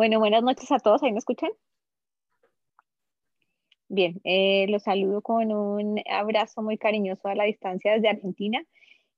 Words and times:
Bueno, 0.00 0.18
buenas 0.18 0.42
noches 0.42 0.72
a 0.72 0.78
todos. 0.78 1.02
¿Ahí 1.02 1.12
me 1.12 1.18
escuchan? 1.18 1.50
Bien, 3.90 4.18
eh, 4.24 4.64
los 4.70 4.84
saludo 4.84 5.20
con 5.20 5.52
un 5.52 6.00
abrazo 6.10 6.62
muy 6.62 6.78
cariñoso 6.78 7.28
a 7.28 7.34
la 7.34 7.44
distancia 7.44 7.92
desde 7.92 8.08
Argentina. 8.08 8.64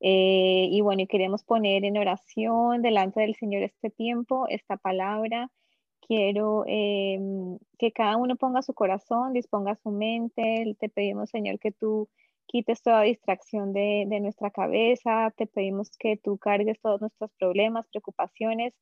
Eh, 0.01 0.67
y 0.73 0.81
bueno, 0.81 1.05
queremos 1.09 1.45
poner 1.45 1.85
en 1.85 1.99
oración 1.99 2.83
delante 2.83 3.21
del 3.21 3.37
Señor 3.37 3.63
este 3.63 3.91
tiempo, 3.91 4.49
esta 4.49 4.77
palabra. 4.77 5.53
Quiero 6.01 6.65
em, 6.67 7.59
que 7.79 7.93
cada 7.93 8.17
uno 8.17 8.35
ponga 8.35 8.61
su 8.63 8.75
corazón, 8.75 9.35
disponga 9.35 9.77
su 9.77 9.91
mente. 9.93 10.75
Te 10.81 10.89
pedimos, 10.89 11.31
Señor, 11.31 11.61
que 11.61 11.71
tú 11.71 12.09
quites 12.47 12.83
toda 12.83 13.03
distracción 13.03 13.73
de, 13.73 14.07
de 14.09 14.19
nuestra 14.19 14.51
cabeza. 14.51 15.33
Te 15.37 15.47
pedimos 15.47 15.97
que 15.97 16.17
tú 16.17 16.39
cargues 16.39 16.81
todos 16.81 17.01
nuestros 17.01 17.31
problemas, 17.39 17.87
preocupaciones 17.87 18.75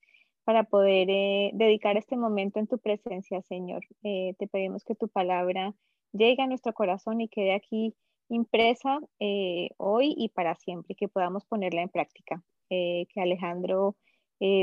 para 0.45 0.65
poder 0.65 1.09
eh, 1.11 1.51
dedicar 1.55 1.97
este 1.97 2.17
momento 2.17 2.59
en 2.59 2.67
tu 2.67 2.79
presencia, 2.79 3.43
Señor. 3.43 3.83
Eh, 4.03 4.35
te 4.39 4.47
pedimos 4.47 4.85
que 4.85 4.95
tu 4.95 5.09
palabra 5.09 5.75
llegue 6.13 6.43
a 6.43 6.47
nuestro 6.47 6.73
corazón 6.73 7.21
y 7.21 7.29
quede 7.29 7.55
aquí 7.55 7.95
impresa 8.29 9.01
eh, 9.19 9.71
hoy 9.77 10.15
y 10.17 10.29
para 10.29 10.55
siempre, 10.57 10.95
que 10.95 11.09
podamos 11.09 11.45
ponerla 11.45 11.83
en 11.83 11.89
práctica. 11.89 12.43
que 12.69 13.07
Alejandro 13.17 13.97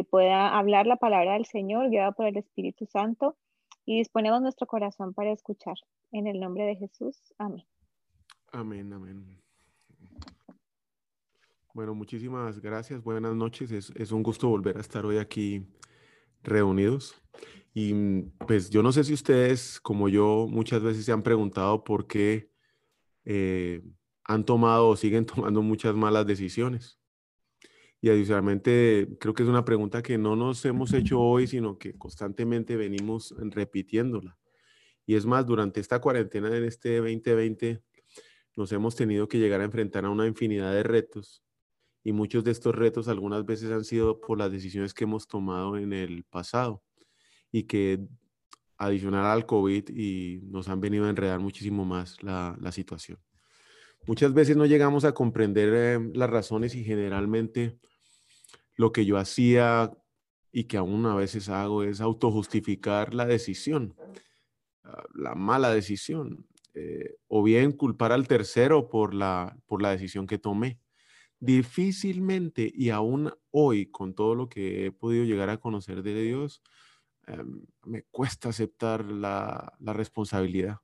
pueda 0.09 0.57
hablar 0.57 0.87
la 0.87 0.95
palabra 0.95 1.33
del 1.33 1.45
Señor, 1.45 1.89
guiado 1.89 2.13
por 2.13 2.25
el 2.25 2.37
Espíritu 2.37 2.85
Santo, 2.85 3.35
y 3.85 3.97
disponemos 3.97 4.41
nuestro 4.41 4.65
corazón 4.65 5.13
para 5.13 5.31
escuchar. 5.31 5.75
En 6.13 6.25
el 6.25 6.39
nombre 6.39 6.63
de 6.65 6.77
Jesús. 6.77 7.21
Amén. 7.37 7.65
Amén, 8.53 8.93
amén. 8.93 9.46
Bueno, 11.77 11.93
muchísimas 11.93 12.59
gracias. 12.59 13.03
Buenas 13.03 13.35
noches. 13.35 13.69
Es, 13.69 13.91
es, 13.93 14.11
un 14.11 14.23
gusto 14.23 14.49
volver 14.49 14.77
a 14.77 14.81
estar 14.81 15.05
hoy 15.05 15.19
aquí 15.19 15.67
reunidos. 16.41 17.13
Y 17.71 17.93
mm, 17.93 18.31
pues 18.47 18.71
yo 18.71 18.81
no 18.81 18.91
sé 18.91 19.03
si 19.03 19.13
ustedes, 19.13 19.79
como 19.79 20.09
yo, 20.09 20.47
muchas 20.49 20.81
veces 20.81 21.05
se 21.05 21.11
han 21.11 21.21
preguntado 21.21 21.83
por 21.83 22.07
qué 22.07 22.49
eh, 23.25 23.83
han 24.23 24.43
tomado 24.43 24.87
o 24.87 24.95
siguen 24.95 25.25
tomando 25.27 25.61
muchas 25.61 25.93
malas 25.93 26.25
decisiones. 26.25 26.99
Y 28.01 28.09
adicionalmente, 28.09 29.15
creo 29.19 29.35
que 29.35 29.43
es 29.43 29.49
una 29.49 29.63
pregunta 29.63 30.01
que 30.01 30.17
no 30.17 30.35
nos 30.35 30.65
hemos 30.65 30.91
hecho 30.93 31.21
hoy, 31.21 31.45
sino 31.45 31.77
que 31.77 31.95
constantemente 31.95 32.75
venimos 32.75 33.35
repitiéndola. 33.37 34.35
Y 35.05 35.13
es 35.13 35.27
más, 35.27 35.45
durante 35.45 35.79
esta 35.79 36.01
cuarentena 36.01 36.57
en 36.57 36.63
este 36.63 36.97
2020, 36.97 37.83
nos 38.55 38.71
hemos 38.71 38.95
tenido 38.95 39.27
que 39.27 39.37
llegar 39.37 39.61
a 39.61 39.65
enfrentar 39.65 40.05
a 40.05 40.09
una 40.09 40.25
infinidad 40.25 40.73
de 40.73 40.81
retos 40.81 41.43
y 42.07 42.13
muchos 42.13 42.41
de 42.45 42.51
estos 42.51 42.73
retos 42.73 43.09
algunas 43.09 43.45
veces 43.45 43.69
han 43.69 43.83
sido 43.83 44.21
por 44.21 44.37
las 44.37 44.49
decisiones 44.49 44.93
que 44.93 45.03
hemos 45.03 45.27
tomado 45.27 45.75
en 45.75 45.91
el 45.91 46.23
pasado 46.23 46.81
y 47.51 47.63
que 47.63 47.99
adicional 48.77 49.25
al 49.25 49.45
COVID 49.45 49.89
y 49.89 50.39
nos 50.43 50.69
han 50.69 50.79
venido 50.79 51.03
a 51.03 51.09
enredar 51.09 51.41
muchísimo 51.41 51.83
más 51.83 52.23
la, 52.23 52.57
la 52.61 52.71
situación. 52.71 53.19
Muchas 54.05 54.33
veces 54.33 54.55
no 54.55 54.65
llegamos 54.65 55.03
a 55.03 55.11
comprender 55.11 55.73
eh, 55.73 56.11
las 56.13 56.29
razones 56.29 56.75
y 56.75 56.85
generalmente 56.85 57.77
lo 58.77 58.93
que 58.93 59.05
yo 59.05 59.17
hacía 59.17 59.91
y 60.53 60.63
que 60.63 60.77
aún 60.77 61.05
a 61.07 61.15
veces 61.15 61.49
hago 61.49 61.83
es 61.83 61.99
autojustificar 61.99 63.13
la 63.13 63.25
decisión, 63.25 63.97
ah, 64.85 65.03
la 65.13 65.35
mala 65.35 65.73
decisión, 65.73 66.47
eh, 66.73 67.17
o 67.27 67.43
bien 67.43 67.73
culpar 67.73 68.13
al 68.13 68.29
tercero 68.29 68.87
por 68.87 69.13
la, 69.13 69.57
por 69.65 69.81
la 69.81 69.91
decisión 69.91 70.25
que 70.25 70.37
tomé 70.37 70.79
difícilmente 71.39 72.71
y 72.73 72.89
aún 72.89 73.31
hoy 73.51 73.87
con 73.87 74.13
todo 74.13 74.35
lo 74.35 74.49
que 74.49 74.87
he 74.87 74.91
podido 74.91 75.25
llegar 75.25 75.49
a 75.49 75.59
conocer 75.59 76.03
de 76.03 76.21
Dios, 76.21 76.61
em, 77.27 77.65
me 77.85 78.03
cuesta 78.03 78.49
aceptar 78.49 79.05
la, 79.05 79.75
responsabilidad 79.79 80.79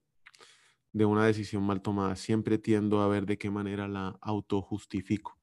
de 0.91 1.05
una 1.05 1.25
decisión 1.25 1.63
mal 1.63 1.81
tomada. 1.81 2.15
Siempre 2.15 2.57
tiendo 2.57 3.01
a 3.01 3.07
ver 3.07 3.25
de 3.25 3.37
qué 3.37 3.49
manera 3.49 3.87
la 3.87 4.17
autojustifico. 4.21 5.39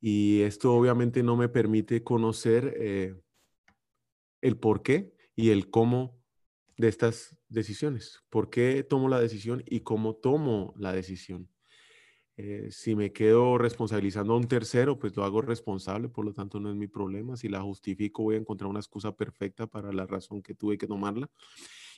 Y 0.00 0.40
esto 0.42 0.74
obviamente 0.74 1.22
no 1.22 1.36
me 1.36 1.48
permite 1.48 2.02
conocer 2.02 2.74
eh, 2.76 3.14
el 4.40 4.58
por 4.58 4.82
qué 4.82 5.14
y 5.36 5.50
el 5.50 5.70
cómo 5.70 6.20
de 6.76 6.88
estas 6.88 7.36
decisiones. 7.48 8.20
¿Por 8.28 8.50
qué 8.50 8.82
tomo 8.82 9.08
la 9.08 9.20
decisión 9.20 9.62
y 9.66 9.80
cómo 9.80 10.16
tomo 10.16 10.74
la 10.76 10.92
decisión? 10.92 11.51
Eh, 12.36 12.68
si 12.70 12.96
me 12.96 13.12
quedo 13.12 13.58
responsabilizando 13.58 14.32
a 14.32 14.36
un 14.38 14.48
tercero, 14.48 14.98
pues 14.98 15.14
lo 15.16 15.24
hago 15.24 15.42
responsable, 15.42 16.08
por 16.08 16.24
lo 16.24 16.32
tanto 16.32 16.60
no 16.60 16.70
es 16.70 16.76
mi 16.76 16.86
problema. 16.88 17.36
Si 17.36 17.48
la 17.48 17.60
justifico, 17.60 18.22
voy 18.22 18.36
a 18.36 18.38
encontrar 18.38 18.70
una 18.70 18.80
excusa 18.80 19.14
perfecta 19.14 19.66
para 19.66 19.92
la 19.92 20.06
razón 20.06 20.42
que 20.42 20.54
tuve 20.54 20.78
que 20.78 20.86
tomarla. 20.86 21.30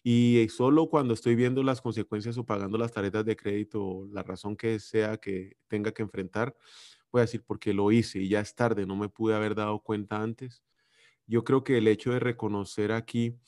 Y 0.02 0.46
solo 0.50 0.88
cuando 0.88 1.14
estoy 1.14 1.34
viendo 1.34 1.62
las 1.62 1.80
consecuencias 1.80 2.36
o 2.36 2.44
pagando 2.44 2.76
las 2.78 2.92
tarjetas 2.92 3.24
de 3.24 3.36
crédito, 3.36 4.06
la 4.12 4.22
razón 4.22 4.56
que 4.56 4.78
sea 4.78 5.16
que 5.16 5.56
tenga 5.68 5.92
que 5.92 6.02
enfrentar, 6.02 6.54
voy 7.10 7.20
a 7.20 7.22
decir 7.24 7.42
porque 7.46 7.72
lo 7.72 7.90
hice 7.92 8.20
y 8.20 8.28
ya 8.28 8.40
es 8.40 8.54
tarde, 8.54 8.86
no 8.86 8.96
me 8.96 9.08
pude 9.08 9.34
haber 9.34 9.54
dado 9.54 9.80
cuenta 9.80 10.20
antes. 10.20 10.62
Yo 11.26 11.44
creo 11.44 11.64
que 11.64 11.78
el 11.78 11.88
hecho 11.88 12.12
de 12.12 12.20
reconocer 12.20 12.92
aquí 12.92 13.38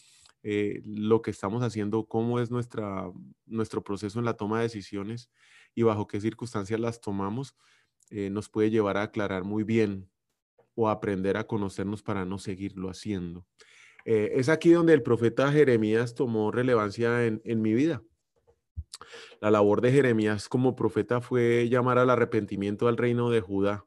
eh, 0.42 0.80
lo 0.84 1.22
que 1.22 1.32
estamos 1.32 1.62
haciendo, 1.62 2.06
cómo 2.06 2.40
es 2.40 2.50
nuestra, 2.50 3.10
nuestro 3.46 3.82
proceso 3.82 4.18
en 4.20 4.24
la 4.24 4.34
toma 4.34 4.58
de 4.58 4.64
decisiones, 4.64 5.28
y 5.76 5.82
bajo 5.82 6.08
qué 6.08 6.20
circunstancias 6.20 6.80
las 6.80 7.00
tomamos, 7.00 7.54
eh, 8.10 8.30
nos 8.30 8.48
puede 8.48 8.70
llevar 8.70 8.96
a 8.96 9.02
aclarar 9.02 9.44
muy 9.44 9.62
bien 9.62 10.10
o 10.74 10.88
aprender 10.88 11.36
a 11.36 11.46
conocernos 11.46 12.02
para 12.02 12.24
no 12.24 12.38
seguirlo 12.38 12.88
haciendo. 12.88 13.46
Eh, 14.06 14.32
es 14.36 14.48
aquí 14.48 14.70
donde 14.70 14.94
el 14.94 15.02
profeta 15.02 15.52
Jeremías 15.52 16.14
tomó 16.14 16.50
relevancia 16.50 17.26
en, 17.26 17.62
mi 17.62 17.74
vida. 17.74 18.02
La 19.40 19.50
labor 19.50 19.82
de 19.82 19.92
Jeremías 19.92 20.48
como 20.48 20.74
profeta 20.74 21.20
fue 21.20 21.68
llamar 21.68 21.98
al 21.98 22.08
arrepentimiento 22.08 22.88
al 22.88 22.96
reino 22.96 23.30
de 23.30 23.42
Judá 23.42 23.84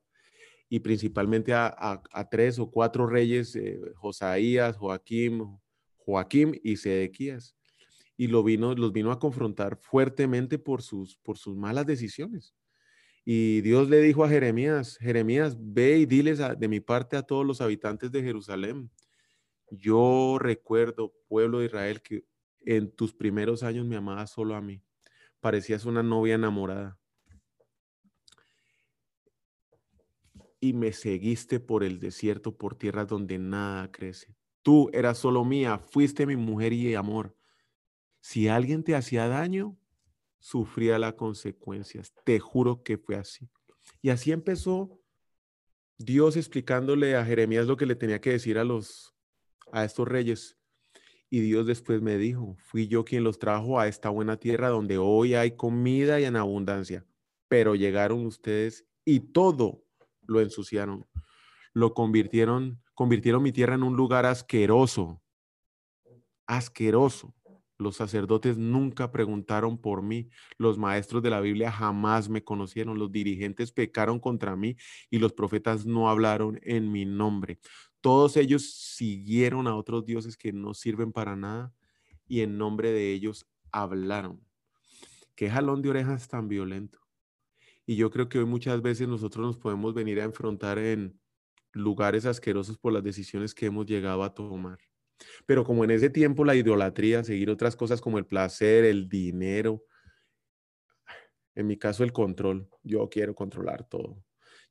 y 0.70 0.82
principalmente 0.82 1.54
a, 1.56 2.04
tres 2.30 2.60
o 2.60 2.70
cuatro 2.70 3.08
reyes, 3.08 3.56
eh, 3.56 3.80
Josaías, 3.96 4.78
Joaquim, 4.78 5.58
Joaquim 5.98 6.54
y 6.62 6.78
Sedequías 6.78 7.59
y 8.20 8.28
lo 8.28 8.44
vino, 8.44 8.76
los 8.76 8.92
vino 8.92 9.14
a 9.14 9.18
confrontar 9.18 9.78
fuertemente 9.78 10.60
por 10.60 10.82
sus, 10.82 11.16
por 11.16 11.38
sus 11.38 11.56
malas 11.56 11.86
decisiones. 11.86 12.54
Y 13.24 13.62
Dios 13.62 13.90
le 13.90 14.02
dijo 14.02 14.26
a 14.26 14.30
Jeremías, 14.30 14.98
Jeremías, 14.98 15.56
ve 15.58 16.00
y 16.00 16.06
diles 16.06 16.42
de 16.58 16.68
mi 16.68 16.82
parte 16.82 17.16
a 17.16 17.22
todos 17.22 17.46
los 17.46 17.62
habitantes 17.62 18.12
de 18.12 18.22
Jerusalén. 18.22 18.92
Yo 19.72 20.38
recuerdo, 20.38 21.14
pueblo 21.30 21.60
de 21.60 21.68
Israel, 21.68 22.02
que 22.02 22.26
en 22.66 22.92
tus 22.92 23.14
primeros 23.14 23.64
años 23.64 23.86
me 23.86 23.96
amabas 23.96 24.32
solo 24.32 24.54
a 24.54 24.60
mí. 24.60 24.84
Parecías 25.40 25.86
una 25.86 26.04
novia 26.04 26.36
enamorada. 26.36 27.00
Y 30.60 30.74
me 30.74 30.92
seguiste 30.92 31.62
por 31.62 31.86
el 31.86 32.02
desierto, 32.02 32.58
por 32.58 32.76
tierras 32.76 33.08
donde 33.08 33.40
nada 33.40 33.90
crece. 33.94 34.36
Tú 34.62 34.90
eras 34.92 35.20
solo 35.20 35.46
mía, 35.46 35.80
fuiste 35.80 36.26
mi 36.26 36.36
mujer 36.36 36.74
y 36.74 36.96
amor. 36.96 37.39
Si 38.30 38.48
alguien 38.48 38.84
te 38.84 38.94
hacía 38.94 39.28
daño, 39.28 39.76
sufría 40.38 41.00
las 41.00 41.16
consecuencias. 41.16 42.14
Te 42.26 42.40
juro 42.40 42.84
que 42.84 43.00
fue 43.00 43.16
así. 43.16 43.50
Y 44.04 44.12
así 44.12 44.32
empezó 44.32 45.02
Dios 45.98 46.38
explicándole 46.38 47.16
a 47.16 47.26
Jeremías 47.26 47.66
lo 47.66 47.76
que 47.76 47.88
le 47.88 47.96
tenía 47.96 48.22
que 48.22 48.30
decir 48.30 48.60
a 48.60 48.64
los 48.64 49.16
a 49.72 49.84
estos 49.84 50.08
reyes. 50.08 50.60
Y 51.32 51.40
Dios 51.40 51.66
después 51.66 52.04
me 52.04 52.20
dijo, 52.20 52.56
fui 52.60 52.88
yo 52.88 53.04
quien 53.04 53.24
los 53.24 53.40
trajo 53.40 53.80
a 53.80 53.88
esta 53.88 54.10
buena 54.10 54.38
tierra 54.38 54.70
donde 54.70 55.00
hoy 55.00 55.34
hay 55.34 55.56
comida 55.56 56.20
y 56.20 56.26
en 56.26 56.36
abundancia. 56.36 57.08
Pero 57.48 57.74
llegaron 57.74 58.28
ustedes 58.28 58.86
y 59.06 59.22
todo 59.22 59.84
lo 60.22 60.40
ensuciaron. 60.40 61.08
Lo 61.74 61.96
convirtieron, 61.96 62.80
convirtieron 62.94 63.42
mi 63.42 63.52
tierra 63.52 63.74
en 63.74 63.82
un 63.82 63.96
lugar 63.96 64.28
asqueroso. 64.28 65.20
Asqueroso. 66.46 67.34
Los 67.80 67.96
sacerdotes 67.96 68.58
nunca 68.58 69.10
preguntaron 69.10 69.78
por 69.78 70.04
mí. 70.04 70.30
Los 70.58 70.78
maestros 70.78 71.24
de 71.24 71.30
la 71.30 71.40
Biblia 71.40 71.72
jamás 71.72 72.28
me 72.28 72.44
conocieron. 72.44 73.00
Los 73.00 73.10
dirigentes 73.10 73.72
pecaron 73.72 74.20
contra 74.20 74.58
mí 74.58 74.76
y 75.10 75.18
los 75.18 75.32
profetas 75.32 75.86
no 75.86 76.10
hablaron 76.10 76.60
en 76.64 76.92
mi 76.92 77.06
nombre. 77.06 77.58
Todos 78.02 78.36
ellos 78.36 78.70
siguieron 78.70 79.66
a 79.66 79.76
otros 79.76 80.06
dioses 80.06 80.36
que 80.36 80.52
no 80.52 80.74
sirven 80.74 81.14
para 81.14 81.38
nada 81.38 81.74
y 82.28 82.42
en 82.42 82.58
nombre 82.58 82.92
de 82.92 83.14
ellos 83.14 83.48
hablaron. 83.72 84.46
Qué 85.36 85.50
jalón 85.50 85.82
de 85.82 85.90
orejas 85.90 86.28
tan 86.28 86.50
violento. 86.50 87.00
Y 87.86 87.96
yo 87.96 88.12
creo 88.12 88.28
que 88.28 88.40
hoy 88.40 88.46
muchas 88.46 88.82
veces 88.82 89.08
nosotros 89.08 89.46
nos 89.46 89.58
podemos 89.58 89.94
venir 89.94 90.20
a 90.20 90.26
enfrentar 90.26 90.78
en 90.80 91.18
lugares 91.72 92.26
asquerosos 92.26 92.78
por 92.78 92.92
las 92.92 93.04
decisiones 93.04 93.54
que 93.56 93.68
hemos 93.68 93.86
llegado 93.86 94.24
a 94.24 94.34
tomar. 94.34 94.80
Pero 95.46 95.64
como 95.64 95.84
en 95.84 95.92
ese 95.92 96.10
tiempo 96.10 96.46
la 96.46 96.56
idolatría, 96.56 97.24
seguir 97.24 97.50
otras 97.50 97.76
cosas 97.76 98.02
como 98.02 98.18
el 98.18 98.26
placer, 98.26 98.86
el 98.86 99.10
dinero, 99.10 99.84
en 101.56 101.68
mi 101.68 101.78
caso 101.78 102.04
el 102.04 102.14
control, 102.14 102.70
yo 102.84 103.10
quiero 103.10 103.36
controlar 103.36 103.88
todo, 103.88 104.24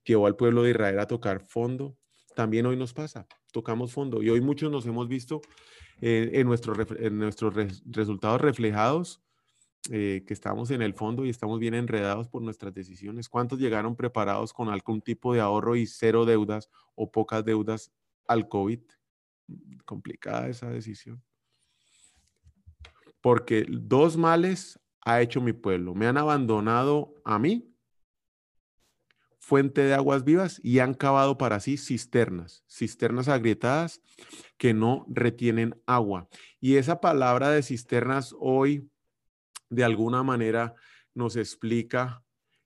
llevó 0.04 0.26
al 0.26 0.36
pueblo 0.36 0.62
de 0.62 0.70
Israel 0.70 0.98
a 1.00 1.06
tocar 1.06 1.40
fondo, 1.40 1.96
también 2.34 2.66
hoy 2.66 2.76
nos 2.76 2.94
pasa. 2.94 3.26
tocamos 3.52 3.92
fondo. 3.92 4.22
Y 4.22 4.30
hoy 4.30 4.40
muchos 4.40 4.70
nos 4.70 4.86
hemos 4.86 5.08
visto 5.08 5.40
eh, 6.00 6.30
en, 6.34 6.46
nuestros 6.46 6.78
en 6.98 7.18
nuestros 7.18 7.54
resultados 7.84 8.40
reflejados, 8.40 9.20
eh, 9.90 10.22
que 10.26 10.34
estamos 10.34 10.70
en 10.70 10.82
el 10.82 10.94
fondo 10.94 11.24
y 11.24 11.30
estamos 11.30 11.58
bien 11.58 11.74
enredados 11.74 12.28
por 12.28 12.42
nuestras 12.42 12.72
decisiones. 12.72 13.28
¿Cuántos 13.28 13.58
llegaron 13.58 13.96
preparados 13.96 14.52
con 14.52 14.68
algún 14.68 15.00
tipo 15.00 15.34
de 15.34 15.40
ahorro 15.40 15.76
y 15.76 15.86
cero 15.86 16.24
deudas 16.26 16.70
o 16.94 17.10
pocas 17.10 17.44
deudas 17.44 17.90
al 18.26 18.48
COVID? 18.48 18.80
Complicada 19.84 20.48
esa 20.48 20.68
decisión. 20.70 21.22
Porque 23.20 23.66
dos 23.68 24.16
males 24.16 24.80
ha 25.04 25.20
hecho 25.20 25.40
mi 25.40 25.52
pueblo. 25.52 25.94
Me 25.94 26.06
han 26.06 26.18
abandonado 26.18 27.14
a 27.24 27.38
mí 27.38 27.74
fuente 29.48 29.80
de 29.80 29.94
aguas 29.94 30.24
vivas 30.24 30.60
y 30.62 30.80
han 30.80 30.92
cavado 30.92 31.38
para 31.38 31.58
sí 31.58 31.78
cisternas, 31.78 32.64
cisternas 32.68 33.28
agrietadas 33.28 34.02
que 34.58 34.74
no 34.74 35.06
retienen 35.08 35.80
agua. 35.86 36.28
Y 36.60 36.76
esa 36.76 37.00
palabra 37.00 37.48
de 37.48 37.62
cisternas 37.62 38.34
hoy 38.38 38.90
de 39.70 39.84
alguna 39.84 40.22
manera 40.22 40.74
nos 41.14 41.36
explica 41.36 42.22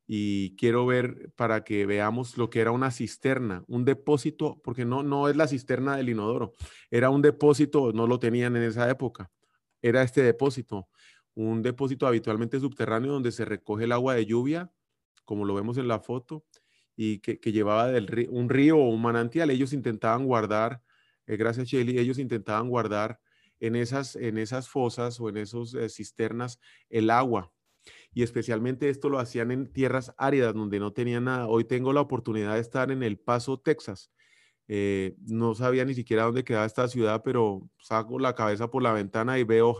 y 0.06 0.56
quiero 0.56 0.84
ver 0.86 1.32
para 1.36 1.64
que 1.64 1.86
veamos 1.86 2.36
lo 2.36 2.50
que 2.50 2.60
era 2.60 2.70
una 2.70 2.90
cisterna, 2.90 3.64
un 3.68 3.84
depósito, 3.84 4.60
porque 4.62 4.84
no, 4.84 5.02
no 5.02 5.28
es 5.28 5.36
la 5.36 5.48
cisterna 5.48 5.96
del 5.96 6.08
inodoro, 6.08 6.52
era 6.90 7.10
un 7.10 7.22
depósito, 7.22 7.92
no 7.92 8.06
lo 8.06 8.18
tenían 8.18 8.56
en 8.56 8.64
esa 8.64 8.90
época, 8.90 9.30
era 9.80 10.02
este 10.02 10.22
depósito, 10.22 10.88
un 11.34 11.62
depósito 11.62 12.06
habitualmente 12.06 12.60
subterráneo 12.60 13.12
donde 13.12 13.32
se 13.32 13.44
recoge 13.44 13.84
el 13.84 13.92
agua 13.92 14.14
de 14.14 14.26
lluvia, 14.26 14.70
como 15.24 15.44
lo 15.44 15.54
vemos 15.54 15.78
en 15.78 15.88
la 15.88 16.00
foto, 16.00 16.44
y 16.96 17.20
que, 17.20 17.38
llevaba 17.52 17.88
del 17.88 18.28
un 18.30 18.48
río 18.48 18.78
o 18.78 18.88
un 18.88 19.00
manantial. 19.00 19.50
Ellos 19.50 19.72
intentaban 19.72 20.26
guardar, 20.26 20.82
eh, 21.26 21.36
gracias 21.36 21.68
Shelly, 21.68 21.98
ellos 21.98 22.18
intentaban 22.18 22.68
guardar 22.68 23.20
en 23.60 23.76
esas, 23.76 24.16
en 24.16 24.38
esas 24.38 24.68
fosas 24.68 25.20
o 25.20 25.28
en 25.28 25.38
esas 25.38 25.74
eh, 25.74 25.88
cisternas 25.88 26.58
el 26.90 27.10
agua. 27.10 27.52
Y 28.14 28.22
especialmente 28.22 28.88
esto 28.88 29.08
lo 29.08 29.18
hacían 29.18 29.50
en 29.50 29.72
tierras 29.72 30.14
áridas 30.18 30.54
donde 30.54 30.78
no 30.78 30.92
tenían 30.92 31.24
nada. 31.24 31.48
Hoy 31.48 31.64
tengo 31.64 31.92
la 31.92 32.00
oportunidad 32.00 32.54
de 32.54 32.60
estar 32.60 32.90
en 32.90 33.02
El 33.02 33.18
Paso, 33.18 33.58
Texas. 33.58 34.10
Eh, 34.68 35.16
no 35.26 35.54
sabía 35.54 35.84
ni 35.84 35.94
siquiera 35.94 36.24
dónde 36.24 36.44
quedaba 36.44 36.66
esta 36.66 36.88
ciudad, 36.88 37.22
pero 37.24 37.68
saco 37.78 38.18
la 38.18 38.34
cabeza 38.34 38.70
por 38.70 38.82
la 38.82 38.92
ventana 38.92 39.38
y 39.38 39.44
veo 39.44 39.76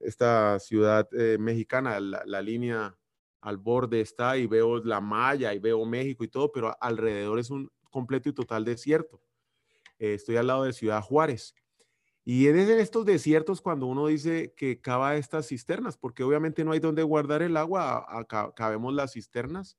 esta 0.00 0.58
ciudad 0.60 1.08
mexicana, 1.38 1.98
la, 2.00 2.42
línea 2.42 2.96
al 3.44 3.58
borde 3.58 4.00
está 4.00 4.38
y 4.38 4.46
veo 4.46 4.78
la 4.82 5.00
malla 5.00 5.52
y 5.52 5.58
veo 5.58 5.84
México 5.84 6.24
y 6.24 6.28
todo, 6.28 6.50
pero 6.50 6.74
alrededor 6.80 7.38
es 7.38 7.50
un 7.50 7.70
completo 7.90 8.30
y 8.30 8.32
total 8.32 8.64
desierto. 8.64 9.20
Eh, 9.98 10.14
estoy 10.14 10.36
al 10.36 10.46
lado 10.46 10.64
de 10.64 10.72
Ciudad 10.72 11.02
Juárez. 11.02 11.54
Y 12.24 12.46
es 12.46 12.56
en 12.56 12.78
estos 12.78 13.04
desiertos 13.04 13.60
cuando 13.60 13.86
uno 13.86 14.06
dice 14.06 14.54
que 14.56 14.80
cava 14.80 15.16
estas 15.16 15.48
cisternas, 15.48 15.98
porque 15.98 16.22
obviamente 16.22 16.64
no 16.64 16.72
hay 16.72 16.80
donde 16.80 17.02
guardar 17.02 17.42
el 17.42 17.56
agua, 17.56 18.06
acá 18.08 18.52
las 18.92 19.12
cisternas. 19.12 19.78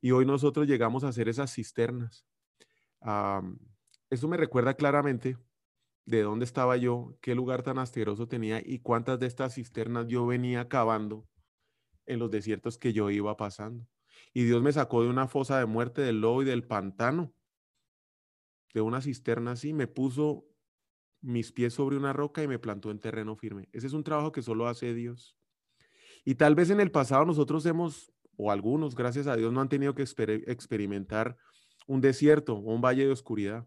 Y 0.00 0.10
hoy 0.10 0.26
nosotros 0.26 0.66
llegamos 0.66 1.04
a 1.04 1.08
hacer 1.08 1.28
esas 1.28 1.54
cisternas. 1.54 2.26
eso 4.10 4.28
me 4.28 4.36
recuerda 4.36 4.74
claramente 4.74 5.38
de 6.04 6.22
dónde 6.22 6.44
estaba 6.44 6.76
yo, 6.76 7.16
qué 7.20 7.34
lugar 7.36 7.62
tan 7.62 7.78
asqueroso 7.78 8.26
tenía 8.26 8.60
y 8.64 8.80
cuántas 8.80 9.20
de 9.20 9.26
estas 9.26 9.54
cisternas 9.54 10.08
yo 10.08 10.26
venía 10.26 10.68
cavando 10.68 11.28
en 12.06 12.18
los 12.18 12.30
desiertos 12.30 12.76
que 12.76 12.92
yo 12.92 13.10
iba 13.10 13.36
pasando. 13.36 13.86
Y 14.34 14.44
Dios 14.44 14.62
me 14.62 14.72
sacó 14.72 15.02
de 15.02 15.10
una 15.10 15.28
fosa 15.28 15.58
de 15.58 15.66
muerte 15.66 16.02
del 16.02 16.20
lobo 16.20 16.42
y 16.42 16.46
del 16.46 16.64
pantano, 16.64 17.32
de 18.74 18.80
una 18.80 19.00
cisterna 19.00 19.52
así, 19.52 19.72
me 19.72 19.86
puso 19.86 20.46
mis 21.22 21.52
pies 21.52 21.74
sobre 21.74 21.96
una 21.96 22.12
roca 22.12 22.42
y 22.42 22.48
me 22.48 22.58
plantó 22.58 22.90
en 22.90 22.98
terreno 22.98 23.36
firme. 23.36 23.68
Ese 23.72 23.86
es 23.86 23.92
un 23.92 24.04
trabajo 24.04 24.32
que 24.32 24.42
solo 24.42 24.66
hace 24.66 24.92
Dios. 24.92 25.36
Y 26.24 26.34
tal 26.34 26.54
vez 26.54 26.70
en 26.70 26.80
el 26.80 26.90
pasado 26.90 27.24
nosotros 27.24 27.64
hemos, 27.66 28.12
o 28.36 28.50
algunos, 28.50 28.94
gracias 28.94 29.26
a 29.26 29.36
Dios, 29.36 29.52
no 29.52 29.60
han 29.60 29.68
tenido 29.68 29.94
que 29.94 30.02
experimentar 30.02 31.36
un 31.86 32.00
desierto 32.00 32.54
o 32.54 32.74
un 32.74 32.80
valle 32.80 33.06
de 33.06 33.12
oscuridad. 33.12 33.66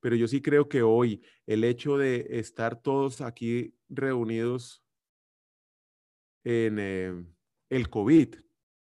Pero 0.00 0.16
yo 0.16 0.26
sí 0.28 0.42
creo 0.42 0.68
que 0.68 0.82
hoy 0.82 1.22
el 1.46 1.64
hecho 1.64 1.96
de 1.96 2.26
estar 2.30 2.80
todos 2.80 3.20
aquí 3.20 3.74
reunidos 3.88 4.84
en, 6.42 6.78
eh, 6.78 7.24
el 7.70 7.90
COVID. 7.90 8.36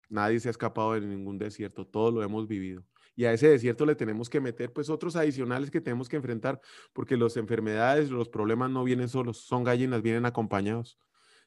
Nadie 0.09 0.41
se 0.41 0.49
ha 0.49 0.51
escapado 0.51 0.95
de 0.95 1.01
ningún 1.01 1.39
desierto, 1.39 1.87
todo 1.87 2.11
lo 2.11 2.23
hemos 2.23 2.47
vivido. 2.47 2.85
Y 3.17 3.25
a 3.27 3.33
ese 3.33 3.49
desierto 3.49 3.87
le 3.87 3.95
tenemos 3.95 4.29
que 4.29 4.41
meter 4.41 4.73
pues 4.73 4.91
otros 4.91 5.17
adicionales 5.17 5.71
que 5.71 5.81
tenemos 5.81 6.09
que 6.09 6.17
enfrentar, 6.17 6.61
porque 6.93 7.17
las 7.17 7.37
enfermedades, 7.37 8.11
los 8.11 8.29
problemas 8.29 8.71
no 8.71 8.85
vienen 8.85 9.09
solos, 9.09 9.39
son 9.39 9.65
gallinas, 9.65 10.03
vienen 10.03 10.27
acompañados. 10.27 10.99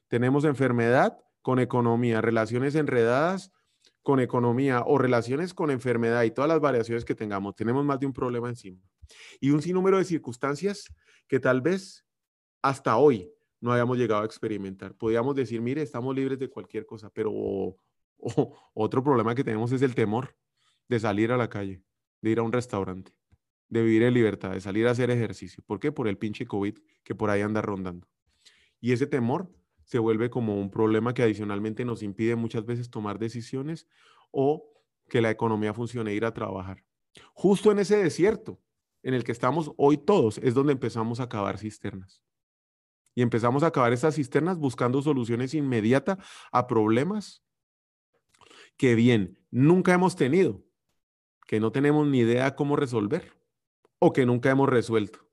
Tenemos 0.08 0.44
enfermedad 0.44 1.18
con 1.42 1.58
economía, 1.58 2.20
relaciones 2.20 2.74
enredadas 2.74 3.52
con 4.02 4.20
economía 4.20 4.84
o 4.86 4.96
relaciones 4.96 5.52
con 5.52 5.70
enfermedad 5.70 6.22
y 6.22 6.30
todas 6.30 6.48
las 6.48 6.60
variaciones 6.60 7.04
que 7.04 7.14
tengamos. 7.14 7.54
Tenemos 7.54 7.84
más 7.84 8.00
de 8.00 8.06
un 8.06 8.14
problema 8.14 8.48
encima. 8.48 8.80
Y 9.38 9.50
un 9.50 9.60
sinnúmero 9.60 9.98
de 9.98 10.04
circunstancias 10.04 10.86
que 11.26 11.40
tal 11.40 11.60
vez 11.60 12.06
hasta 12.62 12.96
hoy 12.96 13.30
no 13.60 13.72
habíamos 13.72 13.98
llegado 13.98 14.22
a 14.22 14.24
experimentar. 14.24 14.94
Podíamos 14.94 15.34
decir, 15.34 15.60
mire, 15.60 15.82
estamos 15.82 16.14
libres 16.14 16.38
de 16.38 16.48
cualquier 16.48 16.86
cosa, 16.86 17.10
pero 17.10 17.76
otro 18.74 19.02
problema 19.04 19.34
que 19.34 19.44
tenemos 19.44 19.72
es 19.72 19.82
el 19.82 19.94
temor 19.94 20.34
de 20.88 21.00
salir 21.00 21.32
a 21.32 21.36
la 21.36 21.48
calle, 21.48 21.82
de 22.22 22.30
ir 22.30 22.38
a 22.38 22.42
un 22.42 22.52
restaurante, 22.52 23.12
de 23.68 23.82
vivir 23.82 24.02
en 24.02 24.14
libertad, 24.14 24.52
de 24.52 24.60
salir 24.60 24.86
a 24.86 24.92
hacer 24.92 25.10
ejercicio. 25.10 25.62
¿Por 25.66 25.80
qué? 25.80 25.92
Por 25.92 26.08
el 26.08 26.18
pinche 26.18 26.46
COVID 26.46 26.78
que 27.04 27.14
por 27.14 27.30
ahí 27.30 27.42
anda 27.42 27.62
rondando. 27.62 28.08
Y 28.80 28.92
ese 28.92 29.06
temor 29.06 29.50
se 29.84 29.98
vuelve 29.98 30.30
como 30.30 30.60
un 30.60 30.70
problema 30.70 31.14
que 31.14 31.22
adicionalmente 31.22 31.84
nos 31.84 32.02
impide 32.02 32.36
muchas 32.36 32.64
veces 32.64 32.90
tomar 32.90 33.18
decisiones 33.18 33.88
o 34.30 34.70
que 35.08 35.20
la 35.20 35.30
economía 35.30 35.72
funcione, 35.72 36.14
ir 36.14 36.24
a 36.24 36.34
trabajar. 36.34 36.84
Justo 37.32 37.72
en 37.72 37.78
ese 37.78 37.96
desierto 37.96 38.60
en 39.02 39.14
el 39.14 39.24
que 39.24 39.32
estamos 39.32 39.72
hoy 39.76 39.96
todos 39.96 40.38
es 40.38 40.54
donde 40.54 40.72
empezamos 40.72 41.20
a 41.20 41.28
cavar 41.28 41.58
cisternas 41.58 42.22
y 43.18 43.22
empezamos 43.22 43.64
a 43.64 43.68
acabar 43.68 43.92
esas 43.92 44.14
cisternas 44.14 44.58
buscando 44.58 45.02
soluciones 45.02 45.52
inmediatas 45.52 46.18
a 46.52 46.68
problemas 46.68 47.42
que 48.76 48.94
bien, 48.94 49.40
nunca 49.50 49.92
hemos 49.92 50.14
tenido, 50.14 50.62
que 51.48 51.60
no 51.60 51.72
tenemos 51.72 52.06
ni 52.06 52.18
idea 52.18 52.54
cómo 52.54 52.76
resolver 52.76 53.32
o 53.98 54.12
que 54.12 54.26
nunca 54.26 54.50
hemos 54.50 54.68
resuelto. 54.68 55.26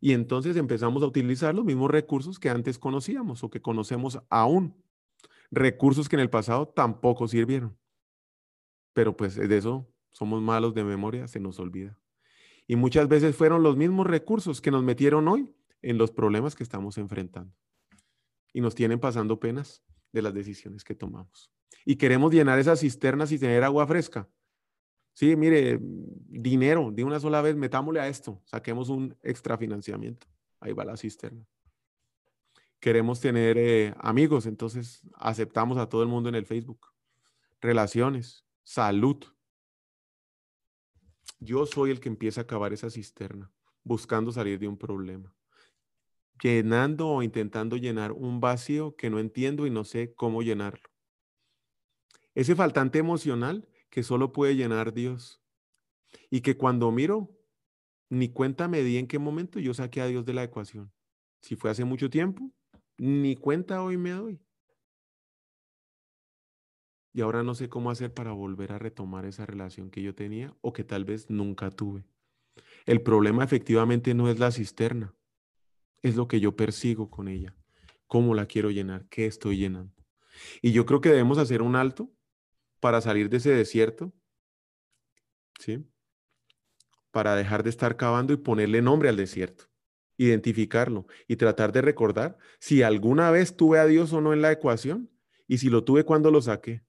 Y 0.00 0.12
entonces 0.12 0.56
empezamos 0.56 1.00
a 1.04 1.06
utilizar 1.06 1.54
los 1.54 1.64
mismos 1.64 1.92
recursos 1.92 2.40
que 2.40 2.50
antes 2.50 2.76
conocíamos 2.76 3.44
o 3.44 3.50
que 3.50 3.62
conocemos 3.62 4.20
aún. 4.28 4.74
Recursos 5.52 6.08
que 6.08 6.16
en 6.16 6.20
el 6.20 6.28
pasado 6.28 6.66
tampoco 6.66 7.28
sirvieron. 7.28 7.78
Pero 8.92 9.16
pues 9.16 9.36
de 9.36 9.56
eso 9.56 9.88
somos 10.10 10.42
malos 10.42 10.74
de 10.74 10.82
memoria, 10.82 11.28
se 11.28 11.38
nos 11.38 11.60
olvida. 11.60 11.96
Y 12.66 12.74
muchas 12.74 13.06
veces 13.06 13.36
fueron 13.36 13.62
los 13.62 13.76
mismos 13.76 14.08
recursos 14.08 14.60
que 14.60 14.72
nos 14.72 14.82
metieron 14.82 15.28
hoy 15.28 15.48
en 15.82 15.98
los 15.98 16.10
problemas 16.10 16.56
que 16.56 16.64
estamos 16.64 16.98
enfrentando. 16.98 17.54
Y 18.52 18.60
nos 18.60 18.74
tienen 18.74 18.98
pasando 18.98 19.38
penas 19.38 19.84
de 20.12 20.22
las 20.22 20.34
decisiones 20.34 20.82
que 20.82 20.96
tomamos. 20.96 21.52
Y 21.84 21.94
queremos 21.94 22.32
llenar 22.32 22.58
esas 22.58 22.80
cisternas 22.80 23.30
y 23.30 23.38
tener 23.38 23.62
agua 23.62 23.86
fresca. 23.86 24.28
Sí, 25.14 25.36
mire, 25.36 25.78
dinero 25.80 26.90
de 26.92 27.04
una 27.04 27.20
sola 27.20 27.40
vez, 27.40 27.56
metámosle 27.56 28.00
a 28.00 28.08
esto, 28.08 28.42
saquemos 28.44 28.88
un 28.88 29.16
extra 29.22 29.56
financiamiento. 29.56 30.26
Ahí 30.60 30.72
va 30.72 30.84
la 30.84 30.96
cisterna. 30.96 31.46
Queremos 32.80 33.20
tener 33.20 33.56
eh, 33.56 33.94
amigos, 33.98 34.46
entonces 34.46 35.02
aceptamos 35.14 35.78
a 35.78 35.88
todo 35.88 36.02
el 36.02 36.08
mundo 36.08 36.28
en 36.28 36.34
el 36.34 36.46
Facebook. 36.46 36.88
Relaciones, 37.60 38.44
salud. 38.62 39.24
Yo 41.40 41.64
soy 41.64 41.90
el 41.90 42.00
que 42.00 42.08
empieza 42.08 42.42
a 42.42 42.46
cavar 42.46 42.72
esa 42.72 42.90
cisterna, 42.90 43.50
buscando 43.82 44.32
salir 44.32 44.58
de 44.58 44.68
un 44.68 44.76
problema 44.76 45.34
llenando 46.42 47.08
o 47.08 47.22
intentando 47.22 47.76
llenar 47.76 48.12
un 48.12 48.40
vacío 48.40 48.96
que 48.96 49.10
no 49.10 49.18
entiendo 49.18 49.66
y 49.66 49.70
no 49.70 49.84
sé 49.84 50.14
cómo 50.14 50.42
llenarlo. 50.42 50.90
Ese 52.34 52.54
faltante 52.56 52.98
emocional 52.98 53.68
que 53.94 54.02
solo 54.02 54.32
puede 54.32 54.56
llenar 54.56 54.92
Dios. 54.92 55.40
Y 56.28 56.40
que 56.40 56.56
cuando 56.56 56.90
miro, 56.90 57.30
ni 58.10 58.28
cuenta 58.28 58.66
me 58.66 58.82
di 58.82 58.98
en 58.98 59.06
qué 59.06 59.20
momento 59.20 59.60
yo 59.60 59.72
saqué 59.72 60.00
a 60.00 60.06
Dios 60.06 60.24
de 60.24 60.34
la 60.34 60.42
ecuación. 60.42 60.92
Si 61.40 61.54
fue 61.54 61.70
hace 61.70 61.84
mucho 61.84 62.10
tiempo, 62.10 62.50
ni 62.98 63.36
cuenta 63.36 63.84
hoy 63.84 63.96
me 63.96 64.10
doy. 64.10 64.40
Y 67.12 67.20
ahora 67.20 67.44
no 67.44 67.54
sé 67.54 67.68
cómo 67.68 67.92
hacer 67.92 68.12
para 68.12 68.32
volver 68.32 68.72
a 68.72 68.80
retomar 68.80 69.26
esa 69.26 69.46
relación 69.46 69.92
que 69.92 70.02
yo 70.02 70.12
tenía 70.12 70.56
o 70.60 70.72
que 70.72 70.82
tal 70.82 71.04
vez 71.04 71.30
nunca 71.30 71.70
tuve. 71.70 72.04
El 72.86 73.00
problema 73.00 73.44
efectivamente 73.44 74.12
no 74.12 74.28
es 74.28 74.40
la 74.40 74.50
cisterna 74.50 75.14
es 76.02 76.16
lo 76.16 76.26
que 76.26 76.40
yo 76.40 76.56
persigo 76.56 77.10
con 77.10 77.28
ella. 77.28 77.56
¿Cómo 78.08 78.34
la 78.34 78.46
quiero 78.46 78.72
llenar? 78.72 79.06
¿Qué 79.08 79.26
estoy 79.26 79.56
llenando? 79.56 79.94
Y 80.60 80.72
yo 80.72 80.84
creo 80.84 81.00
que 81.00 81.10
debemos 81.10 81.38
hacer 81.38 81.62
un 81.62 81.76
alto 81.76 82.12
para 82.84 83.00
salir 83.00 83.30
de 83.30 83.38
ese 83.38 83.50
desierto. 83.50 84.12
¿Sí? 85.58 85.82
para 87.14 87.36
dejar 87.36 87.62
de 87.62 87.70
estar 87.70 87.96
cavando 87.96 88.32
y 88.32 88.38
ponerle 88.38 88.82
nombre 88.82 89.08
al 89.08 89.16
desierto, 89.16 89.66
identificarlo 90.16 91.06
y 91.28 91.36
tratar 91.36 91.70
de 91.70 91.80
recordar 91.80 92.36
si 92.58 92.82
alguna 92.82 93.30
vez 93.30 93.56
tuve 93.56 93.78
a 93.78 93.86
Dios 93.86 94.12
o 94.12 94.20
no 94.20 94.32
en 94.32 94.42
la 94.42 94.50
ecuación 94.50 95.08
y 95.46 95.58
si 95.58 95.70
lo 95.70 95.84
tuve 95.84 96.02
cuando 96.04 96.32
lo 96.32 96.42
saqué. 96.42 96.84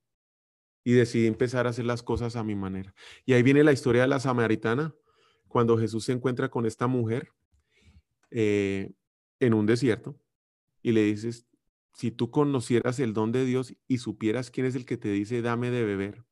Y 0.83 0.93
decidí 0.93 1.27
empezar 1.27 1.67
a 1.67 1.69
hacer 1.69 1.85
las 1.85 2.01
cosas 2.01 2.35
a 2.35 2.43
mi 2.43 2.55
manera. 2.55 2.95
Y 3.23 3.33
ahí 3.33 3.43
viene 3.43 3.63
la 3.63 3.71
historia 3.71 4.01
de 4.01 4.07
la 4.07 4.19
samaritana, 4.19 4.95
cuando 5.47 5.77
Jesús 5.77 6.05
se 6.05 6.13
encuentra 6.13 6.49
con 6.49 6.65
esta 6.65 6.87
mujer 6.87 7.29
eh, 8.31 8.93
en 9.39 9.53
un 9.53 9.67
desierto 9.67 10.19
y 10.81 10.91
le 10.91 11.03
dices, 11.03 11.45
si 11.95 12.11
tú 12.11 12.29
conocieras 12.29 12.99
el 12.99 13.13
don 13.13 13.31
de 13.31 13.45
Dios 13.45 13.73
y 13.87 13.99
supieras 13.99 14.51
quién 14.51 14.65
es 14.65 14.75
el 14.75 14.85
que 14.85 14.97
te 14.97 15.09
dice, 15.09 15.41
dame 15.41 15.71
de 15.71 15.83
beber, 15.85 16.25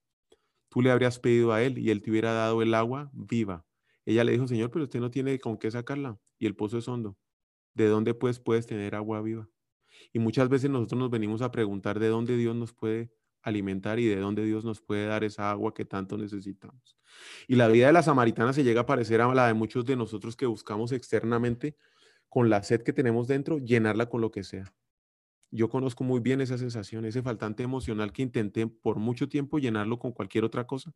tú 0.70 0.82
le 0.82 0.92
habrías 0.92 1.20
pedido 1.20 1.54
a 1.54 1.64
él 1.64 1.78
y 1.78 1.90
él 1.90 2.02
te 2.02 2.12
hubiera 2.12 2.34
dado 2.34 2.62
el 2.62 2.74
agua 2.74 3.10
viva. 3.14 3.66
Ella 4.06 4.26
le 4.26 4.34
dijo, 4.34 4.48
Señor, 4.48 4.72
pero 4.72 4.84
usted 4.84 5.00
no 5.00 5.10
tiene 5.10 5.40
con 5.40 5.58
qué 5.58 5.72
sacarla 5.72 6.20
y 6.38 6.48
el 6.48 6.56
pozo 6.56 6.78
es 6.78 6.88
hondo. 6.90 7.18
¿De 7.74 7.88
dónde 7.88 8.14
pues 8.14 8.40
puedes 8.40 8.68
tener 8.68 8.94
agua 8.94 9.22
viva? 9.22 9.50
Y 10.12 10.20
muchas 10.20 10.50
veces 10.50 10.70
nosotros 10.70 11.00
nos 11.00 11.10
venimos 11.10 11.42
a 11.42 11.52
preguntar 11.52 11.98
de 12.00 12.10
dónde 12.10 12.36
Dios 12.36 12.56
nos 12.56 12.74
puede 12.74 13.14
alimentar 13.42 14.00
y 14.00 14.08
de 14.08 14.18
dónde 14.18 14.44
Dios 14.44 14.66
nos 14.66 14.82
puede 14.82 15.06
dar 15.06 15.24
esa 15.24 15.50
agua 15.50 15.74
que 15.74 15.86
tanto 15.86 16.18
necesitamos. 16.18 16.98
Y 17.48 17.56
la 17.56 17.70
vida 17.70 17.88
de 17.88 17.94
la 17.94 18.04
samaritana 18.04 18.52
se 18.52 18.66
llega 18.66 18.82
a 18.82 18.86
parecer 18.86 19.22
a 19.22 19.34
la 19.34 19.48
de 19.48 19.54
muchos 19.54 19.86
de 19.86 19.96
nosotros 19.96 20.36
que 20.36 20.46
buscamos 20.46 20.92
externamente 20.92 21.78
con 22.28 22.50
la 22.50 22.64
sed 22.64 22.82
que 22.82 22.94
tenemos 22.94 23.28
dentro, 23.28 23.60
llenarla 23.60 24.10
con 24.10 24.20
lo 24.20 24.32
que 24.32 24.44
sea. 24.44 24.74
Yo 25.56 25.70
conozco 25.70 26.04
muy 26.04 26.20
bien 26.20 26.42
esa 26.42 26.58
sensación, 26.58 27.06
ese 27.06 27.22
faltante 27.22 27.62
emocional 27.62 28.12
que 28.12 28.24
intenté 28.24 28.66
por 28.66 28.98
mucho 28.98 29.30
tiempo 29.30 29.60
llenarlo 29.60 30.00
con 30.00 30.12
cualquier 30.12 30.46
otra 30.46 30.66
cosa 30.66 30.96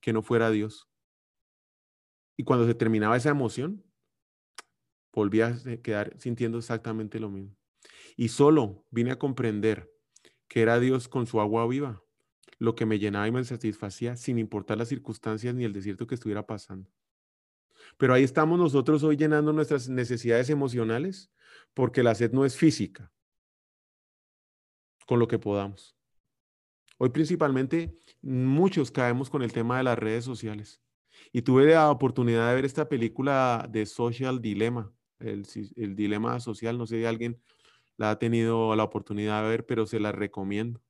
que 0.00 0.12
no 0.12 0.20
fuera 0.20 0.50
Dios. 0.50 0.88
Y 2.36 2.42
cuando 2.42 2.66
se 2.66 2.74
terminaba 2.74 3.16
esa 3.16 3.30
emoción, 3.30 3.84
volvía 5.12 5.46
a 5.46 5.76
quedar 5.76 6.12
sintiendo 6.18 6.58
exactamente 6.58 7.20
lo 7.20 7.30
mismo. 7.30 7.56
Y 8.16 8.30
solo 8.30 8.84
vine 8.90 9.12
a 9.12 9.18
comprender 9.20 9.92
que 10.48 10.62
era 10.62 10.80
Dios 10.80 11.06
con 11.06 11.28
su 11.28 11.40
agua 11.40 11.64
viva, 11.68 12.02
lo 12.58 12.74
que 12.74 12.84
me 12.84 12.98
llenaba 12.98 13.28
y 13.28 13.30
me 13.30 13.44
satisfacía 13.44 14.16
sin 14.16 14.40
importar 14.40 14.76
las 14.76 14.88
circunstancias 14.88 15.54
ni 15.54 15.62
el 15.62 15.72
desierto 15.72 16.08
que 16.08 16.16
estuviera 16.16 16.48
pasando. 16.48 16.90
Pero 17.96 18.12
ahí 18.12 18.24
estamos 18.24 18.58
nosotros 18.58 19.04
hoy 19.04 19.16
llenando 19.16 19.52
nuestras 19.52 19.88
necesidades 19.88 20.50
emocionales 20.50 21.30
porque 21.74 22.02
la 22.02 22.16
sed 22.16 22.32
no 22.32 22.44
es 22.44 22.56
física, 22.56 23.12
con 25.06 25.18
lo 25.18 25.28
que 25.28 25.38
podamos. 25.38 25.96
Hoy 26.98 27.10
principalmente 27.10 27.98
muchos 28.20 28.90
caemos 28.90 29.28
con 29.28 29.42
el 29.42 29.52
tema 29.52 29.78
de 29.78 29.82
las 29.82 29.98
redes 29.98 30.24
sociales. 30.24 30.80
Y 31.32 31.42
tuve 31.42 31.66
la 31.66 31.90
oportunidad 31.90 32.48
de 32.48 32.54
ver 32.54 32.64
esta 32.64 32.88
película 32.88 33.66
de 33.70 33.86
Social 33.86 34.40
Dilemma, 34.40 34.92
el, 35.18 35.44
dilema 35.96 36.40
social, 36.40 36.78
no 36.78 36.86
sé 36.86 36.98
si 36.98 37.04
alguien 37.04 37.40
la 37.96 38.10
ha 38.10 38.18
tenido 38.18 38.74
la 38.76 38.84
oportunidad 38.84 39.42
de 39.42 39.48
ver, 39.48 39.66
pero 39.66 39.86
se 39.86 40.00
la 40.00 40.12
recomiendo. 40.12 40.80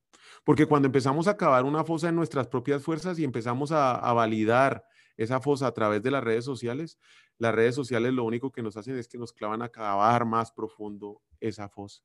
Porque 0.43 0.65
cuando 0.65 0.85
empezamos 0.85 1.27
a 1.27 1.35
cavar 1.37 1.65
una 1.65 1.83
fosa 1.83 2.09
en 2.09 2.15
nuestras 2.15 2.47
propias 2.47 2.83
fuerzas 2.83 3.19
y 3.19 3.23
empezamos 3.23 3.71
a, 3.71 3.95
a 3.95 4.13
validar 4.13 4.85
esa 5.17 5.39
fosa 5.39 5.67
a 5.67 5.73
través 5.73 6.01
de 6.01 6.11
las 6.11 6.23
redes 6.23 6.45
sociales, 6.45 6.99
las 7.37 7.53
redes 7.53 7.75
sociales 7.75 8.13
lo 8.13 8.23
único 8.23 8.51
que 8.51 8.63
nos 8.63 8.77
hacen 8.77 8.97
es 8.97 9.07
que 9.07 9.17
nos 9.17 9.33
clavan 9.33 9.61
a 9.61 9.69
cavar 9.69 10.25
más 10.25 10.51
profundo 10.51 11.21
esa 11.39 11.69
fosa 11.69 12.03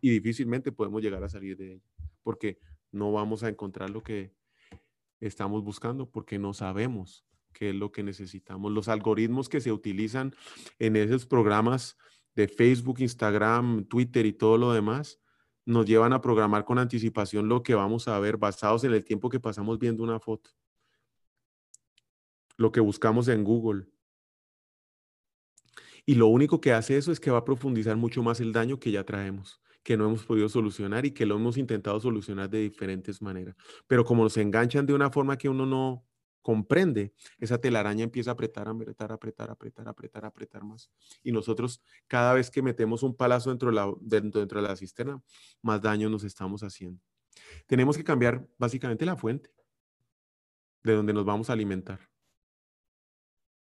y 0.00 0.10
difícilmente 0.10 0.72
podemos 0.72 1.02
llegar 1.02 1.22
a 1.24 1.28
salir 1.28 1.56
de 1.56 1.74
ella, 1.74 1.84
porque 2.22 2.58
no 2.92 3.12
vamos 3.12 3.42
a 3.42 3.48
encontrar 3.48 3.90
lo 3.90 4.02
que 4.02 4.32
estamos 5.20 5.64
buscando, 5.64 6.10
porque 6.10 6.38
no 6.38 6.54
sabemos 6.54 7.24
qué 7.52 7.70
es 7.70 7.74
lo 7.74 7.92
que 7.92 8.02
necesitamos. 8.02 8.72
Los 8.72 8.88
algoritmos 8.88 9.48
que 9.48 9.60
se 9.60 9.72
utilizan 9.72 10.34
en 10.78 10.96
esos 10.96 11.26
programas 11.26 11.96
de 12.34 12.48
Facebook, 12.48 13.00
Instagram, 13.00 13.84
Twitter 13.86 14.26
y 14.26 14.32
todo 14.32 14.58
lo 14.58 14.72
demás, 14.72 15.20
nos 15.64 15.84
llevan 15.86 16.12
a 16.12 16.20
programar 16.20 16.64
con 16.64 16.78
anticipación 16.78 17.48
lo 17.48 17.62
que 17.62 17.74
vamos 17.74 18.08
a 18.08 18.18
ver 18.20 18.38
basados 18.38 18.84
en 18.84 18.92
el 18.92 19.04
tiempo 19.04 19.28
que 19.28 19.40
pasamos 19.40 19.78
viendo 19.78 20.02
una 20.02 20.20
foto. 20.20 20.50
Lo 22.56 22.72
que 22.72 22.80
buscamos 22.80 23.28
en 23.28 23.44
Google. 23.44 23.86
Y 26.06 26.14
lo 26.14 26.28
único 26.28 26.60
que 26.60 26.72
hace 26.72 26.96
eso 26.96 27.12
es 27.12 27.20
que 27.20 27.30
va 27.30 27.38
a 27.38 27.44
profundizar 27.44 27.96
mucho 27.96 28.22
más 28.22 28.40
el 28.40 28.52
daño 28.52 28.80
que 28.80 28.90
ya 28.90 29.04
traemos 29.04 29.60
que 29.88 29.96
no 29.96 30.04
hemos 30.04 30.22
podido 30.26 30.50
solucionar 30.50 31.06
y 31.06 31.12
que 31.12 31.24
lo 31.24 31.36
hemos 31.36 31.56
intentado 31.56 31.98
solucionar 31.98 32.50
de 32.50 32.58
diferentes 32.58 33.22
maneras. 33.22 33.56
Pero 33.86 34.04
como 34.04 34.22
nos 34.22 34.36
enganchan 34.36 34.84
de 34.84 34.92
una 34.92 35.10
forma 35.10 35.38
que 35.38 35.48
uno 35.48 35.64
no 35.64 36.04
comprende, 36.42 37.14
esa 37.38 37.58
telaraña 37.58 38.04
empieza 38.04 38.30
a 38.30 38.34
apretar, 38.34 38.68
apretar, 38.68 39.12
apretar, 39.12 39.50
apretar, 39.50 39.88
apretar, 39.88 40.24
apretar 40.26 40.62
más. 40.62 40.90
Y 41.22 41.32
nosotros 41.32 41.80
cada 42.06 42.34
vez 42.34 42.50
que 42.50 42.60
metemos 42.60 43.02
un 43.02 43.16
palazo 43.16 43.48
dentro 43.48 43.70
de 43.70 43.76
la, 43.76 43.90
dentro 44.02 44.60
de 44.60 44.68
la 44.68 44.76
cisterna, 44.76 45.22
más 45.62 45.80
daño 45.80 46.10
nos 46.10 46.22
estamos 46.22 46.62
haciendo. 46.62 47.00
Tenemos 47.66 47.96
que 47.96 48.04
cambiar 48.04 48.46
básicamente 48.58 49.06
la 49.06 49.16
fuente 49.16 49.50
de 50.82 50.92
donde 50.92 51.14
nos 51.14 51.24
vamos 51.24 51.48
a 51.48 51.54
alimentar. 51.54 52.10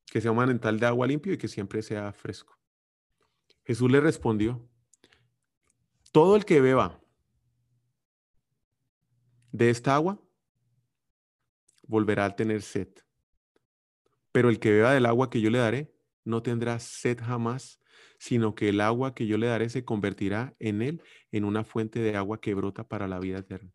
Que 0.05 0.21
sea 0.21 0.29
un 0.29 0.37
manantial 0.37 0.79
de 0.79 0.85
agua 0.85 1.07
limpio 1.07 1.33
y 1.33 1.39
que 1.39 1.47
siempre 1.47 1.81
sea 1.81 2.13
fresco. 2.13 2.59
Jesús 3.65 3.89
le 3.89 3.99
respondió, 3.99 4.70
todo 6.11 6.35
el 6.35 6.45
que 6.45 6.61
beba 6.61 7.01
de 9.51 9.69
esta 9.69 9.95
agua 9.95 10.21
volverá 11.87 12.25
a 12.25 12.35
tener 12.35 12.61
sed. 12.61 12.89
Pero 14.31 14.49
el 14.49 14.59
que 14.59 14.71
beba 14.71 14.93
del 14.93 15.05
agua 15.05 15.29
que 15.29 15.41
yo 15.41 15.49
le 15.49 15.59
daré 15.59 15.93
no 16.23 16.41
tendrá 16.41 16.79
sed 16.79 17.19
jamás, 17.21 17.79
sino 18.17 18.55
que 18.55 18.69
el 18.69 18.81
agua 18.81 19.13
que 19.13 19.27
yo 19.27 19.37
le 19.37 19.47
daré 19.47 19.69
se 19.69 19.83
convertirá 19.83 20.55
en 20.59 20.81
él 20.81 21.01
en 21.31 21.43
una 21.43 21.63
fuente 21.63 21.99
de 21.99 22.15
agua 22.15 22.39
que 22.39 22.53
brota 22.53 22.87
para 22.87 23.07
la 23.07 23.19
vida 23.19 23.39
eterna. 23.39 23.71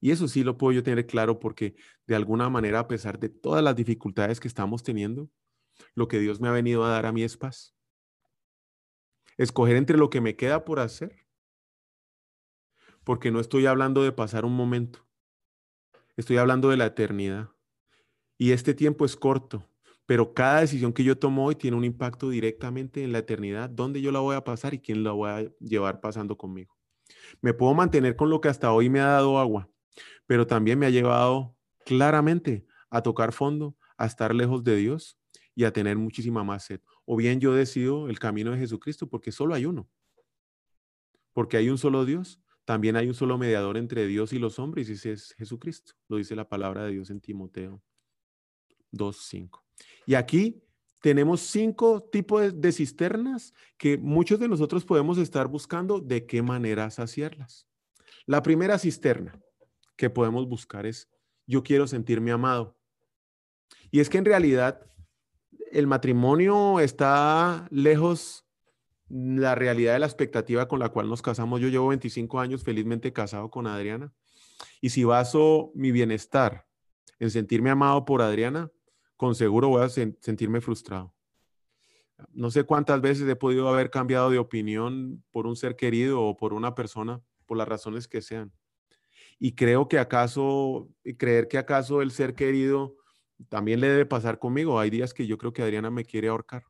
Y 0.00 0.12
eso 0.12 0.28
sí 0.28 0.44
lo 0.44 0.56
puedo 0.56 0.72
yo 0.72 0.82
tener 0.82 1.06
claro 1.06 1.40
porque 1.40 1.74
de 2.06 2.14
alguna 2.14 2.48
manera, 2.48 2.78
a 2.78 2.88
pesar 2.88 3.18
de 3.18 3.28
todas 3.28 3.62
las 3.62 3.76
dificultades 3.76 4.40
que 4.40 4.48
estamos 4.48 4.82
teniendo, 4.82 5.28
lo 5.94 6.08
que 6.08 6.18
Dios 6.18 6.40
me 6.40 6.48
ha 6.48 6.52
venido 6.52 6.84
a 6.84 6.90
dar 6.90 7.04
a 7.04 7.12
mí 7.12 7.22
es 7.22 7.36
paz. 7.36 7.74
Escoger 9.36 9.76
entre 9.76 9.98
lo 9.98 10.08
que 10.08 10.20
me 10.20 10.36
queda 10.36 10.64
por 10.64 10.80
hacer 10.80 11.19
porque 13.04 13.30
no 13.30 13.40
estoy 13.40 13.66
hablando 13.66 14.02
de 14.02 14.12
pasar 14.12 14.44
un 14.44 14.54
momento, 14.54 15.06
estoy 16.16 16.36
hablando 16.36 16.68
de 16.68 16.76
la 16.76 16.86
eternidad. 16.86 17.50
Y 18.38 18.52
este 18.52 18.72
tiempo 18.74 19.04
es 19.04 19.16
corto, 19.16 19.68
pero 20.06 20.32
cada 20.32 20.60
decisión 20.60 20.92
que 20.92 21.04
yo 21.04 21.18
tomo 21.18 21.44
hoy 21.44 21.54
tiene 21.54 21.76
un 21.76 21.84
impacto 21.84 22.30
directamente 22.30 23.04
en 23.04 23.12
la 23.12 23.18
eternidad, 23.18 23.68
dónde 23.68 24.00
yo 24.00 24.12
la 24.12 24.20
voy 24.20 24.36
a 24.36 24.44
pasar 24.44 24.74
y 24.74 24.80
quién 24.80 25.04
la 25.04 25.12
voy 25.12 25.30
a 25.30 25.52
llevar 25.60 26.00
pasando 26.00 26.36
conmigo. 26.36 26.76
Me 27.40 27.54
puedo 27.54 27.74
mantener 27.74 28.16
con 28.16 28.30
lo 28.30 28.40
que 28.40 28.48
hasta 28.48 28.72
hoy 28.72 28.88
me 28.88 29.00
ha 29.00 29.06
dado 29.06 29.38
agua, 29.38 29.68
pero 30.26 30.46
también 30.46 30.78
me 30.78 30.86
ha 30.86 30.90
llevado 30.90 31.56
claramente 31.84 32.66
a 32.90 33.02
tocar 33.02 33.32
fondo, 33.32 33.76
a 33.96 34.06
estar 34.06 34.34
lejos 34.34 34.64
de 34.64 34.76
Dios 34.76 35.18
y 35.54 35.64
a 35.64 35.72
tener 35.72 35.96
muchísima 35.96 36.44
más 36.44 36.64
sed. 36.64 36.80
O 37.04 37.16
bien 37.16 37.40
yo 37.40 37.54
decido 37.54 38.08
el 38.08 38.18
camino 38.18 38.52
de 38.52 38.58
Jesucristo 38.58 39.08
porque 39.08 39.32
solo 39.32 39.54
hay 39.54 39.66
uno, 39.66 39.88
porque 41.32 41.56
hay 41.56 41.68
un 41.68 41.78
solo 41.78 42.04
Dios 42.04 42.40
también 42.70 42.94
hay 42.94 43.08
un 43.08 43.14
solo 43.14 43.36
mediador 43.36 43.76
entre 43.76 44.06
Dios 44.06 44.32
y 44.32 44.38
los 44.38 44.60
hombres, 44.60 44.88
y 44.88 44.92
ese 44.92 45.10
es 45.10 45.34
Jesucristo. 45.36 45.94
Lo 46.06 46.18
dice 46.18 46.36
la 46.36 46.48
palabra 46.48 46.84
de 46.84 46.92
Dios 46.92 47.10
en 47.10 47.20
Timoteo 47.20 47.82
2.5. 48.92 49.60
Y 50.06 50.14
aquí 50.14 50.62
tenemos 51.02 51.40
cinco 51.40 52.00
tipos 52.00 52.60
de 52.60 52.70
cisternas 52.70 53.54
que 53.76 53.98
muchos 53.98 54.38
de 54.38 54.46
nosotros 54.46 54.84
podemos 54.84 55.18
estar 55.18 55.48
buscando 55.48 55.98
de 55.98 56.26
qué 56.26 56.42
manera 56.42 56.88
saciarlas. 56.92 57.66
La 58.24 58.40
primera 58.40 58.78
cisterna 58.78 59.36
que 59.96 60.08
podemos 60.08 60.48
buscar 60.48 60.86
es, 60.86 61.10
yo 61.48 61.64
quiero 61.64 61.88
sentirme 61.88 62.30
amado. 62.30 62.78
Y 63.90 63.98
es 63.98 64.08
que 64.08 64.18
en 64.18 64.26
realidad 64.26 64.80
el 65.72 65.88
matrimonio 65.88 66.78
está 66.78 67.66
lejos 67.72 68.46
la 69.10 69.56
realidad 69.56 69.94
de 69.94 69.98
la 69.98 70.06
expectativa 70.06 70.68
con 70.68 70.78
la 70.78 70.90
cual 70.90 71.08
nos 71.08 71.20
casamos. 71.20 71.60
Yo 71.60 71.68
llevo 71.68 71.88
25 71.88 72.38
años 72.40 72.62
felizmente 72.62 73.12
casado 73.12 73.50
con 73.50 73.66
Adriana. 73.66 74.12
Y 74.80 74.90
si 74.90 75.04
baso 75.04 75.72
mi 75.74 75.90
bienestar 75.90 76.66
en 77.18 77.30
sentirme 77.30 77.70
amado 77.70 78.04
por 78.04 78.22
Adriana, 78.22 78.70
con 79.16 79.34
seguro 79.34 79.68
voy 79.68 79.82
a 79.82 79.88
sentirme 79.88 80.60
frustrado. 80.60 81.12
No 82.32 82.50
sé 82.50 82.64
cuántas 82.64 83.00
veces 83.00 83.28
he 83.28 83.36
podido 83.36 83.68
haber 83.68 83.90
cambiado 83.90 84.30
de 84.30 84.38
opinión 84.38 85.24
por 85.30 85.46
un 85.46 85.56
ser 85.56 85.74
querido 85.74 86.22
o 86.22 86.36
por 86.36 86.52
una 86.52 86.74
persona, 86.74 87.20
por 87.46 87.56
las 87.56 87.66
razones 87.66 88.06
que 88.06 88.22
sean. 88.22 88.52
Y 89.38 89.54
creo 89.54 89.88
que 89.88 89.98
acaso, 89.98 90.88
creer 91.18 91.48
que 91.48 91.58
acaso 91.58 92.02
el 92.02 92.10
ser 92.10 92.34
querido 92.34 92.96
también 93.48 93.80
le 93.80 93.88
debe 93.88 94.06
pasar 94.06 94.38
conmigo. 94.38 94.78
Hay 94.78 94.90
días 94.90 95.14
que 95.14 95.26
yo 95.26 95.38
creo 95.38 95.52
que 95.52 95.62
Adriana 95.62 95.90
me 95.90 96.04
quiere 96.04 96.28
ahorcar. 96.28 96.64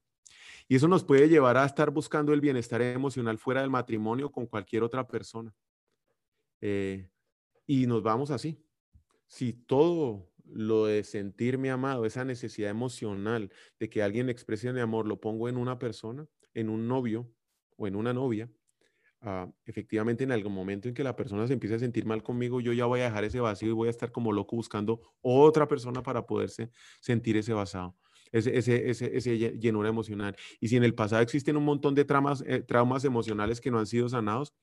Y 0.71 0.77
eso 0.77 0.87
nos 0.87 1.03
puede 1.03 1.29
llevar 1.29 1.57
a 1.57 1.65
estar 1.65 1.91
buscando 1.91 2.33
el 2.33 2.41
bienestar 2.41 2.81
emocional 2.81 3.39
fuera 3.39 3.61
del 3.61 3.71
matrimonio 3.71 4.31
con 4.31 4.47
cualquier 4.47 4.85
otra 4.85 5.05
persona. 5.05 5.53
Eh, 6.61 7.11
y 7.67 7.89
nos 7.89 8.05
vamos 8.05 8.31
así. 8.31 8.65
Si 9.27 9.53
todo 9.53 10.31
lo 10.45 10.87
de 10.87 11.03
sentirme 11.03 11.73
amado, 11.73 12.07
esa 12.07 12.25
necesidad 12.25 12.71
emocional 12.71 13.51
de 13.81 13.91
que 13.91 14.01
alguien 14.01 14.29
exprese 14.29 14.73
mi 14.73 14.79
amor, 14.79 15.09
lo 15.09 15.21
pongo 15.21 15.49
en 15.49 15.57
una 15.57 15.77
persona, 15.77 16.29
en 16.55 16.69
un 16.69 16.87
novio 16.87 17.29
o 17.77 17.89
en 17.89 17.97
una 17.97 18.13
novia, 18.13 18.49
ah, 19.23 19.53
efectivamente 19.65 20.23
en 20.23 20.31
algún 20.31 20.55
momento 20.55 20.87
en 20.87 20.95
que 20.95 21.03
la 21.03 21.17
persona 21.17 21.49
se 21.49 21.55
empiece 21.55 21.75
a 21.75 21.79
sentir 21.81 22.07
mal 22.07 22.23
conmigo, 22.23 22.61
yo 22.61 22.73
ya 22.73 22.87
voy 22.87 23.01
a 23.01 23.05
dejar 23.07 23.25
ese 23.25 23.41
vacío 23.41 23.71
y 23.71 23.73
voy 23.73 23.89
a 23.89 23.91
estar 23.91 24.13
como 24.13 24.31
loco 24.31 24.55
buscando 24.55 25.01
otra 25.21 25.67
persona 25.67 26.01
para 26.01 26.25
poderse 26.25 26.71
sentir 27.01 27.37
ese 27.37 27.53
vacío. 27.53 27.97
Ese, 28.33 28.57
ese, 28.57 28.91
ese, 28.91 29.17
ese 29.17 29.39
llenura 29.59 29.89
emocional. 29.89 30.37
Y 30.61 30.69
si 30.69 30.77
en 30.77 30.85
el 30.85 30.95
pasado 30.95 31.23
existen 31.23 31.57
un 31.57 31.65
montón 31.65 31.95
de 31.95 32.05
traumas, 32.05 32.45
eh, 32.47 32.63
traumas 32.63 33.05
emocionales 33.05 33.61
que 33.61 33.71
no 33.71 33.79
han 33.79 33.87
sido 33.87 34.09
sanados, 34.09 34.55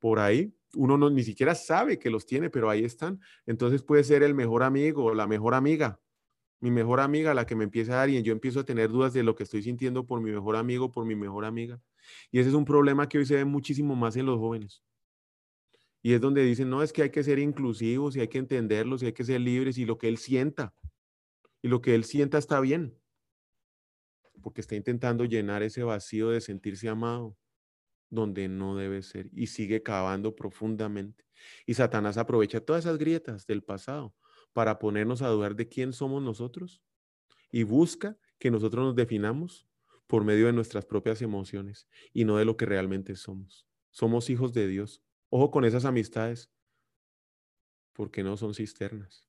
por 0.00 0.18
ahí, 0.18 0.52
uno 0.74 0.98
no, 0.98 1.08
ni 1.08 1.22
siquiera 1.22 1.54
sabe 1.54 1.98
que 1.98 2.10
los 2.10 2.26
tiene, 2.26 2.50
pero 2.50 2.68
ahí 2.68 2.84
están. 2.84 3.20
Entonces 3.46 3.82
puede 3.82 4.04
ser 4.04 4.22
el 4.22 4.34
mejor 4.34 4.62
amigo 4.62 5.14
la 5.14 5.26
mejor 5.26 5.54
amiga, 5.54 6.00
mi 6.60 6.70
mejor 6.70 7.00
amiga, 7.00 7.34
la 7.34 7.46
que 7.46 7.54
me 7.54 7.64
empieza 7.64 7.92
a 7.92 7.96
dar 7.96 8.10
y 8.10 8.22
yo 8.22 8.32
empiezo 8.32 8.60
a 8.60 8.64
tener 8.64 8.90
dudas 8.90 9.12
de 9.12 9.22
lo 9.22 9.34
que 9.34 9.44
estoy 9.44 9.62
sintiendo 9.62 10.06
por 10.06 10.20
mi 10.20 10.30
mejor 10.30 10.56
amigo, 10.56 10.90
por 10.90 11.04
mi 11.04 11.14
mejor 11.14 11.44
amiga. 11.44 11.80
Y 12.30 12.38
ese 12.38 12.48
es 12.50 12.54
un 12.54 12.64
problema 12.64 13.08
que 13.08 13.18
hoy 13.18 13.26
se 13.26 13.36
ve 13.36 13.44
muchísimo 13.44 13.94
más 13.94 14.16
en 14.16 14.26
los 14.26 14.38
jóvenes. 14.38 14.82
Y 16.02 16.12
es 16.12 16.20
donde 16.20 16.42
dicen, 16.42 16.68
no, 16.68 16.82
es 16.82 16.92
que 16.92 17.02
hay 17.02 17.10
que 17.10 17.24
ser 17.24 17.38
inclusivos 17.38 18.16
y 18.16 18.20
hay 18.20 18.28
que 18.28 18.38
entenderlos 18.38 19.02
y 19.02 19.06
hay 19.06 19.12
que 19.12 19.24
ser 19.24 19.40
libres 19.40 19.78
y 19.78 19.86
lo 19.86 19.96
que 19.96 20.08
él 20.08 20.18
sienta. 20.18 20.74
Y 21.62 21.68
lo 21.68 21.80
que 21.80 21.94
él 21.94 22.04
sienta 22.04 22.36
está 22.36 22.60
bien. 22.60 22.94
Porque 24.44 24.60
está 24.60 24.76
intentando 24.76 25.24
llenar 25.24 25.62
ese 25.62 25.82
vacío 25.82 26.28
de 26.28 26.42
sentirse 26.42 26.86
amado 26.90 27.38
donde 28.10 28.46
no 28.46 28.76
debe 28.76 29.00
ser 29.02 29.30
y 29.32 29.46
sigue 29.46 29.82
cavando 29.82 30.36
profundamente. 30.36 31.24
Y 31.64 31.74
Satanás 31.74 32.18
aprovecha 32.18 32.60
todas 32.60 32.84
esas 32.84 32.98
grietas 32.98 33.46
del 33.46 33.62
pasado 33.62 34.14
para 34.52 34.78
ponernos 34.78 35.22
a 35.22 35.28
dudar 35.28 35.56
de 35.56 35.66
quién 35.66 35.94
somos 35.94 36.22
nosotros 36.22 36.82
y 37.50 37.62
busca 37.62 38.18
que 38.38 38.50
nosotros 38.50 38.84
nos 38.84 38.94
definamos 38.94 39.66
por 40.06 40.24
medio 40.24 40.46
de 40.46 40.52
nuestras 40.52 40.84
propias 40.84 41.22
emociones 41.22 41.88
y 42.12 42.26
no 42.26 42.36
de 42.36 42.44
lo 42.44 42.58
que 42.58 42.66
realmente 42.66 43.16
somos. 43.16 43.66
Somos 43.90 44.28
hijos 44.28 44.52
de 44.52 44.68
Dios. 44.68 45.02
Ojo 45.30 45.50
con 45.50 45.64
esas 45.64 45.86
amistades, 45.86 46.52
porque 47.94 48.22
no 48.22 48.36
son 48.36 48.54
cisternas. 48.54 49.26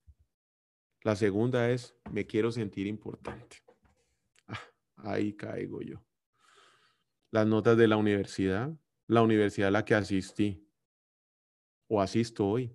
La 1.02 1.16
segunda 1.16 1.72
es, 1.72 1.96
me 2.12 2.28
quiero 2.28 2.52
sentir 2.52 2.88
importante. 2.88 3.65
Ah, 5.06 5.14
ahí 5.14 5.34
caigo 5.34 5.82
yo 5.82 6.06
las 7.36 7.46
notas 7.46 7.76
de 7.76 7.90
la 7.90 7.98
universidad, 7.98 8.72
la 9.08 9.22
universidad 9.22 9.68
a 9.68 9.72
la 9.72 9.84
que 9.84 9.94
asistí 9.94 10.66
o 11.90 12.02
asisto 12.02 12.48
hoy, 12.48 12.74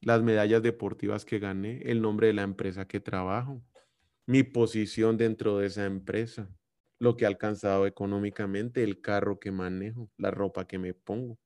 las 0.00 0.22
medallas 0.22 0.62
deportivas 0.62 1.26
que 1.26 1.38
gané, 1.38 1.82
el 1.82 2.00
nombre 2.00 2.28
de 2.28 2.32
la 2.32 2.42
empresa 2.42 2.88
que 2.88 3.00
trabajo, 3.00 3.62
mi 4.24 4.44
posición 4.44 5.18
dentro 5.18 5.58
de 5.58 5.66
esa 5.66 5.84
empresa, 5.84 6.48
lo 6.98 7.18
que 7.18 7.24
he 7.24 7.26
alcanzado 7.26 7.86
económicamente, 7.86 8.82
el 8.82 9.02
carro 9.02 9.38
que 9.38 9.52
manejo, 9.52 10.10
la 10.16 10.30
ropa 10.30 10.66
que 10.66 10.78
me 10.78 10.94
pongo. 10.94 11.38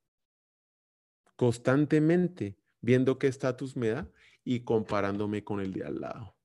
Constantemente 1.35 2.57
viendo 2.81 3.19
qué 3.19 3.27
estatus 3.27 3.77
me 3.77 3.89
da 3.89 4.09
y 4.45 4.61
comparándome 4.61 5.43
con 5.43 5.61
el 5.61 5.73
de 5.73 5.85
al 5.85 6.01
lado. 6.01 6.36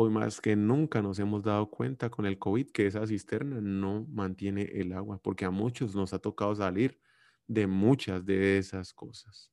Hoy 0.00 0.10
más 0.10 0.40
que 0.40 0.54
nunca 0.54 1.02
nos 1.02 1.18
hemos 1.18 1.42
dado 1.42 1.68
cuenta 1.70 2.08
con 2.08 2.24
el 2.24 2.38
COVID 2.38 2.70
que 2.70 2.86
esa 2.86 3.04
cisterna 3.04 3.60
no 3.60 4.06
mantiene 4.08 4.62
el 4.74 4.92
agua, 4.92 5.18
porque 5.20 5.44
a 5.44 5.50
muchos 5.50 5.96
nos 5.96 6.12
ha 6.12 6.20
tocado 6.20 6.54
salir 6.54 7.00
de 7.48 7.66
muchas 7.66 8.24
de 8.24 8.58
esas 8.58 8.92
cosas. 8.92 9.50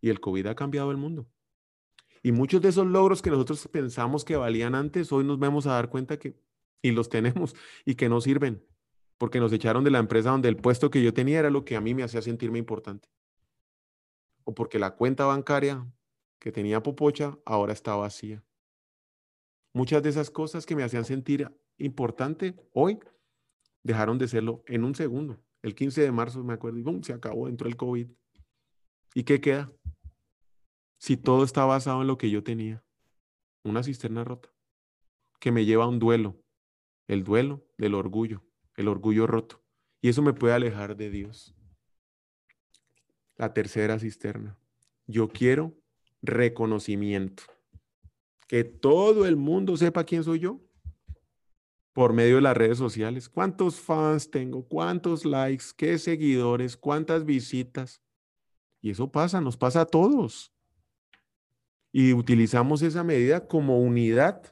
Y 0.00 0.08
el 0.08 0.18
COVID 0.18 0.46
ha 0.46 0.54
cambiado 0.54 0.90
el 0.90 0.96
mundo. 0.96 1.28
Y 2.22 2.32
muchos 2.32 2.62
de 2.62 2.70
esos 2.70 2.86
logros 2.86 3.20
que 3.20 3.28
nosotros 3.28 3.68
pensamos 3.70 4.24
que 4.24 4.34
valían 4.34 4.74
antes, 4.74 5.12
hoy 5.12 5.24
nos 5.24 5.38
vemos 5.38 5.66
a 5.66 5.72
dar 5.72 5.90
cuenta 5.90 6.18
que, 6.18 6.40
y 6.80 6.92
los 6.92 7.10
tenemos, 7.10 7.54
y 7.84 7.96
que 7.96 8.08
no 8.08 8.22
sirven, 8.22 8.64
porque 9.18 9.40
nos 9.40 9.52
echaron 9.52 9.84
de 9.84 9.90
la 9.90 9.98
empresa 9.98 10.30
donde 10.30 10.48
el 10.48 10.56
puesto 10.56 10.90
que 10.90 11.02
yo 11.02 11.12
tenía 11.12 11.40
era 11.40 11.50
lo 11.50 11.66
que 11.66 11.76
a 11.76 11.82
mí 11.82 11.92
me 11.92 12.02
hacía 12.02 12.22
sentirme 12.22 12.58
importante. 12.58 13.10
O 14.44 14.54
porque 14.54 14.78
la 14.78 14.92
cuenta 14.96 15.26
bancaria 15.26 15.86
que 16.38 16.50
tenía 16.50 16.82
Popocha 16.82 17.36
ahora 17.44 17.74
está 17.74 17.94
vacía. 17.94 18.42
Muchas 19.72 20.02
de 20.02 20.08
esas 20.08 20.30
cosas 20.30 20.66
que 20.66 20.74
me 20.74 20.82
hacían 20.82 21.04
sentir 21.04 21.50
importante 21.76 22.56
hoy 22.72 22.98
dejaron 23.82 24.18
de 24.18 24.28
serlo 24.28 24.62
en 24.66 24.84
un 24.84 24.94
segundo. 24.94 25.38
El 25.62 25.74
15 25.74 26.02
de 26.02 26.12
marzo, 26.12 26.42
me 26.44 26.54
acuerdo, 26.54 26.78
y 26.78 27.04
se 27.04 27.12
acabó 27.12 27.46
dentro 27.46 27.66
del 27.66 27.76
COVID. 27.76 28.08
¿Y 29.14 29.24
qué 29.24 29.40
queda? 29.40 29.72
Si 30.98 31.16
todo 31.16 31.44
está 31.44 31.64
basado 31.64 32.00
en 32.00 32.06
lo 32.06 32.18
que 32.18 32.30
yo 32.30 32.42
tenía, 32.42 32.84
una 33.64 33.82
cisterna 33.82 34.24
rota, 34.24 34.48
que 35.40 35.52
me 35.52 35.64
lleva 35.64 35.84
a 35.84 35.88
un 35.88 35.98
duelo, 35.98 36.40
el 37.06 37.24
duelo 37.24 37.64
del 37.76 37.94
orgullo, 37.94 38.42
el 38.76 38.88
orgullo 38.88 39.26
roto. 39.26 39.62
Y 40.00 40.08
eso 40.08 40.22
me 40.22 40.32
puede 40.32 40.54
alejar 40.54 40.96
de 40.96 41.10
Dios. 41.10 41.54
La 43.36 43.52
tercera 43.52 43.98
cisterna. 43.98 44.58
Yo 45.06 45.28
quiero 45.28 45.76
reconocimiento 46.22 47.44
que 48.48 48.64
todo 48.64 49.26
el 49.26 49.36
mundo 49.36 49.76
sepa 49.76 50.02
quién 50.04 50.24
soy 50.24 50.40
yo 50.40 50.58
por 51.92 52.12
medio 52.12 52.36
de 52.36 52.42
las 52.42 52.56
redes 52.56 52.78
sociales. 52.78 53.28
¿Cuántos 53.28 53.78
fans 53.78 54.30
tengo? 54.30 54.66
¿Cuántos 54.66 55.24
likes? 55.24 55.66
¿Qué 55.76 55.98
seguidores? 55.98 56.76
¿Cuántas 56.76 57.24
visitas? 57.24 58.02
Y 58.80 58.90
eso 58.90 59.12
pasa, 59.12 59.40
nos 59.40 59.56
pasa 59.56 59.82
a 59.82 59.86
todos. 59.86 60.52
Y 61.92 62.12
utilizamos 62.14 62.82
esa 62.82 63.04
medida 63.04 63.46
como 63.46 63.80
unidad, 63.80 64.42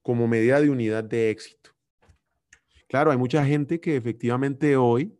como 0.00 0.26
medida 0.26 0.60
de 0.60 0.70
unidad 0.70 1.04
de 1.04 1.30
éxito. 1.30 1.70
Claro, 2.88 3.10
hay 3.10 3.18
mucha 3.18 3.44
gente 3.44 3.80
que 3.80 3.96
efectivamente 3.96 4.76
hoy 4.76 5.18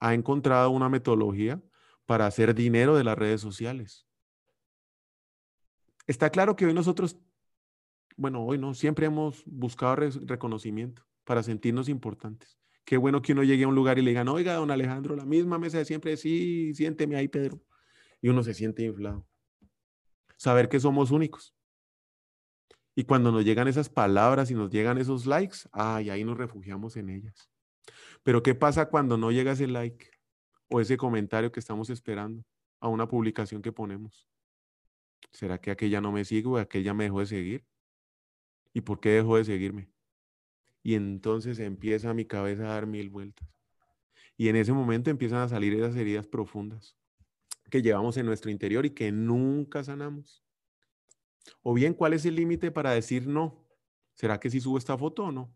ha 0.00 0.14
encontrado 0.14 0.70
una 0.70 0.88
metodología 0.88 1.60
para 2.06 2.26
hacer 2.26 2.54
dinero 2.54 2.96
de 2.96 3.04
las 3.04 3.18
redes 3.18 3.40
sociales. 3.40 4.07
Está 6.08 6.30
claro 6.30 6.56
que 6.56 6.64
hoy 6.64 6.72
nosotros, 6.72 7.18
bueno, 8.16 8.42
hoy 8.42 8.56
no, 8.56 8.72
siempre 8.72 9.04
hemos 9.04 9.44
buscado 9.44 9.94
reconocimiento 9.94 11.06
para 11.24 11.42
sentirnos 11.42 11.90
importantes. 11.90 12.58
Qué 12.86 12.96
bueno 12.96 13.20
que 13.20 13.32
uno 13.32 13.44
llegue 13.44 13.64
a 13.64 13.68
un 13.68 13.74
lugar 13.74 13.98
y 13.98 14.02
le 14.02 14.12
digan, 14.12 14.26
oiga, 14.28 14.54
don 14.54 14.70
Alejandro, 14.70 15.14
la 15.14 15.26
misma 15.26 15.58
mesa 15.58 15.76
de 15.76 15.84
siempre, 15.84 16.16
sí, 16.16 16.72
siénteme 16.74 17.16
ahí, 17.16 17.28
Pedro. 17.28 17.60
Y 18.22 18.30
uno 18.30 18.42
se 18.42 18.54
siente 18.54 18.84
inflado. 18.84 19.28
Saber 20.38 20.70
que 20.70 20.80
somos 20.80 21.10
únicos. 21.10 21.54
Y 22.94 23.04
cuando 23.04 23.30
nos 23.30 23.44
llegan 23.44 23.68
esas 23.68 23.90
palabras 23.90 24.50
y 24.50 24.54
nos 24.54 24.70
llegan 24.70 24.96
esos 24.96 25.26
likes, 25.26 25.58
ay, 25.72 26.08
ahí 26.08 26.24
nos 26.24 26.38
refugiamos 26.38 26.96
en 26.96 27.10
ellas. 27.10 27.50
Pero 28.22 28.42
¿qué 28.42 28.54
pasa 28.54 28.88
cuando 28.88 29.18
no 29.18 29.30
llega 29.30 29.52
ese 29.52 29.66
like 29.66 30.10
o 30.70 30.80
ese 30.80 30.96
comentario 30.96 31.52
que 31.52 31.60
estamos 31.60 31.90
esperando 31.90 32.42
a 32.80 32.88
una 32.88 33.06
publicación 33.06 33.60
que 33.60 33.72
ponemos? 33.72 34.26
¿Será 35.32 35.60
que 35.60 35.70
aquella 35.70 36.00
no 36.00 36.12
me 36.12 36.24
sigue 36.24 36.48
o 36.48 36.56
aquella 36.56 36.94
me 36.94 37.04
dejó 37.04 37.20
de 37.20 37.26
seguir? 37.26 37.66
¿Y 38.72 38.80
por 38.80 39.00
qué 39.00 39.10
dejó 39.10 39.36
de 39.36 39.44
seguirme? 39.44 39.90
Y 40.82 40.94
entonces 40.94 41.58
empieza 41.58 42.14
mi 42.14 42.24
cabeza 42.24 42.64
a 42.64 42.74
dar 42.74 42.86
mil 42.86 43.10
vueltas. 43.10 43.48
Y 44.36 44.48
en 44.48 44.56
ese 44.56 44.72
momento 44.72 45.10
empiezan 45.10 45.40
a 45.40 45.48
salir 45.48 45.74
esas 45.74 45.96
heridas 45.96 46.26
profundas 46.26 46.96
que 47.70 47.82
llevamos 47.82 48.16
en 48.16 48.26
nuestro 48.26 48.50
interior 48.50 48.86
y 48.86 48.90
que 48.90 49.12
nunca 49.12 49.84
sanamos. 49.84 50.42
O 51.62 51.74
bien, 51.74 51.94
¿cuál 51.94 52.12
es 52.12 52.24
el 52.24 52.34
límite 52.34 52.70
para 52.70 52.92
decir 52.92 53.26
no? 53.26 53.66
¿Será 54.14 54.40
que 54.40 54.50
si 54.50 54.60
subo 54.60 54.78
esta 54.78 54.96
foto 54.96 55.24
o 55.24 55.32
no? 55.32 55.54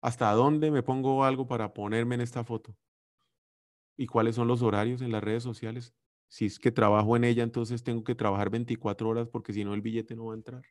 ¿Hasta 0.00 0.30
dónde 0.32 0.70
me 0.70 0.82
pongo 0.82 1.24
algo 1.24 1.46
para 1.46 1.72
ponerme 1.72 2.14
en 2.14 2.20
esta 2.20 2.44
foto? 2.44 2.76
¿Y 3.96 4.06
cuáles 4.06 4.36
son 4.36 4.46
los 4.46 4.62
horarios 4.62 5.02
en 5.02 5.10
las 5.10 5.24
redes 5.24 5.42
sociales? 5.42 5.94
Si 6.28 6.46
es 6.46 6.58
que 6.58 6.70
trabajo 6.70 7.16
en 7.16 7.24
ella, 7.24 7.42
entonces 7.42 7.82
tengo 7.82 8.04
que 8.04 8.14
trabajar 8.14 8.50
24 8.50 9.08
horas 9.08 9.28
porque 9.28 9.52
si 9.52 9.64
no 9.64 9.74
el 9.74 9.80
billete 9.80 10.14
no 10.14 10.26
va 10.26 10.34
a 10.34 10.36
entrar. 10.36 10.62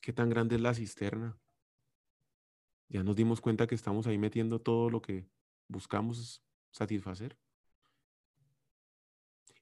¿Qué 0.00 0.12
tan 0.12 0.28
grande 0.28 0.56
es 0.56 0.60
la 0.60 0.74
cisterna? 0.74 1.38
Ya 2.88 3.02
nos 3.02 3.16
dimos 3.16 3.40
cuenta 3.40 3.66
que 3.66 3.74
estamos 3.74 4.06
ahí 4.06 4.18
metiendo 4.18 4.60
todo 4.60 4.90
lo 4.90 5.00
que 5.00 5.26
buscamos 5.68 6.42
satisfacer. 6.70 7.38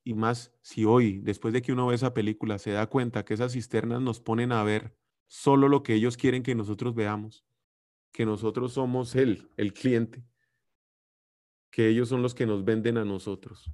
Y 0.05 0.15
más 0.15 0.53
si 0.63 0.85
hoy, 0.85 1.21
después 1.21 1.55
de 1.55 1.63
que 1.63 1.73
uno 1.73 1.87
ve 1.87 1.95
esa 1.95 2.13
película, 2.13 2.59
se 2.59 2.73
da 2.73 2.89
cuenta 2.89 3.25
que 3.25 3.35
esas 3.35 3.53
cisternas 3.53 4.01
nos 4.01 4.21
ponen 4.21 4.51
a 4.53 4.65
ver 4.65 4.97
solo 5.29 5.69
lo 5.69 5.83
que 5.83 5.95
ellos 5.95 6.17
quieren 6.17 6.43
que 6.43 6.55
nosotros 6.55 6.95
veamos, 6.95 7.45
que 8.11 8.27
nosotros 8.27 8.73
somos 8.73 9.15
él, 9.15 9.49
el 9.57 9.73
cliente, 9.73 10.25
que 11.71 11.89
ellos 11.89 12.09
son 12.09 12.21
los 12.21 12.35
que 12.35 12.47
nos 12.47 12.65
venden 12.65 12.99
a 12.99 13.05
nosotros. 13.05 13.71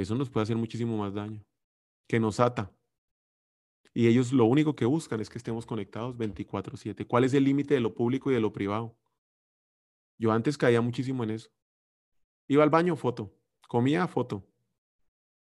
Eso 0.00 0.14
nos 0.14 0.30
puede 0.30 0.44
hacer 0.44 0.56
muchísimo 0.56 0.96
más 0.96 1.14
daño, 1.14 1.44
que 2.06 2.18
nos 2.18 2.40
ata. 2.40 2.72
Y 3.92 4.06
ellos 4.06 4.32
lo 4.32 4.44
único 4.44 4.76
que 4.76 4.84
buscan 4.84 5.20
es 5.20 5.28
que 5.28 5.38
estemos 5.38 5.66
conectados 5.66 6.16
24/7. 6.16 7.06
¿Cuál 7.06 7.24
es 7.24 7.34
el 7.34 7.44
límite 7.44 7.74
de 7.74 7.80
lo 7.80 7.94
público 7.94 8.30
y 8.30 8.34
de 8.34 8.40
lo 8.40 8.52
privado? 8.52 8.96
Yo 10.16 10.30
antes 10.32 10.56
caía 10.56 10.80
muchísimo 10.80 11.24
en 11.24 11.30
eso. 11.30 11.50
Iba 12.46 12.62
al 12.62 12.70
baño, 12.70 12.96
foto. 12.96 13.34
Comía, 13.68 14.06
foto. 14.06 14.46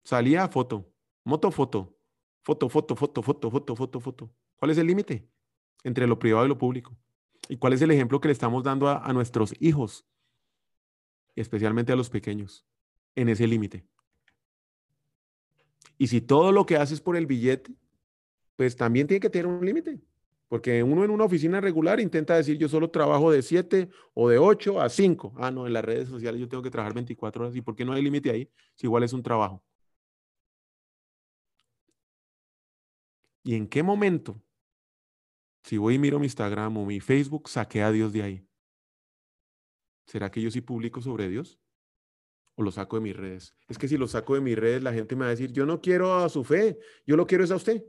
Salía, 0.03 0.47
foto. 0.47 0.91
Moto, 1.23 1.51
foto. 1.51 1.95
Foto, 2.41 2.69
foto, 2.69 2.95
foto, 2.95 3.21
foto, 3.21 3.51
foto, 3.51 3.75
foto, 3.75 3.99
foto. 3.99 4.31
¿Cuál 4.55 4.71
es 4.71 4.77
el 4.77 4.87
límite 4.87 5.29
entre 5.83 6.07
lo 6.07 6.17
privado 6.17 6.45
y 6.45 6.49
lo 6.49 6.57
público? 6.57 6.97
¿Y 7.49 7.57
cuál 7.57 7.73
es 7.73 7.81
el 7.81 7.91
ejemplo 7.91 8.19
que 8.19 8.27
le 8.27 8.33
estamos 8.33 8.63
dando 8.63 8.87
a, 8.87 9.03
a 9.03 9.13
nuestros 9.13 9.53
hijos, 9.59 10.05
especialmente 11.35 11.91
a 11.91 11.95
los 11.95 12.09
pequeños, 12.09 12.65
en 13.15 13.29
ese 13.29 13.47
límite? 13.47 13.87
Y 15.99 16.07
si 16.07 16.21
todo 16.21 16.51
lo 16.53 16.65
que 16.65 16.77
haces 16.77 17.01
por 17.01 17.17
el 17.17 17.27
billete, 17.27 17.73
pues 18.55 18.75
también 18.75 19.05
tiene 19.05 19.19
que 19.19 19.29
tener 19.29 19.45
un 19.45 19.63
límite. 19.63 19.99
Porque 20.47 20.81
uno 20.81 21.03
en 21.03 21.11
una 21.11 21.25
oficina 21.25 21.61
regular 21.61 21.99
intenta 21.99 22.35
decir 22.35 22.57
yo 22.57 22.69
solo 22.69 22.89
trabajo 22.89 23.31
de 23.31 23.41
7 23.43 23.89
o 24.13 24.29
de 24.29 24.39
8 24.39 24.81
a 24.81 24.89
5. 24.89 25.33
Ah, 25.37 25.51
no, 25.51 25.67
en 25.67 25.73
las 25.73 25.83
redes 25.85 26.07
sociales 26.07 26.39
yo 26.39 26.47
tengo 26.47 26.63
que 26.63 26.71
trabajar 26.71 26.95
24 26.95 27.43
horas. 27.43 27.55
¿Y 27.55 27.61
por 27.61 27.75
qué 27.75 27.85
no 27.85 27.93
hay 27.93 28.01
límite 28.01 28.31
ahí? 28.31 28.49
Si 28.75 28.87
igual 28.87 29.03
es 29.03 29.13
un 29.13 29.21
trabajo. 29.21 29.61
¿Y 33.43 33.55
en 33.55 33.67
qué 33.67 33.83
momento, 33.83 34.41
si 35.63 35.77
voy 35.77 35.95
y 35.95 35.99
miro 35.99 36.17
mi 36.17 36.25
Instagram 36.25 36.77
o 36.77 36.85
mi 36.85 36.99
Facebook, 37.01 37.49
saqué 37.49 37.83
a 37.83 37.91
Dios 37.91 38.13
de 38.13 38.23
ahí? 38.23 38.47
¿Será 40.05 40.31
que 40.31 40.41
yo 40.41 40.49
sí 40.49 40.61
publico 40.61 41.01
sobre 41.01 41.27
Dios? 41.27 41.59
¿O 42.59 42.61
lo 42.61 42.71
saco 42.71 42.97
de 42.97 43.03
mis 43.03 43.15
redes? 43.15 43.55
Es 43.69 43.77
que 43.77 43.87
si 43.87 43.95
lo 43.95 44.05
saco 44.05 44.35
de 44.35 44.41
mis 44.41 44.57
redes, 44.57 44.83
la 44.83 44.91
gente 44.91 45.15
me 45.15 45.21
va 45.21 45.27
a 45.27 45.29
decir, 45.29 45.53
yo 45.53 45.65
no 45.65 45.79
quiero 45.79 46.15
a 46.15 46.27
su 46.27 46.43
fe, 46.43 46.77
yo 47.07 47.15
lo 47.15 47.25
quiero 47.25 47.45
es 47.45 47.51
a 47.51 47.55
usted. 47.55 47.85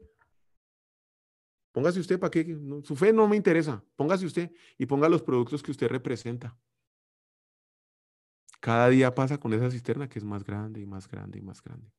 Póngase 1.72 1.98
usted 1.98 2.20
para 2.20 2.30
qué, 2.30 2.56
su 2.84 2.94
fe 2.94 3.12
no 3.12 3.26
me 3.26 3.34
interesa, 3.34 3.84
póngase 3.96 4.26
usted 4.26 4.52
y 4.78 4.86
ponga 4.86 5.08
los 5.08 5.22
productos 5.22 5.60
que 5.60 5.72
usted 5.72 5.88
representa. 5.88 6.56
Cada 8.60 8.88
día 8.90 9.12
pasa 9.12 9.40
con 9.40 9.52
esa 9.54 9.72
cisterna 9.72 10.08
que 10.08 10.20
es 10.20 10.24
más 10.24 10.44
grande 10.44 10.80
y 10.80 10.86
más 10.86 11.08
grande 11.08 11.40
y 11.40 11.42
más 11.42 11.60
grande. 11.60 11.90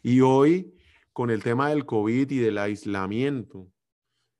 Y 0.00 0.20
hoy, 0.20 0.72
con 1.12 1.28
el 1.28 1.42
tema 1.42 1.70
del 1.70 1.84
COVID 1.84 2.30
y 2.30 2.38
del 2.38 2.58
aislamiento, 2.58 3.68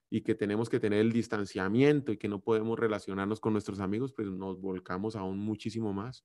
y 0.09 0.21
que 0.21 0.37
tenemos 0.37 0.69
que 0.69 0.79
tener 0.79 1.01
el 1.01 1.13
distanciamiento 1.13 2.13
y 2.13 2.17
que 2.17 2.29
no 2.29 2.39
podemos 2.39 2.79
relacionarnos 2.79 3.41
con 3.41 3.55
nuestros 3.55 3.81
amigos, 3.81 4.13
pues 4.13 4.29
nos 4.29 4.61
volcamos 4.61 5.17
aún 5.17 5.41
muchísimo 5.41 5.93
más 5.93 6.25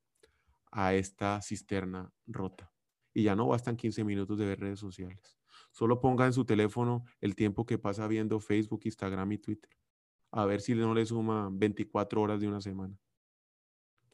a 0.72 0.94
esta 0.94 1.42
cisterna 1.42 2.12
rota. 2.26 2.72
Y 3.14 3.24
ya 3.24 3.36
no 3.36 3.48
bastan 3.48 3.78
15 3.78 4.04
minutos 4.04 4.38
de 4.38 4.46
ver 4.46 4.60
redes 4.60 4.80
sociales. 4.80 5.38
Solo 5.72 6.00
ponga 6.00 6.26
en 6.26 6.34
su 6.34 6.46
teléfono 6.46 7.06
el 7.20 7.36
tiempo 7.36 7.66
que 7.66 7.78
pasa 7.78 8.08
viendo 8.08 8.40
Facebook, 8.40 8.82
Instagram 8.84 9.32
y 9.32 9.38
Twitter. 9.38 9.72
A 10.32 10.46
ver 10.46 10.62
si 10.62 10.76
no 10.76 10.94
le 10.94 11.06
suma 11.06 11.50
24 11.52 12.22
horas 12.22 12.42
de 12.42 12.48
una 12.48 12.62
semana. 12.62 12.98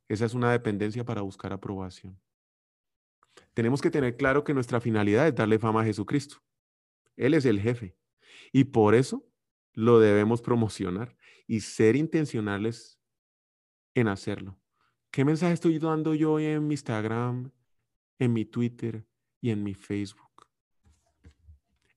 Esa 0.07 0.25
es 0.25 0.33
una 0.33 0.51
dependencia 0.51 1.03
para 1.03 1.21
buscar 1.21 1.53
aprobación. 1.53 2.19
Tenemos 3.53 3.81
que 3.81 3.89
tener 3.89 4.15
claro 4.15 4.43
que 4.43 4.53
nuestra 4.53 4.79
finalidad 4.79 5.27
es 5.27 5.35
darle 5.35 5.59
fama 5.59 5.81
a 5.81 5.85
Jesucristo. 5.85 6.37
Él 7.15 7.33
es 7.33 7.45
el 7.45 7.59
jefe. 7.59 7.97
Y 8.51 8.65
por 8.65 8.95
eso 8.95 9.25
lo 9.73 9.99
debemos 9.99 10.41
promocionar 10.41 11.15
y 11.47 11.61
ser 11.61 11.95
intencionales 11.95 12.99
en 13.95 14.07
hacerlo. 14.07 14.59
¿Qué 15.13 15.23
mensaje 15.23 15.53
estoy 15.53 15.77
dando 15.77 16.15
yo 16.15 16.39
en 16.39 16.65
mi 16.65 16.73
Instagram, 16.73 17.51
en 18.17 18.33
mi 18.33 18.45
Twitter 18.45 19.05
y 19.41 19.51
en 19.51 19.61
mi 19.61 19.75
Facebook? 19.75 20.47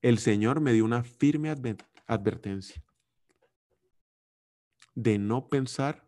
El 0.02 0.18
Señor 0.18 0.60
me 0.60 0.74
dio 0.74 0.84
una 0.84 1.02
firme 1.02 1.48
advertencia 2.06 2.84
de 4.94 5.16
no 5.18 5.48
pensar 5.48 6.06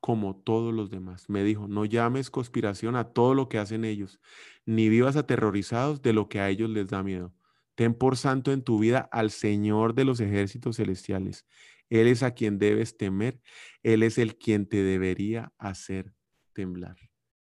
como 0.00 0.34
todos 0.34 0.74
los 0.74 0.90
demás. 0.90 1.30
Me 1.30 1.44
dijo, 1.44 1.68
no 1.68 1.84
llames 1.84 2.30
conspiración 2.30 2.96
a 2.96 3.12
todo 3.12 3.34
lo 3.34 3.48
que 3.48 3.58
hacen 3.58 3.84
ellos, 3.84 4.20
ni 4.66 4.88
vivas 4.88 5.14
aterrorizados 5.14 6.02
de 6.02 6.14
lo 6.14 6.28
que 6.28 6.40
a 6.40 6.50
ellos 6.50 6.68
les 6.68 6.88
da 6.88 7.04
miedo. 7.04 7.32
Ten 7.76 7.94
por 7.94 8.16
santo 8.16 8.50
en 8.50 8.64
tu 8.64 8.80
vida 8.80 9.08
al 9.12 9.30
Señor 9.30 9.94
de 9.94 10.04
los 10.04 10.18
ejércitos 10.18 10.78
celestiales, 10.78 11.46
él 11.90 12.06
es 12.06 12.22
a 12.22 12.32
quien 12.32 12.58
debes 12.58 12.96
temer. 12.96 13.40
Él 13.82 14.02
es 14.02 14.18
el 14.18 14.36
quien 14.36 14.68
te 14.68 14.82
debería 14.82 15.52
hacer 15.58 16.14
temblar. 16.52 16.96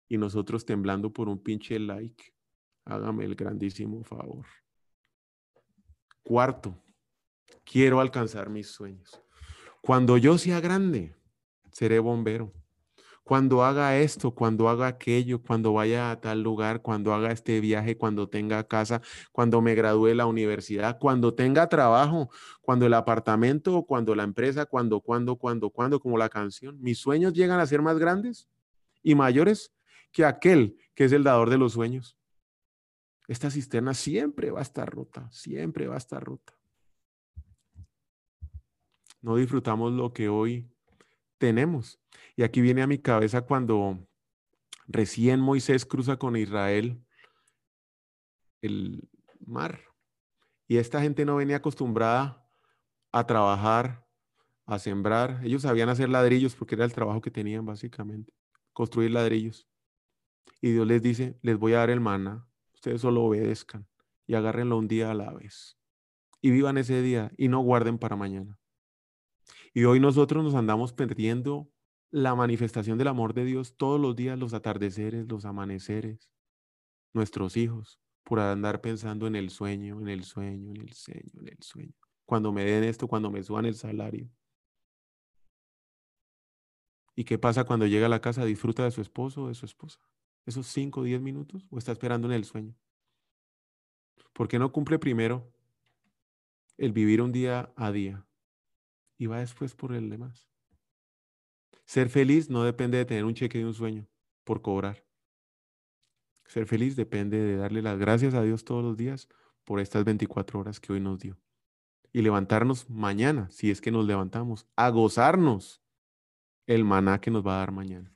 Y 0.09 0.19
nosotros 0.19 0.65
temblando 0.65 1.13
por 1.13 1.29
un 1.29 1.43
pinche 1.43 1.79
like. 1.79 2.33
Hágame 2.85 3.25
el 3.25 3.35
grandísimo 3.35 4.05
favor. 4.05 4.47
Cuarto, 6.23 6.83
quiero 7.65 8.01
alcanzar 8.01 8.51
mis 8.51 8.69
sueños. 8.69 9.21
Cuando 9.81 10.17
yo 10.17 10.39
sea 10.39 10.61
grande, 10.61 11.15
seré 11.71 11.99
bombero 11.99 12.53
cuando 13.25 13.65
haga 13.65 13.97
esto, 13.99 14.35
cuando 14.35 14.69
haga 14.69 14.87
aquello, 14.87 15.43
cuando 15.43 15.73
vaya 15.73 16.11
a 16.11 16.21
tal 16.21 16.43
lugar, 16.43 16.83
cuando 16.83 17.15
haga 17.15 17.33
este 17.33 17.59
viaje, 17.61 17.97
cuando 17.97 18.29
tenga 18.29 18.63
casa, 18.69 19.01
cuando 19.33 19.63
me 19.63 19.75
gradúe 19.75 20.15
la 20.15 20.27
universidad, 20.27 20.99
cuando 20.99 21.35
tenga 21.35 21.69
trabajo, 21.69 22.31
cuando 22.61 22.85
el 22.85 22.93
apartamento, 22.93 23.83
cuando 23.85 24.15
la 24.15 24.25
empresa, 24.25 24.67
cuando, 24.67 25.01
cuando, 25.01 25.37
cuando, 25.37 25.71
cuando, 25.71 26.01
como 26.01 26.19
la 26.19 26.29
canción. 26.29 26.79
Mis 26.83 26.99
sueños 26.99 27.33
llegan 27.33 27.61
a 27.61 27.67
ser 27.67 27.81
más 27.81 27.99
grandes 27.99 28.47
y 29.03 29.15
mayores 29.15 29.73
que 30.13 30.27
aquel 30.27 30.77
que 30.95 31.05
es 31.05 31.13
el 31.13 31.25
dador 31.25 31.49
de 31.49 31.59
los 31.59 31.73
sueños. 31.73 32.19
Esta 33.27 33.51
cisterna 33.51 33.95
siempre 33.95 34.51
va 34.51 34.59
a 34.59 34.63
estar 34.63 34.89
rota, 34.89 35.31
siempre 35.33 35.87
va 35.87 35.95
a 35.95 35.99
estar 35.99 36.23
rota. 36.23 36.53
No 39.23 39.37
disfrutamos 39.37 39.95
lo 39.95 40.13
que 40.13 40.29
hoy 40.29 40.71
tenemos. 41.45 42.01
Y 42.37 42.43
aquí 42.43 42.63
viene 42.63 42.81
a 42.81 42.87
mi 42.87 42.97
cabeza 42.97 43.43
cuando 43.43 43.99
recién 44.87 45.41
Moisés 45.41 45.85
cruza 45.85 46.17
con 46.17 46.39
Israel 46.39 47.05
el 48.63 49.07
mar. 49.45 49.83
Y 50.67 50.79
esta 50.79 51.03
gente 51.03 51.27
no 51.27 51.37
venía 51.37 51.57
acostumbrada 51.57 52.49
a 53.13 53.27
trabajar, 53.27 54.09
a 54.65 54.79
sembrar. 54.79 55.43
Ellos 55.45 55.61
sabían 55.61 55.91
hacer 55.91 56.09
ladrillos 56.09 56.55
porque 56.55 56.77
era 56.77 56.87
el 56.87 56.95
trabajo 56.95 57.21
que 57.21 57.31
tenían 57.31 57.67
básicamente, 57.67 58.33
construir 58.73 59.11
ladrillos. 59.11 59.69
Y 60.63 60.73
Dios 60.73 60.87
les 60.87 61.03
dice, 61.03 61.39
les 61.43 61.59
voy 61.59 61.75
a 61.75 61.81
dar 61.81 61.91
el 61.91 62.01
maná, 62.01 62.49
ustedes 62.73 63.03
solo 63.03 63.23
obedezcan 63.23 63.87
y 64.27 64.35
agárrenlo 64.35 64.79
un 64.79 64.89
día 64.89 65.11
a 65.11 65.15
la 65.15 65.31
vez. 65.35 65.77
Y 66.41 66.51
vivan 66.53 66.79
ese 66.79 67.03
día 67.03 67.33
y 67.37 67.49
no 67.49 67.61
guarden 67.61 67.99
para 67.99 68.17
mañana. 68.17 68.59
Y 69.77 69.85
hoy 69.87 69.99
nosotros 69.99 70.45
nos 70.45 70.55
andamos 70.55 70.93
perdiendo 70.93 71.69
la 72.13 72.37
manifestación 72.37 72.97
del 72.97 73.09
amor 73.09 73.35
de 73.35 73.45
Dios 73.45 73.77
todos 73.77 74.01
los 74.01 74.15
días, 74.15 74.39
los 74.39 74.55
atardeceres, 74.55 75.27
los 75.27 75.45
amaneceres, 75.45 76.31
nuestros 77.13 77.57
hijos, 77.57 77.99
por 78.23 78.39
andar 78.39 78.81
pensando 78.81 79.27
en 79.27 79.35
el 79.35 79.51
sueño, 79.51 80.01
en 80.01 80.07
el 80.07 80.23
sueño, 80.23 80.71
en 80.71 80.81
el 80.81 80.93
sueño, 80.93 81.41
en 81.41 81.49
el 81.49 81.59
sueño. 81.61 81.93
Cuando 82.25 82.53
me 82.53 82.65
den 82.65 82.85
esto, 82.85 83.09
cuando 83.09 83.33
me 83.33 83.43
suban 83.43 83.65
el 83.65 83.75
salario. 83.75 84.31
¿Y 87.17 87.25
qué 87.25 87.37
pasa 87.37 87.65
cuando 87.65 87.89
llega 87.89 88.07
a 88.07 88.09
la 88.11 88.21
casa? 88.21 88.45
¿Disfruta 88.45 88.85
de 88.85 88.93
su 88.93 89.01
esposo 89.01 89.43
o 89.43 89.49
de 89.49 89.55
su 89.55 89.67
esposa? 89.67 89.99
¿Esos 90.47 90.69
cinco 90.69 91.01
o 91.01 91.05
diez 91.05 91.21
minutos? 91.21 91.67
¿O 91.71 91.79
está 91.79 91.91
esperando 91.91 92.29
en 92.29 92.35
el 92.35 92.45
sueño? 92.45 92.77
¿Por 94.33 94.47
qué 94.47 94.61
no 94.61 94.71
cumple 94.71 95.01
primero 95.01 95.53
el 96.79 96.93
vivir 96.93 97.21
un 97.21 97.33
día 97.33 97.73
a 97.75 97.91
día 97.91 98.25
y 99.19 99.27
va 99.27 99.41
después 99.41 99.75
por 99.75 99.95
el 99.95 100.11
demás? 100.11 100.49
Ser 101.85 102.09
feliz 102.09 102.51
no 102.51 102.65
depende 102.65 102.99
de 102.99 103.05
tener 103.05 103.25
un 103.25 103.35
cheque 103.35 103.59
de 103.59 103.67
un 103.67 103.75
sueño 103.75 104.09
por 104.45 104.63
cobrar. 104.63 105.05
Ser 106.47 106.67
feliz 106.67 106.97
depende 106.97 107.39
de 107.39 107.57
darle 107.57 107.83
las 107.83 107.99
gracias 107.99 108.35
a 108.35 108.43
Dios 108.43 108.65
todos 108.65 108.83
los 108.85 108.97
días 108.97 109.29
por 109.65 109.81
estas 109.81 110.05
24 110.05 110.61
horas 110.61 110.81
que 110.81 110.93
hoy 110.93 111.01
nos 111.01 111.19
dio. 111.19 111.39
Y 112.13 112.23
levantarnos 112.23 112.89
mañana, 112.89 113.51
si 113.51 113.71
es 113.71 113.81
que 113.81 113.91
nos 113.91 114.07
levantamos, 114.07 114.67
a 114.77 114.89
gozarnos 114.91 115.83
el 116.67 116.85
maná 116.85 117.21
que 117.21 117.31
nos 117.31 117.47
va 117.47 117.57
a 117.57 117.59
dar 117.59 117.73
mañana. 117.73 118.15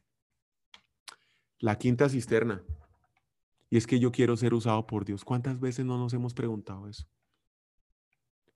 La 1.58 1.76
quinta 1.76 2.08
cisterna. 2.08 2.62
Y 3.70 3.76
es 3.76 3.86
que 3.86 3.98
yo 3.98 4.12
quiero 4.12 4.36
ser 4.36 4.54
usado 4.54 4.86
por 4.86 5.04
Dios. 5.04 5.24
¿Cuántas 5.24 5.60
veces 5.60 5.84
no 5.84 5.98
nos 5.98 6.14
hemos 6.14 6.32
preguntado 6.32 6.88
eso? 6.88 7.06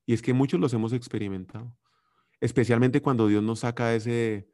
Y 0.06 0.14
es 0.14 0.22
que 0.22 0.32
muchos 0.32 0.60
los 0.60 0.72
hemos 0.72 0.92
experimentado. 0.92 1.76
Especialmente 2.42 3.00
cuando 3.00 3.28
Dios 3.28 3.40
nos 3.40 3.60
saca 3.60 3.90
de 3.90 3.96
ese 3.98 4.48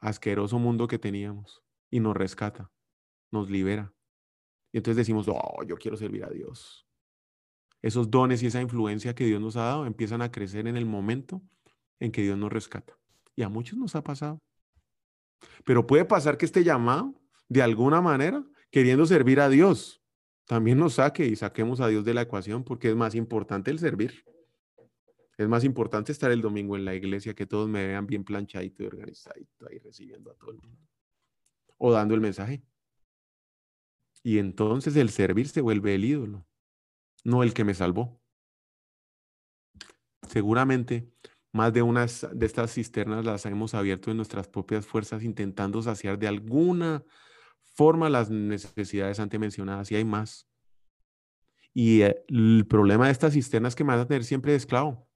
asqueroso 0.00 0.58
mundo 0.58 0.88
que 0.88 0.98
teníamos 0.98 1.62
y 1.90 2.00
nos 2.00 2.16
rescata, 2.16 2.72
nos 3.30 3.50
libera. 3.50 3.92
Y 4.72 4.78
entonces 4.78 4.96
decimos, 4.96 5.26
oh, 5.28 5.62
yo 5.68 5.76
quiero 5.76 5.98
servir 5.98 6.24
a 6.24 6.30
Dios. 6.30 6.86
Esos 7.82 8.10
dones 8.10 8.42
y 8.42 8.46
esa 8.46 8.62
influencia 8.62 9.14
que 9.14 9.26
Dios 9.26 9.42
nos 9.42 9.56
ha 9.56 9.64
dado 9.64 9.84
empiezan 9.84 10.22
a 10.22 10.32
crecer 10.32 10.66
en 10.66 10.78
el 10.78 10.86
momento 10.86 11.42
en 12.00 12.12
que 12.12 12.22
Dios 12.22 12.38
nos 12.38 12.50
rescata. 12.50 12.96
Y 13.36 13.42
a 13.42 13.50
muchos 13.50 13.78
nos 13.78 13.94
ha 13.94 14.02
pasado. 14.02 14.38
Pero 15.66 15.86
puede 15.86 16.06
pasar 16.06 16.38
que 16.38 16.46
este 16.46 16.64
llamado, 16.64 17.14
de 17.46 17.60
alguna 17.60 18.00
manera, 18.00 18.42
queriendo 18.70 19.04
servir 19.04 19.38
a 19.40 19.50
Dios, 19.50 20.02
también 20.46 20.78
nos 20.78 20.94
saque 20.94 21.26
y 21.26 21.36
saquemos 21.36 21.82
a 21.82 21.88
Dios 21.88 22.06
de 22.06 22.14
la 22.14 22.22
ecuación 22.22 22.64
porque 22.64 22.88
es 22.88 22.96
más 22.96 23.14
importante 23.14 23.70
el 23.70 23.78
servir. 23.78 24.24
Es 25.42 25.48
más 25.48 25.64
importante 25.64 26.12
estar 26.12 26.30
el 26.30 26.40
domingo 26.40 26.76
en 26.76 26.84
la 26.84 26.94
iglesia, 26.94 27.34
que 27.34 27.46
todos 27.46 27.68
me 27.68 27.86
vean 27.86 28.06
bien 28.06 28.24
planchadito 28.24 28.82
y 28.82 28.86
organizadito 28.86 29.68
ahí 29.68 29.78
recibiendo 29.78 30.30
a 30.30 30.34
todo 30.34 30.52
el 30.52 30.58
mundo. 30.58 30.78
O 31.78 31.92
dando 31.92 32.14
el 32.14 32.20
mensaje. 32.20 32.62
Y 34.22 34.38
entonces 34.38 34.94
el 34.96 35.10
servir 35.10 35.48
se 35.48 35.60
vuelve 35.60 35.94
el 35.94 36.04
ídolo. 36.04 36.46
no 37.24 37.42
el 37.42 37.54
que 37.54 37.64
me 37.64 37.74
salvó. 37.74 38.20
Seguramente 40.28 41.12
más 41.52 41.72
de 41.72 41.82
unas 41.82 42.26
de 42.32 42.46
estas 42.46 42.72
cisternas 42.72 43.24
las 43.24 43.44
hemos 43.46 43.74
abierto 43.74 44.10
en 44.10 44.16
nuestras 44.16 44.48
propias 44.48 44.86
fuerzas 44.86 45.22
intentando 45.22 45.82
saciar 45.82 46.18
de 46.18 46.26
alguna 46.26 47.04
forma 47.74 48.08
las 48.08 48.30
necesidades 48.30 49.20
antes 49.20 49.38
mencionadas 49.38 49.90
y 49.92 49.96
hay 49.96 50.04
más. 50.04 50.48
Y 51.74 52.02
eh, 52.02 52.24
el 52.28 52.66
problema 52.68 53.06
de 53.06 53.12
estas 53.12 53.34
cisternas 53.34 53.74
que 53.74 53.84
me 53.84 53.92
van 53.92 54.00
a 54.00 54.06
tener 54.06 54.24
siempre 54.24 54.52
de 54.52 54.58
esclavo. 54.58 55.08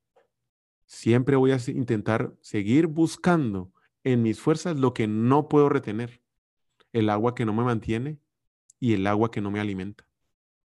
Siempre 0.87 1.37
voy 1.37 1.51
a 1.51 1.59
intentar 1.67 2.37
seguir 2.41 2.87
buscando 2.87 3.73
en 4.05 4.23
mis 4.23 4.41
fuerzas 4.41 4.79
lo 4.79 4.95
que 4.95 5.07
no 5.07 5.49
puedo 5.49 5.69
retener. 5.69 6.23
El 6.93 7.11
agua 7.11 7.35
que 7.35 7.45
no 7.45 7.53
me 7.53 7.65
mantiene 7.65 8.21
y 8.79 8.95
el 8.95 9.07
agua 9.07 9.31
que 9.31 9.41
no 9.41 9.51
me 9.51 9.61
alimenta. 9.61 10.09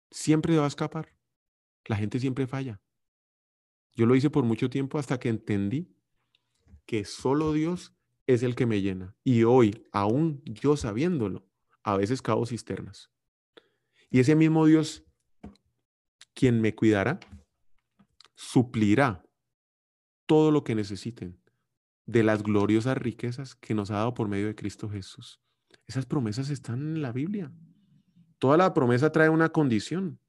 Siempre 0.10 0.58
va 0.58 0.64
a 0.64 0.70
escapar. 0.70 1.14
La 1.86 1.98
gente 1.98 2.20
siempre 2.20 2.48
falla. 2.48 2.82
Yo 3.94 4.06
lo 4.06 4.16
hice 4.16 4.30
por 4.30 4.44
mucho 4.44 4.70
tiempo 4.70 4.98
hasta 4.98 5.20
que 5.20 5.30
entendí 5.30 5.94
que 6.86 7.04
solo 7.04 7.52
Dios 7.52 7.94
es 8.28 8.44
el 8.44 8.56
que 8.56 8.66
me 8.66 8.82
llena. 8.82 9.16
Y 9.24 9.44
hoy, 9.44 9.86
aún 9.92 10.42
yo 10.46 10.78
sabiéndolo, 10.78 11.46
a 11.84 11.98
veces 11.98 12.22
cavo 12.22 12.46
cisternas. 12.46 13.12
Y 14.10 14.20
ese 14.22 14.36
mismo 14.36 14.66
Dios 14.66 15.04
quien 16.34 16.62
me 16.62 16.76
cuidará, 16.76 17.20
suplirá 18.36 19.27
todo 20.28 20.52
lo 20.52 20.64
que 20.64 20.76
necesiten 20.76 21.40
de 22.06 22.22
las 22.22 22.44
gloriosas 22.44 22.98
riquezas 22.98 23.56
que 23.56 23.74
nos 23.74 23.90
ha 23.90 23.96
dado 23.96 24.14
por 24.14 24.28
medio 24.28 24.46
de 24.46 24.56
Cristo 24.56 24.88
Jesús. 24.88 25.42
Esas 25.88 26.06
promesas 26.06 26.50
están 26.50 26.80
en 26.80 27.02
la 27.02 27.12
Biblia. 27.12 27.52
Toda 28.38 28.58
la 28.58 28.74
promesa 28.76 29.12
trae 29.12 29.30
una 29.30 29.50
condición. 29.50 30.20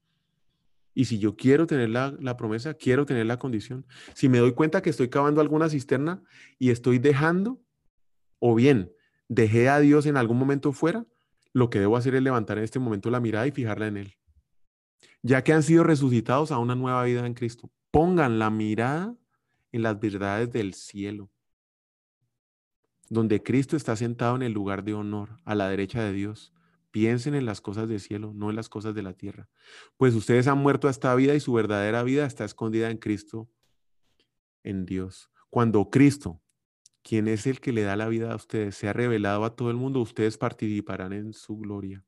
Y 0.95 1.05
si 1.05 1.19
yo 1.19 1.35
quiero 1.35 1.67
tener 1.67 1.89
la, 1.89 2.17
la, 2.19 2.35
promesa, 2.35 2.73
quiero 2.73 3.05
tener 3.05 3.27
la 3.27 3.37
condición. 3.37 3.85
Si 4.15 4.27
me 4.27 4.39
doy 4.39 4.53
cuenta 4.53 4.81
que 4.81 4.89
estoy 4.89 5.09
cavando 5.09 5.39
alguna 5.39 5.69
cisterna 5.69 6.23
y 6.57 6.71
estoy 6.71 6.97
dejando, 6.97 7.61
o 8.39 8.55
bien 8.55 8.91
dejé 9.27 9.69
a 9.69 9.79
Dios 9.79 10.07
en 10.07 10.17
algún 10.17 10.39
momento 10.39 10.73
fuera, 10.73 11.05
lo 11.53 11.69
que 11.69 11.79
debo 11.79 11.95
hacer 11.95 12.15
es 12.15 12.23
levantar 12.23 12.57
en 12.57 12.63
este 12.63 12.79
momento 12.79 13.11
la 13.11 13.19
mirada 13.19 13.45
y 13.45 13.51
fijarla 13.51 13.87
en 13.87 13.97
Él 13.97 14.19
ya 15.21 15.43
que 15.43 15.53
han 15.53 15.63
sido 15.63 15.83
resucitados 15.83 16.51
a 16.51 16.57
una 16.57 16.75
nueva 16.75 17.03
vida 17.03 17.25
en 17.25 17.33
Cristo. 17.33 17.69
Pongan 17.91 18.39
la 18.39 18.49
mirada 18.49 19.15
en 19.71 19.83
las 19.83 19.99
verdades 19.99 20.51
del 20.51 20.73
cielo, 20.73 21.29
donde 23.09 23.41
Cristo 23.41 23.75
está 23.75 23.95
sentado 23.95 24.35
en 24.35 24.43
el 24.43 24.53
lugar 24.53 24.83
de 24.83 24.93
honor, 24.93 25.37
a 25.45 25.55
la 25.55 25.67
derecha 25.69 26.03
de 26.03 26.13
Dios. 26.13 26.53
Piensen 26.91 27.35
en 27.35 27.45
las 27.45 27.61
cosas 27.61 27.87
del 27.87 27.99
cielo, 27.99 28.33
no 28.33 28.49
en 28.49 28.55
las 28.55 28.69
cosas 28.69 28.95
de 28.95 29.03
la 29.03 29.13
tierra. 29.13 29.47
Pues 29.97 30.15
ustedes 30.15 30.47
han 30.47 30.57
muerto 30.57 30.87
a 30.87 30.91
esta 30.91 31.13
vida 31.15 31.35
y 31.35 31.39
su 31.39 31.53
verdadera 31.53 32.03
vida 32.03 32.25
está 32.25 32.45
escondida 32.45 32.89
en 32.89 32.97
Cristo, 32.97 33.49
en 34.63 34.85
Dios. 34.85 35.29
Cuando 35.49 35.89
Cristo, 35.89 36.41
quien 37.03 37.27
es 37.27 37.45
el 37.47 37.59
que 37.59 37.73
le 37.73 37.83
da 37.83 37.95
la 37.95 38.07
vida 38.07 38.31
a 38.31 38.35
ustedes, 38.35 38.75
se 38.75 38.87
ha 38.87 38.93
revelado 38.93 39.45
a 39.45 39.55
todo 39.55 39.69
el 39.69 39.77
mundo, 39.77 39.99
ustedes 39.99 40.37
participarán 40.37 41.13
en 41.13 41.33
su 41.33 41.57
gloria. 41.57 42.03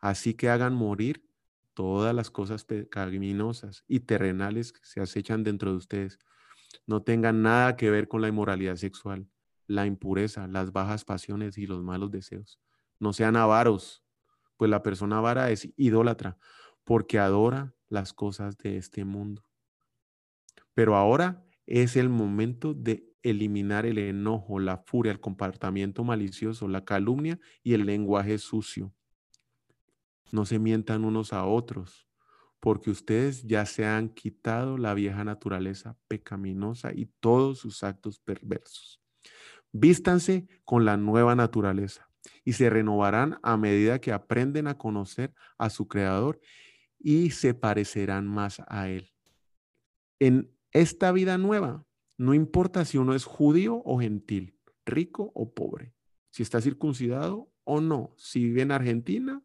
Así 0.00 0.34
que 0.34 0.48
hagan 0.48 0.74
morir 0.74 1.24
todas 1.74 2.14
las 2.14 2.30
cosas 2.30 2.64
pecaminosas 2.64 3.84
y 3.86 4.00
terrenales 4.00 4.72
que 4.72 4.80
se 4.82 5.00
acechan 5.00 5.44
dentro 5.44 5.70
de 5.70 5.76
ustedes 5.76 6.18
no 6.86 7.02
tengan 7.02 7.42
nada 7.42 7.76
que 7.76 7.90
ver 7.90 8.08
con 8.08 8.20
la 8.20 8.28
inmoralidad 8.28 8.76
sexual, 8.76 9.28
la 9.66 9.86
impureza, 9.86 10.46
las 10.48 10.72
bajas 10.72 11.04
pasiones 11.04 11.58
y 11.58 11.66
los 11.66 11.82
malos 11.82 12.10
deseos. 12.10 12.58
No 12.98 13.12
sean 13.12 13.36
avaros, 13.36 14.02
pues 14.56 14.70
la 14.70 14.82
persona 14.82 15.18
avara 15.18 15.50
es 15.50 15.68
idólatra, 15.76 16.38
porque 16.84 17.18
adora 17.18 17.74
las 17.88 18.12
cosas 18.12 18.56
de 18.58 18.76
este 18.76 19.04
mundo. 19.04 19.44
Pero 20.74 20.96
ahora 20.96 21.44
es 21.66 21.96
el 21.96 22.08
momento 22.08 22.74
de 22.74 23.08
eliminar 23.22 23.84
el 23.86 23.98
enojo, 23.98 24.58
la 24.58 24.78
furia, 24.78 25.12
el 25.12 25.20
comportamiento 25.20 26.04
malicioso, 26.04 26.68
la 26.68 26.84
calumnia 26.84 27.38
y 27.62 27.74
el 27.74 27.84
lenguaje 27.84 28.38
sucio. 28.38 28.92
No 30.32 30.46
se 30.46 30.58
mientan 30.58 31.04
unos 31.04 31.32
a 31.32 31.44
otros, 31.44 32.07
porque 32.60 32.90
ustedes 32.90 33.44
ya 33.44 33.64
se 33.66 33.86
han 33.86 34.08
quitado 34.08 34.78
la 34.78 34.94
vieja 34.94 35.24
naturaleza 35.24 35.96
pecaminosa 36.08 36.92
y 36.92 37.06
todos 37.20 37.58
sus 37.58 37.84
actos 37.84 38.18
perversos. 38.18 39.00
Vístanse 39.72 40.48
con 40.64 40.84
la 40.84 40.96
nueva 40.96 41.34
naturaleza 41.34 42.08
y 42.44 42.54
se 42.54 42.70
renovarán 42.70 43.38
a 43.42 43.56
medida 43.56 44.00
que 44.00 44.12
aprenden 44.12 44.66
a 44.66 44.76
conocer 44.76 45.34
a 45.56 45.70
su 45.70 45.86
Creador 45.86 46.40
y 46.98 47.30
se 47.30 47.54
parecerán 47.54 48.26
más 48.26 48.60
a 48.66 48.88
Él. 48.88 49.12
En 50.18 50.50
esta 50.72 51.12
vida 51.12 51.38
nueva, 51.38 51.84
no 52.16 52.34
importa 52.34 52.84
si 52.84 52.98
uno 52.98 53.14
es 53.14 53.24
judío 53.24 53.82
o 53.84 54.00
gentil, 54.00 54.58
rico 54.84 55.30
o 55.34 55.54
pobre, 55.54 55.94
si 56.30 56.42
está 56.42 56.60
circuncidado 56.60 57.50
o 57.64 57.80
no, 57.80 58.14
si 58.16 58.42
vive 58.44 58.62
en 58.62 58.72
Argentina 58.72 59.42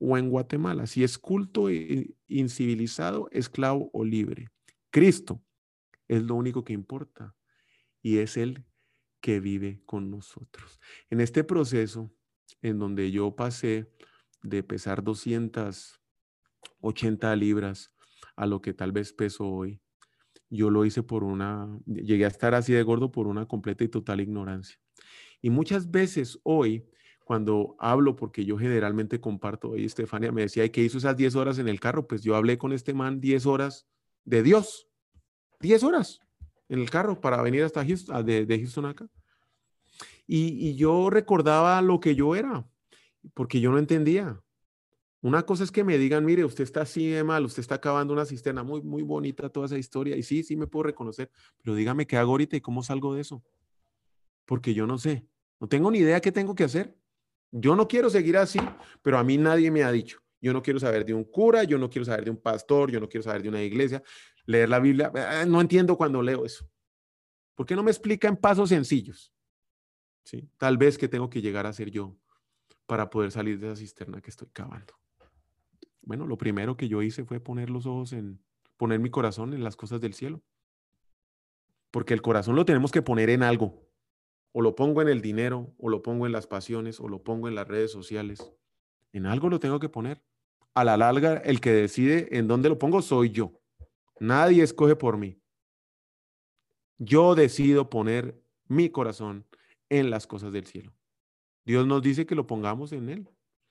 o 0.00 0.18
en 0.18 0.30
Guatemala, 0.30 0.86
si 0.86 1.04
es 1.04 1.18
culto 1.18 1.68
e 1.68 2.16
incivilizado, 2.26 3.28
esclavo 3.30 3.90
o 3.92 4.02
libre. 4.04 4.48
Cristo 4.90 5.44
es 6.08 6.22
lo 6.22 6.34
único 6.34 6.64
que 6.64 6.72
importa 6.72 7.36
y 8.02 8.16
es 8.18 8.38
el 8.38 8.64
que 9.20 9.38
vive 9.38 9.82
con 9.84 10.10
nosotros. 10.10 10.80
En 11.10 11.20
este 11.20 11.44
proceso 11.44 12.10
en 12.62 12.78
donde 12.78 13.10
yo 13.10 13.36
pasé 13.36 13.92
de 14.42 14.62
pesar 14.62 15.04
280 15.04 17.36
libras 17.36 17.92
a 18.36 18.46
lo 18.46 18.62
que 18.62 18.72
tal 18.72 18.92
vez 18.92 19.12
peso 19.12 19.46
hoy, 19.46 19.82
yo 20.48 20.70
lo 20.70 20.86
hice 20.86 21.02
por 21.02 21.24
una, 21.24 21.78
llegué 21.86 22.24
a 22.24 22.28
estar 22.28 22.54
así 22.54 22.72
de 22.72 22.82
gordo 22.82 23.12
por 23.12 23.26
una 23.26 23.44
completa 23.46 23.84
y 23.84 23.88
total 23.88 24.20
ignorancia. 24.20 24.80
Y 25.42 25.50
muchas 25.50 25.90
veces 25.90 26.40
hoy 26.42 26.88
cuando 27.30 27.76
hablo, 27.78 28.16
porque 28.16 28.44
yo 28.44 28.58
generalmente 28.58 29.20
comparto, 29.20 29.70
oye, 29.70 29.84
Estefania 29.84 30.32
me 30.32 30.42
decía, 30.42 30.68
¿qué 30.72 30.82
hizo 30.82 30.98
esas 30.98 31.16
10 31.16 31.36
horas 31.36 31.58
en 31.60 31.68
el 31.68 31.78
carro? 31.78 32.08
Pues 32.08 32.24
yo 32.24 32.34
hablé 32.34 32.58
con 32.58 32.72
este 32.72 32.92
man 32.92 33.20
10 33.20 33.46
horas 33.46 33.86
de 34.24 34.42
Dios, 34.42 34.88
10 35.60 35.84
horas 35.84 36.18
en 36.68 36.80
el 36.80 36.90
carro 36.90 37.20
para 37.20 37.40
venir 37.40 37.62
hasta 37.62 37.86
Houston, 37.86 38.16
ah, 38.16 38.24
de, 38.24 38.46
de 38.46 38.58
Houston 38.58 38.84
acá. 38.86 39.08
Y, 40.26 40.70
y 40.70 40.74
yo 40.74 41.08
recordaba 41.08 41.80
lo 41.82 42.00
que 42.00 42.16
yo 42.16 42.34
era, 42.34 42.66
porque 43.32 43.60
yo 43.60 43.70
no 43.70 43.78
entendía. 43.78 44.42
Una 45.20 45.46
cosa 45.46 45.62
es 45.62 45.70
que 45.70 45.84
me 45.84 45.98
digan, 45.98 46.24
mire, 46.24 46.44
usted 46.44 46.64
está 46.64 46.80
así 46.80 47.10
de 47.10 47.22
mal, 47.22 47.44
usted 47.44 47.60
está 47.60 47.76
acabando 47.76 48.12
una 48.12 48.26
cisterna, 48.26 48.64
muy, 48.64 48.82
muy 48.82 49.04
bonita 49.04 49.48
toda 49.50 49.66
esa 49.66 49.78
historia, 49.78 50.16
y 50.16 50.24
sí, 50.24 50.42
sí 50.42 50.56
me 50.56 50.66
puedo 50.66 50.82
reconocer, 50.82 51.30
pero 51.62 51.76
dígame 51.76 52.08
qué 52.08 52.16
hago 52.16 52.32
ahorita 52.32 52.56
y 52.56 52.60
cómo 52.60 52.82
salgo 52.82 53.14
de 53.14 53.20
eso. 53.20 53.40
Porque 54.46 54.74
yo 54.74 54.88
no 54.88 54.98
sé, 54.98 55.28
no 55.60 55.68
tengo 55.68 55.92
ni 55.92 55.98
idea 55.98 56.20
qué 56.20 56.32
tengo 56.32 56.56
que 56.56 56.64
hacer. 56.64 56.99
Yo 57.52 57.74
no 57.74 57.88
quiero 57.88 58.10
seguir 58.10 58.36
así, 58.36 58.60
pero 59.02 59.18
a 59.18 59.24
mí 59.24 59.36
nadie 59.36 59.70
me 59.70 59.82
ha 59.82 59.90
dicho. 59.90 60.20
Yo 60.40 60.52
no 60.52 60.62
quiero 60.62 60.80
saber 60.80 61.04
de 61.04 61.12
un 61.12 61.24
cura, 61.24 61.64
yo 61.64 61.78
no 61.78 61.90
quiero 61.90 62.04
saber 62.04 62.24
de 62.24 62.30
un 62.30 62.40
pastor, 62.40 62.90
yo 62.90 63.00
no 63.00 63.08
quiero 63.08 63.22
saber 63.22 63.42
de 63.42 63.48
una 63.48 63.62
iglesia. 63.62 64.02
Leer 64.46 64.68
la 64.68 64.80
Biblia, 64.80 65.12
eh, 65.14 65.44
no 65.46 65.60
entiendo 65.60 65.96
cuando 65.96 66.22
leo 66.22 66.44
eso. 66.44 66.66
¿Por 67.54 67.66
qué 67.66 67.76
no 67.76 67.82
me 67.82 67.90
explica 67.90 68.26
en 68.26 68.36
pasos 68.36 68.70
sencillos? 68.70 69.32
¿Sí? 70.24 70.48
Tal 70.56 70.78
vez 70.78 70.96
que 70.96 71.08
tengo 71.08 71.28
que 71.28 71.42
llegar 71.42 71.66
a 71.66 71.72
ser 71.72 71.90
yo 71.90 72.16
para 72.86 73.10
poder 73.10 73.30
salir 73.30 73.58
de 73.58 73.66
esa 73.66 73.76
cisterna 73.76 74.20
que 74.20 74.30
estoy 74.30 74.48
cavando. 74.52 74.94
Bueno, 76.02 76.26
lo 76.26 76.38
primero 76.38 76.76
que 76.76 76.88
yo 76.88 77.02
hice 77.02 77.24
fue 77.24 77.38
poner 77.38 77.68
los 77.68 77.86
ojos 77.86 78.12
en, 78.12 78.42
poner 78.76 78.98
mi 78.98 79.10
corazón 79.10 79.52
en 79.52 79.62
las 79.62 79.76
cosas 79.76 80.00
del 80.00 80.14
cielo. 80.14 80.42
Porque 81.90 82.14
el 82.14 82.22
corazón 82.22 82.56
lo 82.56 82.64
tenemos 82.64 82.90
que 82.90 83.02
poner 83.02 83.28
en 83.30 83.42
algo. 83.42 83.89
O 84.52 84.62
lo 84.62 84.74
pongo 84.74 85.02
en 85.02 85.08
el 85.08 85.20
dinero, 85.22 85.74
o 85.78 85.88
lo 85.88 86.02
pongo 86.02 86.26
en 86.26 86.32
las 86.32 86.46
pasiones, 86.46 87.00
o 87.00 87.08
lo 87.08 87.22
pongo 87.22 87.48
en 87.48 87.54
las 87.54 87.68
redes 87.68 87.92
sociales. 87.92 88.52
En 89.12 89.26
algo 89.26 89.48
lo 89.48 89.60
tengo 89.60 89.78
que 89.80 89.88
poner. 89.88 90.22
A 90.74 90.84
la 90.84 90.96
larga, 90.96 91.36
el 91.38 91.60
que 91.60 91.72
decide 91.72 92.36
en 92.36 92.48
dónde 92.48 92.68
lo 92.68 92.78
pongo 92.78 93.02
soy 93.02 93.30
yo. 93.30 93.60
Nadie 94.18 94.62
escoge 94.62 94.96
por 94.96 95.16
mí. 95.16 95.40
Yo 96.98 97.34
decido 97.34 97.88
poner 97.88 98.40
mi 98.66 98.90
corazón 98.90 99.46
en 99.88 100.10
las 100.10 100.26
cosas 100.26 100.52
del 100.52 100.66
cielo. 100.66 100.92
Dios 101.64 101.86
nos 101.86 102.02
dice 102.02 102.26
que 102.26 102.34
lo 102.34 102.46
pongamos 102.46 102.92
en 102.92 103.08
Él. 103.08 103.28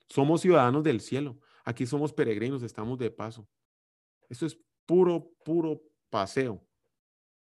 Somos 0.08 0.42
ciudadanos 0.42 0.84
del 0.84 1.02
cielo. 1.02 1.40
Aquí 1.64 1.86
somos 1.86 2.14
peregrinos, 2.14 2.64
estamos 2.64 2.98
de 2.98 3.12
paso. 3.12 3.48
Esto 4.28 4.46
es 4.46 4.60
puro, 4.86 5.32
puro 5.46 5.84
paseo, 6.10 6.66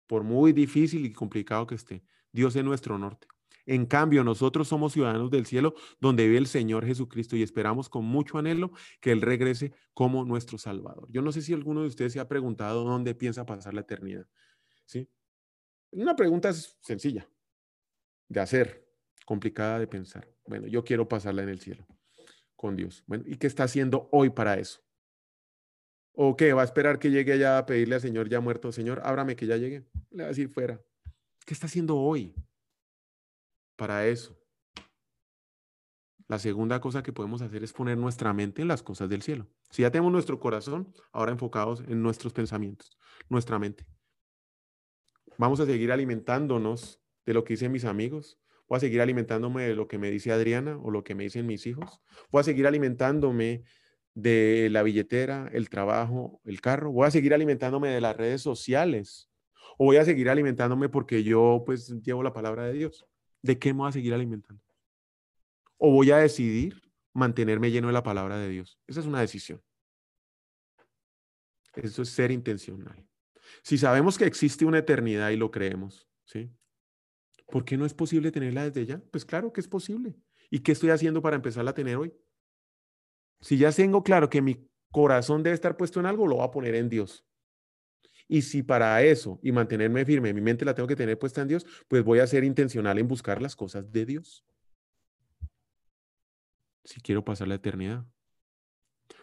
por 0.07 0.25
muy 0.25 0.53
difícil 0.53 1.07
y 1.07 1.13
complicado 1.13 1.67
que 1.67 1.77
esté. 1.77 2.03
Dios 2.37 2.55
es 2.55 2.63
nuestro 2.63 2.99
norte. 2.99 3.27
En 3.65 3.87
cambio, 3.87 4.23
nosotros 4.23 4.69
somos 4.69 4.93
ciudadanos 4.93 5.31
del 5.31 5.47
cielo 5.47 5.75
donde 5.99 6.27
vive 6.27 6.39
el 6.39 6.47
Señor 6.47 6.87
Jesucristo 6.87 7.35
y 7.35 7.43
esperamos 7.43 7.89
con 7.89 8.05
mucho 8.05 8.39
anhelo 8.39 8.71
que 9.01 9.11
Él 9.11 9.23
regrese 9.23 9.73
como 9.95 10.25
nuestro 10.25 10.59
Salvador. 10.59 11.09
Yo 11.11 11.23
no 11.23 11.33
sé 11.33 11.41
si 11.41 11.55
alguno 11.55 11.81
de 11.81 11.89
ustedes 11.89 12.13
se 12.13 12.21
ha 12.21 12.29
preguntado 12.29 12.85
dónde 12.85 13.15
piensa 13.15 13.47
pasar 13.47 13.75
la 13.75 13.81
eternidad. 13.81 14.27
¿Sí? 14.85 15.09
Una 15.91 16.15
pregunta 16.15 16.53
sencilla 16.53 17.27
de 18.29 18.41
hacer, 18.41 18.87
complicada 19.25 19.79
de 19.79 19.87
pensar. 19.87 20.31
Bueno, 20.47 20.69
yo 20.69 20.85
quiero 20.85 21.09
pasarla 21.09 21.43
en 21.43 21.49
el 21.49 21.59
cielo 21.59 21.87
con 22.55 22.77
Dios. 22.77 23.03
Bueno, 23.07 23.25
¿y 23.27 23.37
qué 23.37 23.47
está 23.47 23.65
haciendo 23.65 24.09
hoy 24.13 24.31
para 24.31 24.59
eso? 24.59 24.81
¿O 26.13 26.37
qué? 26.37 26.53
¿Va 26.53 26.63
a 26.63 26.65
esperar 26.65 26.99
que 26.99 27.11
llegue 27.11 27.33
allá 27.33 27.59
a 27.59 27.67
pedirle 27.67 27.97
al 27.97 28.01
Señor 28.01 28.29
ya 28.29 28.41
muerto? 28.41 28.71
Señor, 28.73 29.01
ábrame 29.05 29.35
que 29.37 29.47
ya 29.47 29.57
llegue. 29.57 29.87
Le 30.11 30.23
va 30.23 30.27
a 30.27 30.29
decir 30.29 30.49
fuera. 30.49 30.81
¿Qué 31.47 31.55
está 31.55 31.67
haciendo 31.67 31.97
hoy 31.97 32.35
para 33.77 34.09
eso? 34.09 34.37
La 36.27 36.41
segunda 36.41 36.81
cosa 36.81 37.05
que 37.05 37.13
podemos 37.13 37.41
hacer 37.41 37.63
es 37.63 37.73
poner 37.73 37.97
nuestra 37.97 38.33
mente 38.33 38.63
en 38.63 38.69
las 38.69 38.83
cosas 38.83 39.09
del 39.09 39.23
cielo. 39.23 39.47
Si 39.71 39.83
ya 39.83 39.93
tenemos 39.93 40.11
nuestro 40.11 40.41
corazón, 40.41 40.93
ahora 41.13 41.31
enfocados 41.31 41.85
en 41.87 42.03
nuestros 42.03 42.33
pensamientos, 42.33 42.99
nuestra 43.29 43.61
mente. 43.61 43.87
Vamos 45.39 45.61
a 45.61 45.67
seguir 45.67 45.93
alimentándonos 45.93 47.01
de 47.25 47.35
lo 47.35 47.45
que 47.45 47.53
dicen 47.53 47.71
mis 47.71 47.85
amigos. 47.85 48.41
Voy 48.69 48.79
a 48.79 48.81
seguir 48.81 49.01
alimentándome 49.01 49.69
de 49.69 49.77
lo 49.77 49.87
que 49.87 49.99
me 49.99 50.11
dice 50.11 50.33
Adriana 50.33 50.77
o 50.79 50.91
lo 50.91 51.05
que 51.05 51.15
me 51.15 51.23
dicen 51.23 51.47
mis 51.47 51.65
hijos. 51.69 52.03
Voy 52.33 52.41
a 52.41 52.45
seguir 52.45 52.67
alimentándome 52.67 53.63
de 54.15 54.69
la 54.73 54.83
billetera, 54.83 55.49
el 55.53 55.71
trabajo, 55.71 56.41
el 56.45 56.61
carro. 56.61 56.91
Voy 56.91 57.07
a 57.07 57.13
seguir 57.13 57.35
alimentándome 57.35 57.91
de 57.91 58.01
las 58.01 58.17
redes 58.17 58.43
sociales. 58.43 59.31
O 59.77 59.87
voy 59.87 59.97
a 59.97 60.05
seguir 60.05 60.29
alimentándome 60.31 60.89
porque 60.89 61.23
yo 61.23 61.63
pues 61.67 61.89
llevo 62.03 62.23
la 62.23 62.33
palabra 62.33 62.65
de 62.65 62.73
Dios. 62.73 63.07
¿De 63.43 63.59
qué 63.59 63.73
me 63.73 63.81
voy 63.81 63.89
a 63.89 63.93
seguir 63.93 64.15
alimentando? 64.15 64.63
O 65.77 65.91
voy 65.91 66.11
a 66.11 66.19
decidir 66.19 66.81
mantenerme 67.13 67.71
lleno 67.71 67.89
de 67.89 67.93
la 67.93 68.03
palabra 68.03 68.39
de 68.39 68.49
Dios. 68.49 68.79
Esa 68.87 69.01
es 69.01 69.07
una 69.07 69.21
decisión. 69.21 69.63
Eso 71.75 72.03
es 72.03 72.09
ser 72.09 72.31
intencional. 72.31 73.07
Si 73.63 73.79
sabemos 73.79 74.19
que 74.19 74.25
existe 74.25 74.65
una 74.65 74.79
eternidad 74.79 75.31
y 75.31 75.37
lo 75.37 75.51
creemos, 75.51 76.09
¿sí? 76.25 76.51
¿Por 77.47 77.65
qué 77.65 77.77
no 77.77 77.87
es 77.87 77.95
posible 77.95 78.33
tenerla 78.33 78.65
desde 78.65 78.87
ya? 78.87 79.03
Pues 79.11 79.25
claro 79.25 79.53
que 79.53 79.61
es 79.61 79.69
posible. 79.69 80.17
¿Y 80.51 80.61
qué 80.61 80.73
estoy 80.73 80.91
haciendo 80.91 81.23
para 81.23 81.37
empezarla 81.37 81.71
a 81.71 81.75
tener 81.75 81.97
hoy? 81.97 82.13
Si 83.41 83.59
ya 83.59 83.71
tengo 83.71 84.03
claro 84.03 84.29
que 84.31 84.43
mi 84.43 84.69
corazón 84.91 85.43
debe 85.43 85.55
estar 85.55 85.77
puesto 85.77 86.01
en 86.01 86.07
algo, 86.07 86.27
lo 86.27 86.37
voy 86.37 86.45
a 86.45 86.51
poner 86.51 86.75
en 86.75 86.89
Dios. 86.89 87.25
Y 88.29 88.43
si 88.43 88.63
para 88.63 89.03
eso 89.03 89.39
y 89.43 89.53
mantenerme 89.53 90.05
firme, 90.05 90.33
mi 90.35 90.41
mente 90.41 90.65
la 90.65 90.75
tengo 90.75 90.89
que 90.89 90.97
tener 90.97 91.19
puesta 91.19 91.43
en 91.43 91.49
Dios, 91.49 91.67
pues 91.89 92.03
voy 92.03 92.19
a 92.19 92.27
ser 92.27 92.45
intencional 92.45 92.99
en 92.99 93.09
buscar 93.09 93.41
las 93.41 93.55
cosas 93.55 93.91
de 93.93 94.05
Dios. 94.05 94.45
Si 96.85 97.01
quiero 97.01 97.25
pasar 97.25 97.49
la 97.49 97.57
eternidad. 97.57 98.05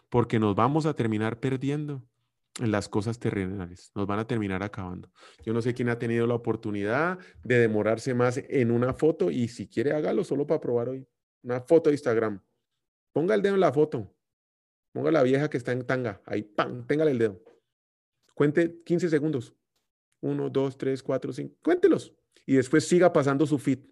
Porque 0.09 0.39
nos 0.39 0.55
vamos 0.55 0.85
a 0.85 0.93
terminar 0.93 1.39
perdiendo 1.39 2.03
en 2.59 2.71
las 2.71 2.87
cosas 2.87 3.17
terrenales, 3.17 3.91
nos 3.95 4.05
van 4.05 4.19
a 4.19 4.27
terminar 4.27 4.61
acabando. 4.61 5.09
Yo 5.43 5.53
no 5.53 5.61
sé 5.61 5.73
quién 5.73 5.89
ha 5.89 5.97
tenido 5.97 6.27
la 6.27 6.35
oportunidad 6.35 7.17
de 7.43 7.57
demorarse 7.57 8.13
más 8.13 8.37
en 8.37 8.69
una 8.69 8.93
foto 8.93 9.31
y 9.31 9.47
si 9.47 9.67
quiere 9.67 9.93
hágalo 9.93 10.23
solo 10.23 10.45
para 10.45 10.61
probar 10.61 10.89
hoy. 10.89 11.07
Una 11.41 11.61
foto 11.61 11.89
de 11.89 11.95
Instagram. 11.95 12.41
Ponga 13.11 13.35
el 13.35 13.41
dedo 13.41 13.55
en 13.55 13.59
la 13.59 13.73
foto. 13.73 14.13
Ponga 14.91 15.11
la 15.11 15.23
vieja 15.23 15.49
que 15.49 15.57
está 15.57 15.71
en 15.71 15.85
tanga. 15.85 16.21
Ahí, 16.25 16.43
¡pam! 16.43 16.85
Téngale 16.85 17.11
el 17.11 17.17
dedo. 17.17 17.43
Cuente 18.33 18.81
15 18.83 19.09
segundos. 19.09 19.53
Uno, 20.21 20.49
dos, 20.49 20.77
tres, 20.77 21.03
cuatro, 21.03 21.33
cinco. 21.33 21.55
Cuéntelos. 21.61 22.15
Y 22.45 22.55
después 22.55 22.87
siga 22.87 23.11
pasando 23.11 23.45
su 23.45 23.59
fit. 23.59 23.85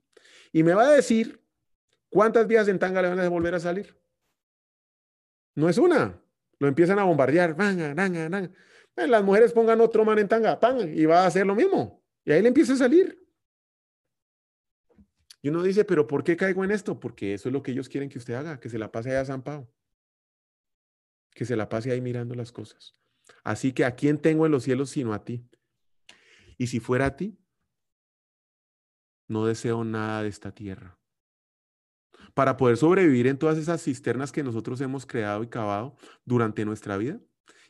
Y 0.52 0.64
me 0.64 0.74
va 0.74 0.88
a 0.88 0.92
decir 0.92 1.44
cuántas 2.10 2.48
viejas 2.48 2.68
en 2.68 2.80
tanga 2.80 3.02
le 3.02 3.10
van 3.10 3.20
a 3.20 3.30
volver 3.30 3.56
a 3.56 3.60
salir. 3.60 3.98
No 5.56 5.70
es 5.70 5.78
una, 5.78 6.22
lo 6.60 6.68
empiezan 6.68 7.00
a 7.00 7.04
bombardear. 7.04 7.56
Eh, 7.60 9.08
las 9.08 9.24
mujeres 9.24 9.52
pongan 9.52 9.82
otro 9.82 10.06
man 10.06 10.20
en 10.20 10.28
tanga, 10.28 10.60
y 10.86 11.06
va 11.06 11.24
a 11.24 11.28
hacer 11.28 11.46
lo 11.46 11.56
mismo. 11.56 12.04
Y 12.24 12.32
ahí 12.32 12.42
le 12.42 12.50
empieza 12.50 12.74
a 12.74 12.78
salir. 12.78 13.22
Y 15.42 15.50
uno 15.50 15.64
dice, 15.64 15.86
pero 15.86 16.06
¿por 16.06 16.24
qué 16.24 16.38
caigo 16.38 16.64
en 16.64 16.72
esto? 16.72 17.00
Porque 17.00 17.34
eso 17.34 17.50
es 17.50 17.54
lo 17.54 17.64
que 17.64 17.72
ellos 17.72 17.90
quieren 17.90 18.10
que 18.10 18.20
usted 18.20 18.36
haga, 18.36 18.60
que 18.60 18.70
se 18.70 18.78
la 18.78 18.92
pase 18.92 19.10
allá 19.10 19.22
a 19.22 19.26
San 19.26 19.42
Pablo. 19.42 19.68
Que 21.34 21.46
se 21.46 21.56
la 21.56 21.68
pase 21.68 21.92
ahí 21.92 22.00
mirando 22.00 22.36
las 22.36 22.52
cosas. 22.52 22.96
Así 23.44 23.74
que 23.74 23.86
a 23.86 23.96
quién 23.96 24.18
tengo 24.18 24.46
en 24.46 24.52
los 24.52 24.64
cielos 24.64 24.90
sino 24.90 25.14
a 25.14 25.24
ti. 25.24 25.46
Y 26.58 26.68
si 26.68 26.80
fuera 26.80 27.08
a 27.08 27.16
ti, 27.16 27.38
no 29.28 29.46
deseo 29.46 29.84
nada 29.84 30.24
de 30.24 30.30
esta 30.30 30.54
tierra 30.54 30.98
para 32.34 32.58
poder 32.58 32.78
sobrevivir 32.78 33.28
en 33.28 33.38
todas 33.38 33.58
esas 33.58 33.82
cisternas 33.82 34.32
que 34.32 34.44
nosotros 34.44 34.80
hemos 34.82 35.06
creado 35.06 35.44
y 35.44 35.48
cavado 35.48 35.96
durante 36.26 36.66
nuestra 36.66 36.98
vida 36.98 37.20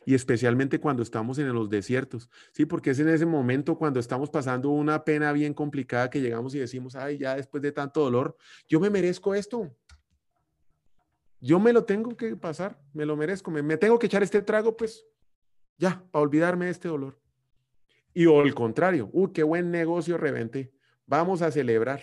y 0.04 0.14
especialmente 0.14 0.80
cuando 0.80 1.02
estamos 1.02 1.38
en 1.38 1.52
los 1.52 1.70
desiertos, 1.70 2.28
¿sí? 2.52 2.66
Porque 2.66 2.90
es 2.90 2.98
en 2.98 3.08
ese 3.08 3.26
momento 3.26 3.78
cuando 3.78 4.00
estamos 4.00 4.30
pasando 4.30 4.70
una 4.70 5.04
pena 5.04 5.32
bien 5.32 5.54
complicada 5.54 6.10
que 6.10 6.20
llegamos 6.20 6.54
y 6.54 6.58
decimos, 6.58 6.96
ay, 6.96 7.18
ya 7.18 7.36
después 7.36 7.62
de 7.62 7.72
tanto 7.72 8.00
dolor, 8.00 8.36
yo 8.68 8.80
me 8.80 8.90
merezco 8.90 9.34
esto. 9.34 9.74
Yo 11.40 11.58
me 11.58 11.72
lo 11.72 11.84
tengo 11.84 12.16
que 12.16 12.36
pasar, 12.36 12.80
me 12.92 13.04
lo 13.04 13.16
merezco, 13.16 13.50
me, 13.50 13.76
tengo 13.76 13.98
que 13.98 14.06
echar 14.06 14.22
este 14.22 14.42
trago, 14.42 14.76
pues 14.76 15.04
ya, 15.78 16.04
para 16.10 16.22
olvidarme 16.22 16.66
de 16.66 16.70
este 16.70 16.88
dolor. 16.88 17.20
Y 18.14 18.26
o 18.26 18.42
el 18.42 18.54
contrario, 18.54 19.08
uy, 19.12 19.32
qué 19.32 19.42
buen 19.42 19.70
negocio 19.70 20.18
revente, 20.18 20.72
vamos 21.06 21.42
a 21.42 21.50
celebrar. 21.50 22.02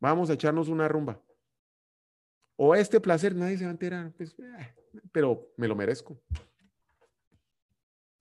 Vamos 0.00 0.30
a 0.30 0.34
echarnos 0.34 0.68
una 0.68 0.88
rumba. 0.88 1.22
O 2.56 2.74
este 2.74 3.00
placer, 3.00 3.34
nadie 3.34 3.56
se 3.56 3.64
va 3.64 3.70
a 3.70 3.72
enterar, 3.72 4.12
pues, 4.16 4.36
eh, 4.38 4.74
pero 5.12 5.52
me 5.56 5.68
lo 5.68 5.76
merezco. 5.76 6.20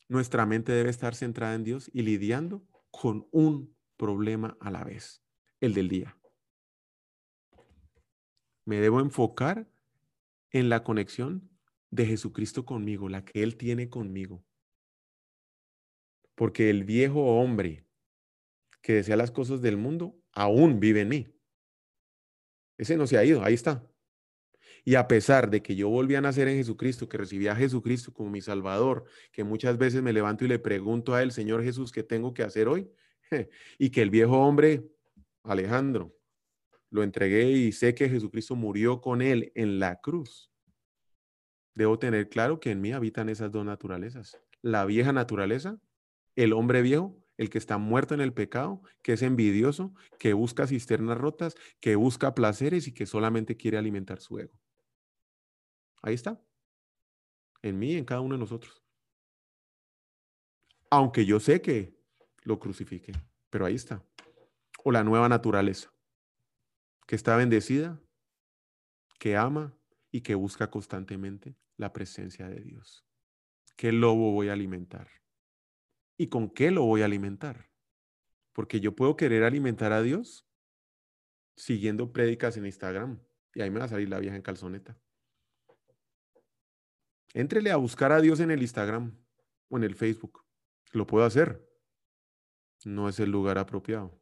Nuestra 0.07 0.45
mente 0.45 0.71
debe 0.71 0.89
estar 0.89 1.15
centrada 1.15 1.55
en 1.55 1.63
Dios 1.63 1.89
y 1.93 2.03
lidiando 2.03 2.63
con 2.91 3.27
un 3.31 3.75
problema 3.97 4.57
a 4.59 4.71
la 4.71 4.83
vez, 4.83 5.21
el 5.59 5.73
del 5.73 5.89
día. 5.89 6.17
Me 8.63 8.79
debo 8.79 8.99
enfocar 8.99 9.67
en 10.51 10.69
la 10.69 10.83
conexión 10.83 11.49
de 11.89 12.05
Jesucristo 12.05 12.65
conmigo, 12.65 13.09
la 13.09 13.23
que 13.23 13.43
Él 13.43 13.57
tiene 13.57 13.89
conmigo. 13.89 14.43
Porque 16.35 16.69
el 16.69 16.83
viejo 16.83 17.23
hombre 17.39 17.85
que 18.81 18.93
desea 18.93 19.15
las 19.15 19.31
cosas 19.31 19.61
del 19.61 19.77
mundo 19.77 20.17
aún 20.31 20.79
vive 20.79 21.01
en 21.01 21.09
mí. 21.09 21.27
Ese 22.77 22.95
no 22.95 23.07
se 23.07 23.17
ha 23.17 23.25
ido, 23.25 23.43
ahí 23.43 23.53
está. 23.53 23.85
Y 24.85 24.95
a 24.95 25.07
pesar 25.07 25.49
de 25.49 25.61
que 25.61 25.75
yo 25.75 25.89
volví 25.89 26.15
a 26.15 26.21
nacer 26.21 26.47
en 26.47 26.57
Jesucristo, 26.57 27.09
que 27.09 27.17
recibí 27.17 27.47
a 27.47 27.55
Jesucristo 27.55 28.13
como 28.13 28.29
mi 28.29 28.39
Salvador, 28.39 29.05
que 29.31 29.43
muchas 29.43 29.77
veces 29.77 30.01
me 30.01 30.13
levanto 30.13 30.45
y 30.45 30.47
le 30.47 30.59
pregunto 30.59 31.13
a 31.13 31.21
él, 31.21 31.31
Señor 31.31 31.63
Jesús, 31.63 31.91
¿qué 31.91 32.03
tengo 32.03 32.33
que 32.33 32.43
hacer 32.43 32.67
hoy? 32.67 32.89
y 33.77 33.89
que 33.89 34.01
el 34.01 34.09
viejo 34.09 34.37
hombre, 34.37 34.87
Alejandro, 35.43 36.15
lo 36.89 37.03
entregué 37.03 37.51
y 37.51 37.71
sé 37.73 37.93
que 37.93 38.07
Jesucristo 38.07 38.55
murió 38.55 39.01
con 39.01 39.21
él 39.21 39.51
en 39.55 39.79
la 39.79 39.99
cruz. 39.99 40.51
Debo 41.77 41.99
tener 41.99 42.27
claro 42.27 42.59
que 42.59 42.71
en 42.71 42.81
mí 42.81 42.91
habitan 42.91 43.29
esas 43.29 43.51
dos 43.51 43.63
naturalezas. 43.63 44.35
La 44.63 44.83
vieja 44.85 45.13
naturaleza, 45.13 45.79
el 46.35 46.53
hombre 46.53 46.81
viejo, 46.81 47.23
el 47.37 47.51
que 47.51 47.59
está 47.59 47.77
muerto 47.77 48.15
en 48.15 48.21
el 48.21 48.33
pecado, 48.33 48.81
que 49.03 49.13
es 49.13 49.21
envidioso, 49.21 49.93
que 50.17 50.33
busca 50.33 50.65
cisternas 50.65 51.19
rotas, 51.19 51.53
que 51.79 51.95
busca 51.95 52.33
placeres 52.33 52.87
y 52.87 52.95
que 52.95 53.05
solamente 53.05 53.57
quiere 53.57 53.77
alimentar 53.77 54.19
su 54.19 54.39
ego. 54.39 54.59
Ahí 56.01 56.15
está. 56.15 56.41
En 57.61 57.77
mí 57.77 57.93
en 57.93 58.05
cada 58.05 58.21
uno 58.21 58.33
de 58.33 58.39
nosotros. 58.39 58.83
Aunque 60.89 61.27
yo 61.27 61.39
sé 61.39 61.61
que 61.61 61.95
lo 62.41 62.57
crucifique, 62.57 63.11
pero 63.51 63.67
ahí 63.67 63.75
está. 63.75 64.03
O 64.83 64.91
la 64.91 65.03
nueva 65.03 65.29
naturaleza, 65.29 65.93
que 67.05 67.15
está 67.15 67.37
bendecida, 67.37 68.01
que 69.19 69.37
ama 69.37 69.77
y 70.09 70.21
que 70.21 70.33
busca 70.33 70.71
constantemente 70.71 71.55
la 71.77 71.93
presencia 71.93 72.49
de 72.49 72.61
Dios. 72.61 73.05
¿Qué 73.75 73.91
lobo 73.91 74.31
voy 74.31 74.49
a 74.49 74.53
alimentar? 74.53 75.09
¿Y 76.17 76.27
con 76.27 76.49
qué 76.49 76.71
lo 76.71 76.83
voy 76.83 77.03
a 77.03 77.05
alimentar? 77.05 77.69
Porque 78.53 78.79
yo 78.79 78.95
puedo 78.95 79.15
querer 79.15 79.43
alimentar 79.43 79.93
a 79.93 80.01
Dios 80.01 80.47
siguiendo 81.55 82.11
prédicas 82.11 82.57
en 82.57 82.65
Instagram. 82.65 83.19
Y 83.53 83.61
ahí 83.61 83.69
me 83.69 83.79
va 83.79 83.85
a 83.85 83.89
salir 83.89 84.09
la 84.09 84.19
vieja 84.19 84.35
en 84.35 84.41
calzoneta. 84.41 84.97
Éntrele 87.33 87.71
a 87.71 87.77
buscar 87.77 88.11
a 88.11 88.21
Dios 88.21 88.39
en 88.39 88.51
el 88.51 88.61
Instagram 88.61 89.15
o 89.69 89.77
en 89.77 89.83
el 89.83 89.95
Facebook. 89.95 90.43
Lo 90.91 91.05
puedo 91.05 91.25
hacer. 91.25 91.63
No 92.85 93.09
es 93.09 93.19
el 93.19 93.29
lugar 93.29 93.57
apropiado. 93.57 94.19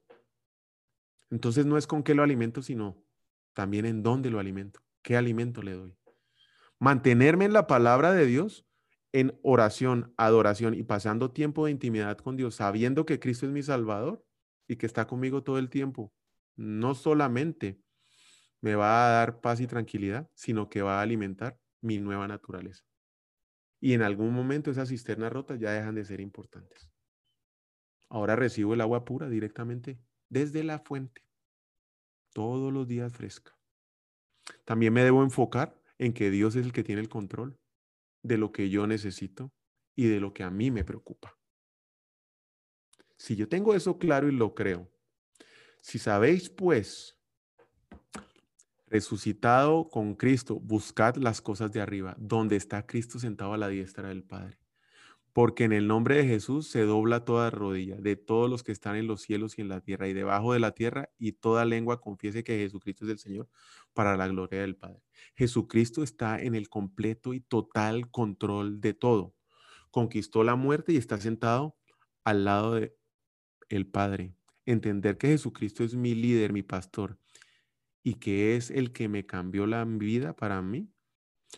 Entonces 1.30 1.66
no 1.66 1.78
es 1.78 1.88
con 1.88 2.04
qué 2.04 2.14
lo 2.14 2.24
alimento, 2.24 2.62
sino 2.62 3.02
también 3.54 3.86
en 3.86 4.04
dónde 4.04 4.30
lo 4.30 4.40
alimento. 4.40 4.82
¿Qué 5.02 5.16
alimento 5.16 5.62
le 5.62 5.74
doy? 5.74 5.98
Mantenerme 6.80 7.46
en 7.46 7.54
la 7.54 7.68
palabra 7.68 8.12
de 8.12 8.26
Dios 8.26 8.66
en 9.16 9.40
oración, 9.44 10.14
adoración 10.18 10.74
y 10.74 10.84
pasando 10.84 11.32
tiempo 11.32 11.66
de 11.66 11.72
intimidad 11.72 12.18
con 12.18 12.36
Dios, 12.36 12.56
sabiendo 12.56 13.06
que 13.06 13.18
Cristo 13.20 13.46
es 13.46 13.52
mi 13.54 13.64
Salvador 13.64 14.26
y 14.68 14.76
que 14.76 14.86
está 14.86 15.08
conmigo 15.08 15.42
todo 15.42 15.58
el 15.58 15.70
tiempo, 15.70 16.14
no 16.58 16.96
solamente 16.96 17.80
me 18.60 18.76
va 18.76 19.08
a 19.08 19.10
dar 19.12 19.40
paz 19.40 19.62
y 19.62 19.68
tranquilidad, 19.68 20.30
sino 20.34 20.68
que 20.68 20.82
va 20.82 21.00
a 21.00 21.02
alimentar 21.02 21.58
mi 21.80 22.00
nueva 22.00 22.28
naturaleza. 22.28 22.84
Y 23.80 23.94
en 23.94 24.02
algún 24.02 24.34
momento 24.34 24.70
esas 24.70 24.90
cisternas 24.90 25.32
rotas 25.32 25.60
ya 25.60 25.72
dejan 25.72 25.96
de 25.96 26.04
ser 26.04 26.20
importantes. 26.20 26.90
Ahora 28.10 28.36
recibo 28.36 28.74
el 28.74 28.82
agua 28.82 29.06
pura 29.06 29.30
directamente 29.30 29.98
desde 30.28 30.64
la 30.64 30.80
fuente, 30.80 31.22
todos 32.34 32.74
los 32.74 32.86
días 32.86 33.14
fresca. 33.14 33.58
También 34.66 34.92
me 34.92 35.04
debo 35.04 35.24
enfocar 35.24 35.80
en 35.98 36.14
que 36.14 36.30
Dios 36.30 36.56
es 36.56 36.66
el 36.66 36.74
que 36.74 36.84
tiene 36.84 37.02
el 37.02 37.10
control 37.10 37.58
de 38.24 38.38
lo 38.38 38.52
que 38.52 38.70
yo 38.70 38.88
necesito 38.88 39.54
y 39.96 40.08
de 40.08 40.20
lo 40.20 40.34
que 40.34 40.44
a 40.44 40.50
mí 40.50 40.72
me 40.72 40.84
preocupa. 40.84 41.38
Si 43.18 43.36
yo 43.36 43.48
tengo 43.48 43.76
eso 43.76 43.98
claro 43.98 44.28
y 44.28 44.32
lo 44.34 44.54
creo, 44.54 44.92
si 45.82 46.00
sabéis 46.00 46.50
pues, 46.50 47.18
resucitado 48.88 49.88
con 49.90 50.16
Cristo, 50.16 50.60
buscad 50.60 51.16
las 51.16 51.42
cosas 51.42 51.72
de 51.72 51.82
arriba, 51.82 52.16
donde 52.18 52.56
está 52.56 52.86
Cristo 52.86 53.20
sentado 53.20 53.54
a 53.54 53.58
la 53.58 53.68
diestra 53.68 54.10
del 54.10 54.24
Padre. 54.24 54.58
Porque 55.32 55.66
en 55.66 55.74
el 55.74 55.88
nombre 55.88 56.16
de 56.16 56.26
Jesús 56.26 56.70
se 56.70 56.84
dobla 56.84 57.26
toda 57.26 57.50
rodilla 57.50 57.98
de 57.98 58.16
todos 58.16 58.50
los 58.50 58.64
que 58.64 58.72
están 58.72 58.96
en 58.96 59.06
los 59.06 59.22
cielos 59.22 59.58
y 59.58 59.62
en 59.62 59.70
la 59.70 59.82
tierra 59.82 60.08
y 60.08 60.14
debajo 60.14 60.54
de 60.54 60.60
la 60.60 60.72
tierra, 60.72 61.10
y 61.18 61.34
toda 61.34 61.66
lengua 61.66 62.02
confiese 62.02 62.44
que 62.44 62.58
Jesucristo 62.58 63.06
es 63.06 63.12
el 63.12 63.20
Señor 63.20 63.50
para 63.96 64.16
la 64.18 64.28
gloria 64.28 64.62
del 64.62 64.76
Padre. 64.76 65.02
Jesucristo 65.36 66.04
está 66.04 66.40
en 66.40 66.54
el 66.54 66.70
completo 66.70 67.34
y 67.34 67.40
total 67.40 68.12
control 68.12 68.80
de 68.80 68.94
todo. 68.94 69.34
Conquistó 69.90 70.44
la 70.44 70.56
muerte 70.56 70.94
y 70.94 70.98
está 70.98 71.18
sentado 71.18 71.76
al 72.24 72.46
lado 72.46 72.76
de 72.76 72.96
el 73.70 73.88
Padre. 73.88 74.36
Entender 74.66 75.18
que 75.18 75.30
Jesucristo 75.30 75.84
es 75.84 75.96
mi 75.96 76.14
líder, 76.14 76.54
mi 76.54 76.62
pastor, 76.62 77.18
y 78.04 78.16
que 78.16 78.56
es 78.56 78.70
el 78.70 78.92
que 78.92 79.08
me 79.08 79.26
cambió 79.26 79.66
la 79.66 79.84
vida 79.86 80.36
para 80.36 80.62
mí, 80.62 80.92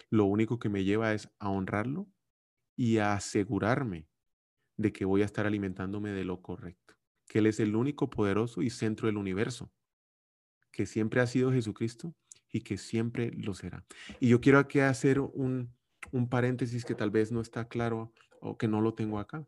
lo 0.09 0.25
único 0.25 0.59
que 0.59 0.69
me 0.69 0.83
lleva 0.83 1.13
es 1.13 1.29
a 1.39 1.49
honrarlo 1.49 2.07
y 2.75 2.99
a 2.99 3.13
asegurarme 3.13 4.07
de 4.77 4.93
que 4.93 5.05
voy 5.05 5.23
a 5.23 5.25
estar 5.25 5.47
alimentándome 5.47 6.11
de 6.11 6.23
lo 6.23 6.41
correcto, 6.41 6.95
que 7.27 7.39
Él 7.39 7.47
es 7.47 7.59
el 7.59 7.75
único 7.75 8.09
poderoso 8.09 8.61
y 8.61 8.69
centro 8.69 9.07
del 9.07 9.17
universo, 9.17 9.71
que 10.71 10.85
siempre 10.85 11.19
ha 11.19 11.27
sido 11.27 11.51
Jesucristo 11.51 12.15
y 12.51 12.61
que 12.61 12.77
siempre 12.77 13.31
lo 13.31 13.53
será. 13.53 13.85
Y 14.19 14.29
yo 14.29 14.41
quiero 14.41 14.59
aquí 14.59 14.79
hacer 14.79 15.19
un, 15.19 15.73
un 16.11 16.29
paréntesis 16.29 16.85
que 16.85 16.95
tal 16.95 17.11
vez 17.11 17.31
no 17.31 17.41
está 17.41 17.67
claro 17.67 18.13
o 18.39 18.57
que 18.57 18.67
no 18.67 18.81
lo 18.81 18.93
tengo 18.93 19.19
acá. 19.19 19.45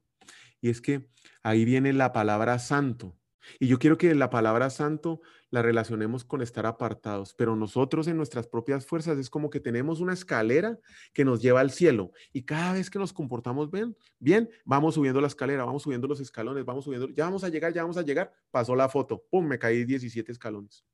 Y 0.62 0.70
es 0.70 0.82
que 0.82 1.08
ahí 1.43 1.66
viene 1.66 1.93
la 1.93 2.12
palabra 2.12 2.60
santo. 2.60 3.16
Y 3.60 3.68
yo 3.68 3.80
quiero 3.80 3.97
que 3.97 4.14
la 4.14 4.30
palabra 4.30 4.70
santo 4.70 5.22
la 5.50 5.62
relacionemos 5.62 6.24
con 6.24 6.41
estar 6.41 6.66
apartados, 6.66 7.34
pero 7.34 7.56
nosotros 7.56 8.08
en 8.08 8.18
nuestras 8.18 8.47
propias 8.47 8.86
fuerzas 8.86 9.18
es 9.18 9.30
como 9.30 9.50
que 9.50 9.60
tenemos 9.60 10.00
una 10.00 10.14
escalera 10.14 10.78
que 11.14 11.26
nos 11.26 11.41
lleva 11.41 11.62
al 11.62 11.72
cielo 11.72 12.12
y 12.34 12.43
cada 12.43 12.74
vez 12.74 12.89
que 12.89 13.00
nos 13.00 13.14
comportamos 13.14 13.72
bien, 13.72 13.95
bien, 14.20 14.50
vamos 14.66 14.95
subiendo 14.95 15.22
la 15.22 15.28
escalera, 15.28 15.66
vamos 15.66 15.84
subiendo 15.84 16.08
los 16.08 16.20
escalones, 16.20 16.66
vamos 16.66 16.84
subiendo, 16.84 17.10
ya 17.10 17.26
vamos 17.26 17.43
a 17.43 17.50
llegar, 17.50 17.74
ya 17.74 17.82
vamos 17.82 17.97
a 17.97 18.04
llegar, 18.04 18.32
pasó 18.52 18.76
la 18.76 18.89
foto, 18.89 19.24
pum, 19.30 19.47
me 19.47 19.58
caí 19.58 19.86
17 19.86 20.32
escalones. 20.32 20.86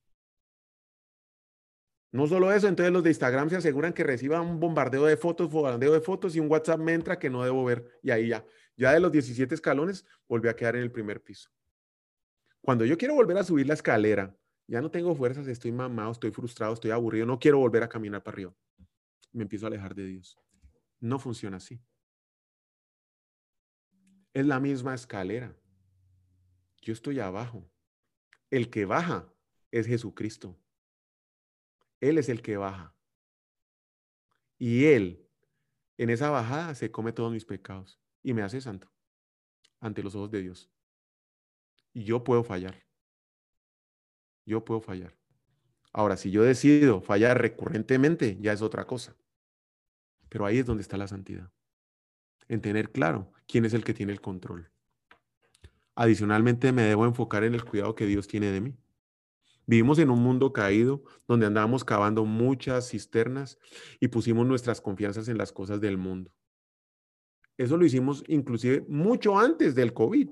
No 2.16 2.28
solo 2.28 2.50
eso, 2.54 2.70
entonces 2.70 2.94
los 2.94 3.04
de 3.04 3.10
Instagram 3.10 3.50
se 3.50 3.58
aseguran 3.58 3.92
que 3.92 4.02
reciban 4.02 4.48
un 4.48 4.58
bombardeo 4.58 5.06
de 5.06 5.18
fotos, 5.18 5.50
bombardeo 5.50 5.92
de 5.92 6.00
fotos 6.00 6.34
y 6.34 6.40
un 6.40 6.50
WhatsApp 6.50 6.80
me 6.80 6.94
entra 6.94 7.20
que 7.20 7.30
no 7.30 7.44
debo 7.44 7.66
ver 7.66 8.00
y 8.02 8.10
ahí 8.10 8.30
ya, 8.30 8.46
ya 8.78 8.94
de 8.94 9.02
los 9.02 9.12
17 9.12 9.54
escalones 9.54 10.06
volví 10.26 10.48
a 10.48 10.56
quedar 10.56 10.78
en 10.78 10.84
el 10.84 10.94
primer 10.94 11.22
piso. 11.22 11.50
Cuando 12.62 12.86
yo 12.86 12.98
quiero 12.98 13.16
volver 13.16 13.38
a 13.38 13.44
subir 13.44 13.68
la 13.68 13.74
escalera, 13.74 14.34
ya 14.66 14.80
no 14.80 14.90
tengo 14.90 15.14
fuerzas, 15.14 15.46
estoy 15.48 15.74
mamado, 15.74 16.14
estoy 16.14 16.32
frustrado, 16.32 16.74
estoy 16.74 16.92
aburrido, 16.92 17.26
no 17.26 17.38
quiero 17.38 17.58
volver 17.58 17.84
a 17.84 17.90
caminar 17.90 18.24
para 18.24 18.36
arriba. 18.36 18.56
Me 19.34 19.44
empiezo 19.44 19.66
a 19.66 19.68
alejar 19.68 19.94
de 19.94 20.06
Dios. 20.06 20.40
No 21.02 21.20
funciona 21.20 21.58
así. 21.58 21.82
Es 24.34 24.46
la 24.46 24.62
misma 24.62 24.96
escalera. 24.96 25.54
Yo 26.82 26.94
estoy 26.94 27.20
abajo. 27.20 27.70
El 28.50 28.70
que 28.70 28.86
baja 28.86 29.28
es 29.70 29.86
Jesucristo. 29.86 30.58
Él 32.10 32.18
es 32.18 32.30
el 32.30 32.42
que 32.42 32.58
baja. 32.58 32.96
Y 34.58 34.86
Él, 34.86 35.28
en 35.98 36.10
esa 36.10 36.30
bajada, 36.30 36.76
se 36.76 36.92
come 36.92 37.12
todos 37.12 37.32
mis 37.32 37.46
pecados 37.46 38.00
y 38.24 38.34
me 38.34 38.42
hace 38.42 38.62
santo 38.62 38.92
ante 39.80 40.04
los 40.04 40.16
ojos 40.16 40.32
de 40.32 40.42
Dios. 40.42 40.70
Y 41.94 42.04
yo 42.04 42.24
puedo 42.24 42.44
fallar. 42.44 42.84
Yo 44.46 44.64
puedo 44.64 44.82
fallar. 44.82 45.16
Ahora, 45.92 46.18
si 46.18 46.30
yo 46.30 46.44
decido 46.44 47.02
fallar 47.02 47.42
recurrentemente, 47.42 48.38
ya 48.40 48.52
es 48.52 48.62
otra 48.62 48.86
cosa. 48.86 49.16
Pero 50.30 50.46
ahí 50.46 50.60
es 50.60 50.66
donde 50.66 50.82
está 50.82 50.98
la 50.98 51.08
santidad. 51.08 51.52
En 52.48 52.62
tener 52.62 52.92
claro 52.92 53.32
quién 53.48 53.66
es 53.66 53.74
el 53.74 53.84
que 53.84 53.94
tiene 53.94 54.12
el 54.12 54.22
control. 54.22 54.70
Adicionalmente, 55.96 56.72
me 56.72 56.84
debo 56.84 57.06
enfocar 57.06 57.44
en 57.44 57.56
el 57.56 57.64
cuidado 57.64 57.96
que 57.96 58.06
Dios 58.06 58.28
tiene 58.28 58.48
de 58.52 58.62
mí. 58.62 58.78
Vivimos 59.68 59.98
en 60.00 60.12
un 60.12 60.22
mundo 60.22 60.54
caído 60.54 61.04
donde 61.28 61.48
andábamos 61.48 61.84
cavando 61.84 62.26
muchas 62.26 62.90
cisternas 62.90 63.58
y 64.00 64.08
pusimos 64.08 64.46
nuestras 64.46 64.80
confianzas 64.80 65.28
en 65.28 65.38
las 65.38 65.52
cosas 65.52 65.82
del 65.82 65.98
mundo. 65.98 66.32
Eso 67.58 67.78
lo 67.78 67.86
hicimos 67.86 68.24
inclusive 68.28 68.86
mucho 68.88 69.40
antes 69.40 69.74
del 69.76 69.94
COVID. 69.94 70.30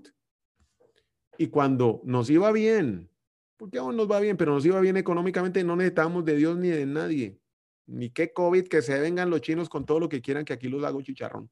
Y 1.38 1.47
cuando 1.47 2.01
nos 2.03 2.29
iba 2.29 2.51
bien, 2.51 3.09
porque 3.57 3.79
aún 3.79 3.95
nos 3.95 4.11
va 4.11 4.19
bien, 4.19 4.38
pero 4.38 4.53
nos 4.53 4.65
iba 4.65 4.79
bien 4.81 4.97
económicamente, 4.97 5.63
no 5.63 5.75
necesitamos 5.75 6.25
de 6.25 6.36
Dios 6.36 6.57
ni 6.57 6.69
de 6.69 6.86
nadie. 6.86 7.39
Ni 7.86 8.09
qué 8.11 8.31
COVID, 8.31 8.67
que 8.67 8.81
se 8.81 8.99
vengan 8.99 9.29
los 9.29 9.41
chinos 9.41 9.67
con 9.67 9.86
todo 9.86 9.99
lo 9.99 10.09
que 10.09 10.21
quieran, 10.21 10.45
que 10.45 10.53
aquí 10.53 10.69
los 10.69 10.84
hago 10.84 11.01
chicharrón. 11.01 11.49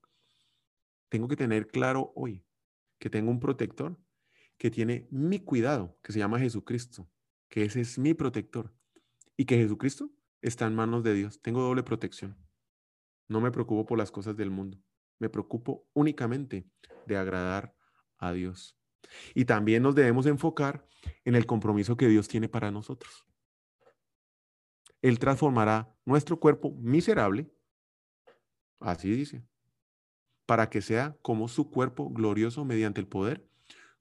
Tengo 1.09 1.27
que 1.27 1.36
tener 1.36 1.67
claro 1.67 2.13
hoy 2.15 2.45
que 2.99 3.09
tengo 3.09 3.32
un 3.32 3.39
protector 3.39 3.97
que 4.57 4.69
tiene 4.69 5.07
mi 5.09 5.39
cuidado, 5.39 5.97
que 6.03 6.13
se 6.13 6.19
llama 6.19 6.39
Jesucristo, 6.39 7.09
que 7.52 7.66
ese 7.66 7.82
es 7.82 7.99
mi 7.99 8.16
protector. 8.16 8.74
Y 9.38 9.45
que 9.45 9.58
Jesucristo 9.58 10.10
está 10.41 10.66
en 10.66 10.74
manos 10.74 11.04
de 11.04 11.14
Dios. 11.14 11.41
Tengo 11.41 11.62
doble 11.62 11.84
protección. 11.84 12.38
No 13.28 13.41
me 13.41 13.52
preocupo 13.52 13.86
por 13.86 13.97
las 13.97 14.10
cosas 14.10 14.36
del 14.38 14.49
mundo. 14.49 14.82
Me 15.20 15.30
preocupo 15.30 15.86
únicamente 15.93 16.66
de 17.06 17.18
agradar 17.18 17.76
a 18.18 18.32
Dios. 18.32 18.80
Y 19.36 19.45
también 19.45 19.84
nos 19.84 19.95
debemos 19.95 20.26
enfocar 20.26 20.88
en 21.26 21.36
el 21.36 21.45
compromiso 21.45 21.97
que 21.97 22.08
Dios 22.08 22.30
tiene 22.30 22.47
para 22.47 22.72
nosotros. 22.72 23.28
Él 25.02 25.20
transformará 25.20 25.93
nuestro 26.06 26.39
cuerpo 26.39 26.72
miserable, 26.80 27.52
así 28.80 29.12
dice, 29.12 29.43
para 30.45 30.70
que 30.70 30.82
sea 30.82 31.18
como 31.22 31.47
su 31.47 31.70
cuerpo 31.70 32.10
glorioso 32.12 32.64
mediante 32.64 33.02
el 33.02 33.08
poder 33.08 33.45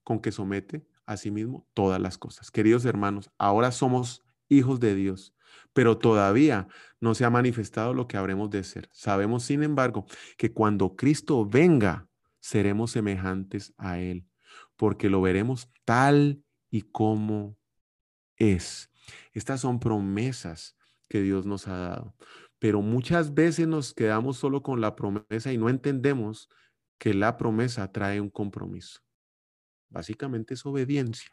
con 0.03 0.21
que 0.21 0.31
somete 0.31 0.85
a 1.11 1.17
sí 1.17 1.31
mismo 1.31 1.67
todas 1.73 2.01
las 2.01 2.17
cosas. 2.17 2.51
Queridos 2.51 2.85
hermanos, 2.85 3.29
ahora 3.37 3.71
somos 3.71 4.23
hijos 4.49 4.79
de 4.79 4.95
Dios, 4.95 5.33
pero 5.73 5.97
todavía 5.97 6.67
no 6.99 7.15
se 7.15 7.25
ha 7.25 7.29
manifestado 7.29 7.93
lo 7.93 8.07
que 8.07 8.17
habremos 8.17 8.49
de 8.49 8.63
ser. 8.63 8.89
Sabemos, 8.91 9.43
sin 9.43 9.63
embargo, 9.63 10.05
que 10.37 10.51
cuando 10.53 10.95
Cristo 10.95 11.45
venga, 11.45 12.07
seremos 12.39 12.91
semejantes 12.91 13.73
a 13.77 13.99
Él, 13.99 14.25
porque 14.75 15.09
lo 15.09 15.21
veremos 15.21 15.69
tal 15.85 16.43
y 16.69 16.81
como 16.81 17.57
es. 18.37 18.89
Estas 19.33 19.61
son 19.61 19.79
promesas 19.79 20.75
que 21.07 21.21
Dios 21.21 21.45
nos 21.45 21.67
ha 21.67 21.77
dado, 21.77 22.15
pero 22.59 22.81
muchas 22.81 23.33
veces 23.33 23.67
nos 23.67 23.93
quedamos 23.93 24.37
solo 24.37 24.63
con 24.63 24.81
la 24.81 24.95
promesa 24.95 25.51
y 25.51 25.57
no 25.57 25.69
entendemos 25.69 26.49
que 26.97 27.13
la 27.13 27.37
promesa 27.37 27.91
trae 27.91 28.21
un 28.21 28.29
compromiso. 28.29 29.01
Básicamente 29.91 30.55
es 30.55 30.65
obediencia. 30.65 31.31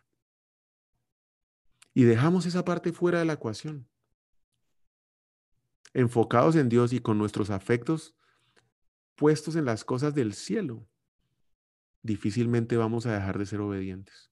Y 1.94 2.04
dejamos 2.04 2.44
esa 2.44 2.64
parte 2.64 2.92
fuera 2.92 3.20
de 3.20 3.24
la 3.24 3.32
ecuación. 3.34 3.88
Enfocados 5.94 6.54
en 6.56 6.68
Dios 6.68 6.92
y 6.92 7.00
con 7.00 7.16
nuestros 7.16 7.48
afectos 7.48 8.14
puestos 9.14 9.56
en 9.56 9.64
las 9.64 9.84
cosas 9.84 10.14
del 10.14 10.34
cielo 10.34 10.86
difícilmente 12.02 12.76
vamos 12.76 13.06
a 13.06 13.14
dejar 13.14 13.38
de 13.38 13.46
ser 13.46 13.60
obedientes. 13.60 14.30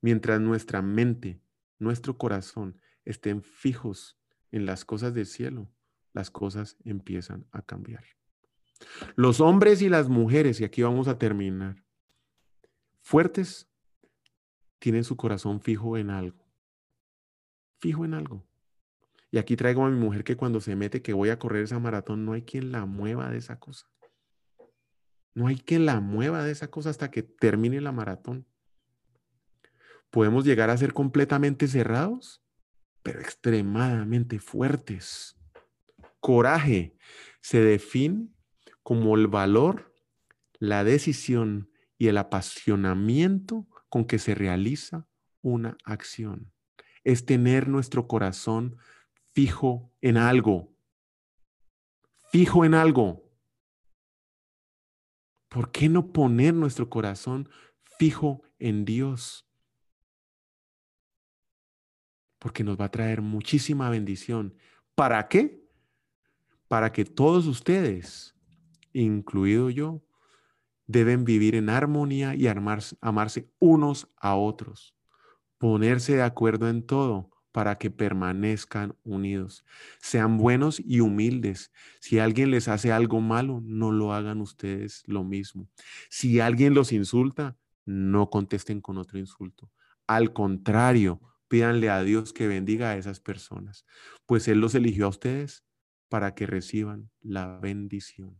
Mientras 0.00 0.40
nuestra 0.40 0.82
mente, 0.82 1.40
nuestro 1.78 2.18
corazón 2.18 2.80
estén 3.04 3.42
fijos 3.42 4.18
en 4.52 4.66
las 4.66 4.84
cosas 4.84 5.14
del 5.14 5.26
cielo, 5.26 5.70
las 6.12 6.30
cosas 6.30 6.76
empiezan 6.84 7.46
a 7.52 7.62
cambiar. 7.62 8.04
Los 9.14 9.40
hombres 9.40 9.82
y 9.82 9.88
las 9.88 10.08
mujeres, 10.08 10.60
y 10.60 10.64
aquí 10.64 10.82
vamos 10.82 11.08
a 11.08 11.18
terminar, 11.18 11.82
fuertes, 13.06 13.68
tienen 14.80 15.04
su 15.04 15.16
corazón 15.16 15.60
fijo 15.60 15.96
en 15.96 16.10
algo. 16.10 16.44
Fijo 17.78 18.04
en 18.04 18.14
algo. 18.14 18.44
Y 19.30 19.38
aquí 19.38 19.54
traigo 19.54 19.84
a 19.84 19.90
mi 19.90 19.96
mujer 19.96 20.24
que 20.24 20.36
cuando 20.36 20.60
se 20.60 20.74
mete 20.74 21.02
que 21.02 21.12
voy 21.12 21.28
a 21.28 21.38
correr 21.38 21.62
esa 21.62 21.78
maratón, 21.78 22.24
no 22.24 22.32
hay 22.32 22.42
quien 22.42 22.72
la 22.72 22.84
mueva 22.84 23.30
de 23.30 23.38
esa 23.38 23.60
cosa. 23.60 23.88
No 25.34 25.46
hay 25.46 25.54
que 25.54 25.78
la 25.78 26.00
mueva 26.00 26.42
de 26.42 26.50
esa 26.50 26.68
cosa 26.68 26.90
hasta 26.90 27.12
que 27.12 27.22
termine 27.22 27.80
la 27.80 27.92
maratón. 27.92 28.44
Podemos 30.10 30.44
llegar 30.44 30.70
a 30.70 30.76
ser 30.76 30.92
completamente 30.92 31.68
cerrados, 31.68 32.42
pero 33.04 33.20
extremadamente 33.20 34.40
fuertes. 34.40 35.36
Coraje 36.18 36.96
se 37.40 37.60
define 37.60 38.30
como 38.82 39.14
el 39.14 39.28
valor, 39.28 39.94
la 40.58 40.82
decisión 40.82 41.70
y 41.98 42.08
el 42.08 42.18
apasionamiento 42.18 43.66
con 43.88 44.04
que 44.04 44.18
se 44.18 44.34
realiza 44.34 45.06
una 45.42 45.76
acción. 45.84 46.52
Es 47.04 47.24
tener 47.24 47.68
nuestro 47.68 48.08
corazón 48.08 48.76
fijo 49.32 49.92
en 50.00 50.16
algo. 50.16 50.74
Fijo 52.30 52.64
en 52.64 52.74
algo 52.74 53.26
¿Por 55.56 55.70
qué 55.70 55.88
no 55.88 56.12
poner 56.12 56.52
nuestro 56.52 56.90
corazón 56.90 57.48
fijo 57.98 58.42
en 58.58 58.84
Dios? 58.84 59.48
Porque 62.38 62.62
nos 62.62 62.78
va 62.78 62.84
a 62.84 62.90
traer 62.90 63.22
muchísima 63.22 63.88
bendición. 63.88 64.54
¿Para 64.94 65.28
qué? 65.28 65.66
Para 66.68 66.92
que 66.92 67.06
todos 67.06 67.46
ustedes, 67.46 68.34
incluido 68.92 69.70
yo, 69.70 70.02
deben 70.86 71.24
vivir 71.24 71.54
en 71.54 71.68
armonía 71.68 72.34
y 72.34 72.46
amarse 72.46 73.50
unos 73.58 74.08
a 74.16 74.36
otros, 74.36 74.94
ponerse 75.58 76.16
de 76.16 76.22
acuerdo 76.22 76.68
en 76.68 76.86
todo 76.86 77.30
para 77.52 77.78
que 77.78 77.90
permanezcan 77.90 78.94
unidos. 79.02 79.64
Sean 79.98 80.36
buenos 80.36 80.78
y 80.78 81.00
humildes. 81.00 81.72
Si 82.00 82.18
alguien 82.18 82.50
les 82.50 82.68
hace 82.68 82.92
algo 82.92 83.22
malo, 83.22 83.62
no 83.64 83.92
lo 83.92 84.12
hagan 84.12 84.42
ustedes 84.42 85.02
lo 85.06 85.24
mismo. 85.24 85.66
Si 86.10 86.38
alguien 86.38 86.74
los 86.74 86.92
insulta, 86.92 87.56
no 87.86 88.28
contesten 88.28 88.82
con 88.82 88.98
otro 88.98 89.18
insulto. 89.18 89.70
Al 90.06 90.34
contrario, 90.34 91.20
pídanle 91.48 91.88
a 91.88 92.02
Dios 92.02 92.32
que 92.32 92.46
bendiga 92.46 92.90
a 92.90 92.96
esas 92.98 93.20
personas, 93.20 93.86
pues 94.26 94.48
Él 94.48 94.60
los 94.60 94.74
eligió 94.74 95.06
a 95.06 95.10
ustedes 95.10 95.64
para 96.10 96.34
que 96.34 96.46
reciban 96.46 97.10
la 97.22 97.58
bendición. 97.58 98.38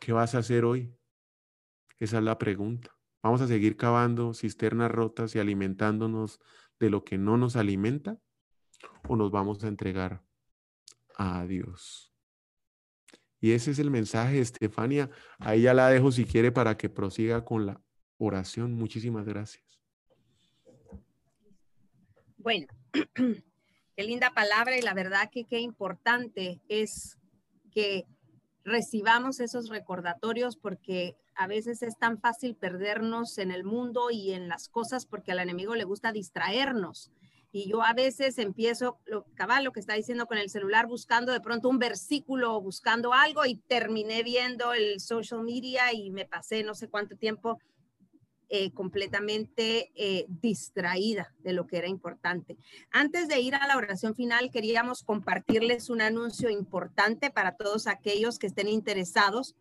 ¿Qué 0.00 0.12
vas 0.12 0.34
a 0.34 0.38
hacer 0.38 0.64
hoy? 0.64 0.94
Esa 1.98 2.18
es 2.18 2.24
la 2.24 2.38
pregunta. 2.38 2.90
Vamos 3.22 3.40
a 3.40 3.46
seguir 3.46 3.76
cavando 3.76 4.34
cisternas 4.34 4.90
rotas 4.90 5.34
y 5.34 5.38
alimentándonos 5.38 6.40
de 6.78 6.90
lo 6.90 7.04
que 7.04 7.16
no 7.16 7.36
nos 7.36 7.56
alimenta 7.56 8.18
o 9.08 9.16
nos 9.16 9.30
vamos 9.30 9.64
a 9.64 9.68
entregar 9.68 10.22
a 11.16 11.46
Dios. 11.46 12.12
Y 13.40 13.52
ese 13.52 13.70
es 13.70 13.78
el 13.78 13.90
mensaje, 13.90 14.40
Estefania. 14.40 15.10
Ahí 15.38 15.62
ya 15.62 15.74
la 15.74 15.88
dejo 15.88 16.10
si 16.10 16.24
quiere 16.24 16.50
para 16.50 16.76
que 16.76 16.88
prosiga 16.88 17.44
con 17.44 17.66
la 17.66 17.80
oración. 18.18 18.72
Muchísimas 18.72 19.26
gracias. 19.26 19.64
Bueno, 22.38 22.66
qué 23.14 24.02
linda 24.02 24.30
palabra 24.34 24.76
y 24.76 24.82
la 24.82 24.94
verdad 24.94 25.30
que 25.30 25.44
qué 25.44 25.60
importante 25.60 26.60
es 26.68 27.18
que 27.70 28.06
recibamos 28.64 29.40
esos 29.40 29.68
recordatorios 29.68 30.56
porque 30.56 31.16
a 31.36 31.46
veces 31.46 31.82
es 31.82 31.98
tan 31.98 32.18
fácil 32.18 32.54
perdernos 32.54 33.38
en 33.38 33.50
el 33.50 33.64
mundo 33.64 34.10
y 34.10 34.32
en 34.32 34.48
las 34.48 34.68
cosas 34.68 35.06
porque 35.06 35.32
al 35.32 35.40
enemigo 35.40 35.74
le 35.74 35.84
gusta 35.84 36.12
distraernos. 36.12 37.10
Y 37.52 37.68
yo 37.68 37.82
a 37.82 37.92
veces 37.92 38.38
empiezo, 38.38 38.98
lo, 39.06 39.26
cabal, 39.34 39.62
lo 39.62 39.70
que 39.70 39.78
está 39.78 39.94
diciendo 39.94 40.26
con 40.26 40.38
el 40.38 40.50
celular, 40.50 40.88
buscando 40.88 41.32
de 41.32 41.40
pronto 41.40 41.68
un 41.68 41.78
versículo, 41.78 42.60
buscando 42.60 43.12
algo 43.12 43.46
y 43.46 43.56
terminé 43.56 44.24
viendo 44.24 44.72
el 44.72 44.98
social 44.98 45.44
media 45.44 45.92
y 45.92 46.10
me 46.10 46.24
pasé 46.24 46.64
no 46.64 46.74
sé 46.74 46.88
cuánto 46.88 47.16
tiempo 47.16 47.60
eh, 48.48 48.72
completamente 48.72 49.90
eh, 49.94 50.26
distraída 50.28 51.32
de 51.38 51.52
lo 51.52 51.66
que 51.66 51.78
era 51.78 51.88
importante. 51.88 52.58
Antes 52.90 53.26
de 53.28 53.40
ir 53.40 53.54
a 53.54 53.66
la 53.66 53.76
oración 53.76 54.14
final, 54.14 54.50
queríamos 54.50 55.02
compartirles 55.02 55.90
un 55.90 56.02
anuncio 56.02 56.50
importante 56.50 57.30
para 57.30 57.56
todos 57.56 57.86
aquellos 57.86 58.38
que 58.38 58.48
estén 58.48 58.68
interesados 58.68 59.54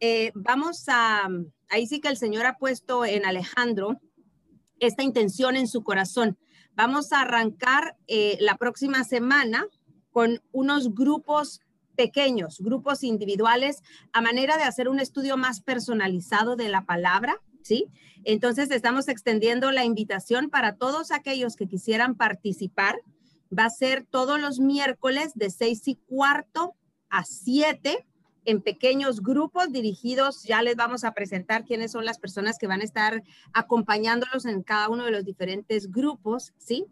eh, 0.00 0.32
vamos 0.34 0.84
a, 0.88 1.28
ahí 1.68 1.86
sí 1.86 2.00
que 2.00 2.08
el 2.08 2.16
Señor 2.16 2.46
ha 2.46 2.58
puesto 2.58 3.04
en 3.04 3.24
Alejandro 3.24 4.00
esta 4.80 5.02
intención 5.02 5.56
en 5.56 5.68
su 5.68 5.82
corazón. 5.82 6.38
Vamos 6.74 7.12
a 7.12 7.20
arrancar 7.20 7.96
eh, 8.06 8.36
la 8.40 8.56
próxima 8.56 9.04
semana 9.04 9.66
con 10.10 10.42
unos 10.52 10.94
grupos 10.94 11.60
pequeños, 11.96 12.60
grupos 12.60 13.04
individuales, 13.04 13.82
a 14.12 14.20
manera 14.20 14.56
de 14.56 14.64
hacer 14.64 14.88
un 14.88 14.98
estudio 14.98 15.36
más 15.36 15.60
personalizado 15.60 16.56
de 16.56 16.68
la 16.68 16.84
palabra, 16.84 17.40
¿sí? 17.62 17.86
Entonces 18.24 18.70
estamos 18.70 19.08
extendiendo 19.08 19.70
la 19.70 19.84
invitación 19.84 20.50
para 20.50 20.76
todos 20.76 21.12
aquellos 21.12 21.56
que 21.56 21.68
quisieran 21.68 22.16
participar. 22.16 22.96
Va 23.56 23.66
a 23.66 23.70
ser 23.70 24.04
todos 24.04 24.40
los 24.40 24.58
miércoles 24.58 25.32
de 25.34 25.50
seis 25.50 25.86
y 25.86 25.96
cuarto 25.96 26.74
a 27.08 27.24
siete 27.24 28.04
en 28.44 28.60
pequeños 28.62 29.22
grupos 29.22 29.72
dirigidos. 29.72 30.42
Ya 30.42 30.62
les 30.62 30.76
vamos 30.76 31.04
a 31.04 31.12
presentar 31.12 31.64
quiénes 31.64 31.92
son 31.92 32.04
las 32.04 32.18
personas 32.18 32.58
que 32.58 32.66
van 32.66 32.80
a 32.80 32.84
estar 32.84 33.22
acompañándolos 33.52 34.44
en 34.46 34.62
cada 34.62 34.88
uno 34.88 35.04
de 35.04 35.10
los 35.10 35.24
diferentes 35.24 35.90
grupos, 35.90 36.52
¿sí? 36.58 36.86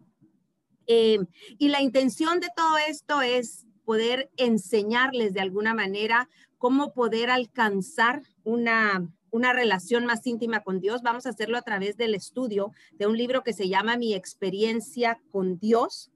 Eh, 0.87 1.19
y 1.57 1.69
la 1.69 1.81
intención 1.81 2.39
de 2.39 2.49
todo 2.55 2.77
esto 2.77 3.21
es 3.21 3.65
poder 3.85 4.29
enseñarles 4.37 5.33
de 5.33 5.41
alguna 5.41 5.73
manera 5.73 6.29
cómo 6.57 6.93
poder 6.93 7.29
alcanzar 7.29 8.21
una, 8.43 9.07
una 9.31 9.53
relación 9.53 10.05
más 10.05 10.25
íntima 10.27 10.61
con 10.61 10.79
Dios. 10.79 11.01
Vamos 11.01 11.25
a 11.25 11.29
hacerlo 11.29 11.57
a 11.57 11.61
través 11.61 11.97
del 11.97 12.15
estudio 12.15 12.71
de 12.93 13.07
un 13.07 13.17
libro 13.17 13.43
que 13.43 13.53
se 13.53 13.67
llama 13.67 13.97
Mi 13.97 14.13
experiencia 14.13 15.19
con 15.31 15.57
Dios 15.59 16.12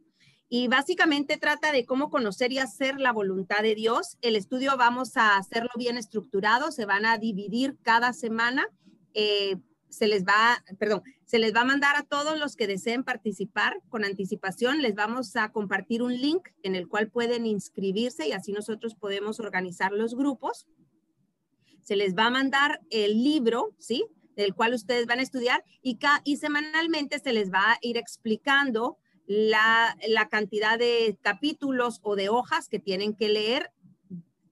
y 0.49 0.67
básicamente 0.67 1.37
trata 1.37 1.71
de 1.71 1.85
cómo 1.85 2.09
conocer 2.09 2.51
y 2.53 2.59
hacer 2.59 2.99
la 2.99 3.11
voluntad 3.11 3.61
de 3.61 3.75
Dios. 3.75 4.17
El 4.21 4.35
estudio 4.35 4.77
vamos 4.77 5.17
a 5.17 5.37
hacerlo 5.37 5.69
bien 5.75 5.97
estructurado, 5.97 6.71
se 6.71 6.85
van 6.85 7.05
a 7.05 7.17
dividir 7.17 7.77
cada 7.83 8.13
semana. 8.13 8.67
Eh, 9.13 9.57
se 9.89 10.07
les 10.07 10.25
va, 10.25 10.63
perdón, 10.79 11.03
se 11.25 11.39
les 11.39 11.55
va 11.55 11.61
a 11.61 11.65
mandar 11.65 11.95
a 11.95 12.03
todos 12.03 12.37
los 12.37 12.55
que 12.55 12.67
deseen 12.67 13.03
participar 13.03 13.81
con 13.89 14.05
anticipación. 14.05 14.81
Les 14.81 14.95
vamos 14.95 15.35
a 15.35 15.51
compartir 15.51 16.01
un 16.01 16.13
link 16.13 16.49
en 16.63 16.75
el 16.75 16.87
cual 16.87 17.09
pueden 17.09 17.45
inscribirse 17.45 18.27
y 18.27 18.31
así 18.31 18.51
nosotros 18.51 18.95
podemos 18.95 19.39
organizar 19.39 19.91
los 19.91 20.15
grupos. 20.15 20.67
Se 21.81 21.95
les 21.95 22.15
va 22.15 22.25
a 22.25 22.31
mandar 22.31 22.81
el 22.89 23.23
libro, 23.23 23.73
¿sí? 23.79 24.05
Del 24.35 24.53
cual 24.53 24.73
ustedes 24.73 25.07
van 25.07 25.19
a 25.19 25.23
estudiar 25.23 25.63
y, 25.81 25.97
y 26.23 26.37
semanalmente 26.37 27.19
se 27.19 27.33
les 27.33 27.51
va 27.51 27.71
a 27.71 27.77
ir 27.81 27.97
explicando 27.97 28.97
la, 29.27 29.95
cantidad 30.31 30.79
de 30.79 31.17
capítulos 31.21 31.99
o 32.01 32.15
de 32.15 32.29
hojas 32.29 32.69
que 32.69 32.79
tienen 32.79 33.13
que 33.13 33.29
leer 33.29 33.71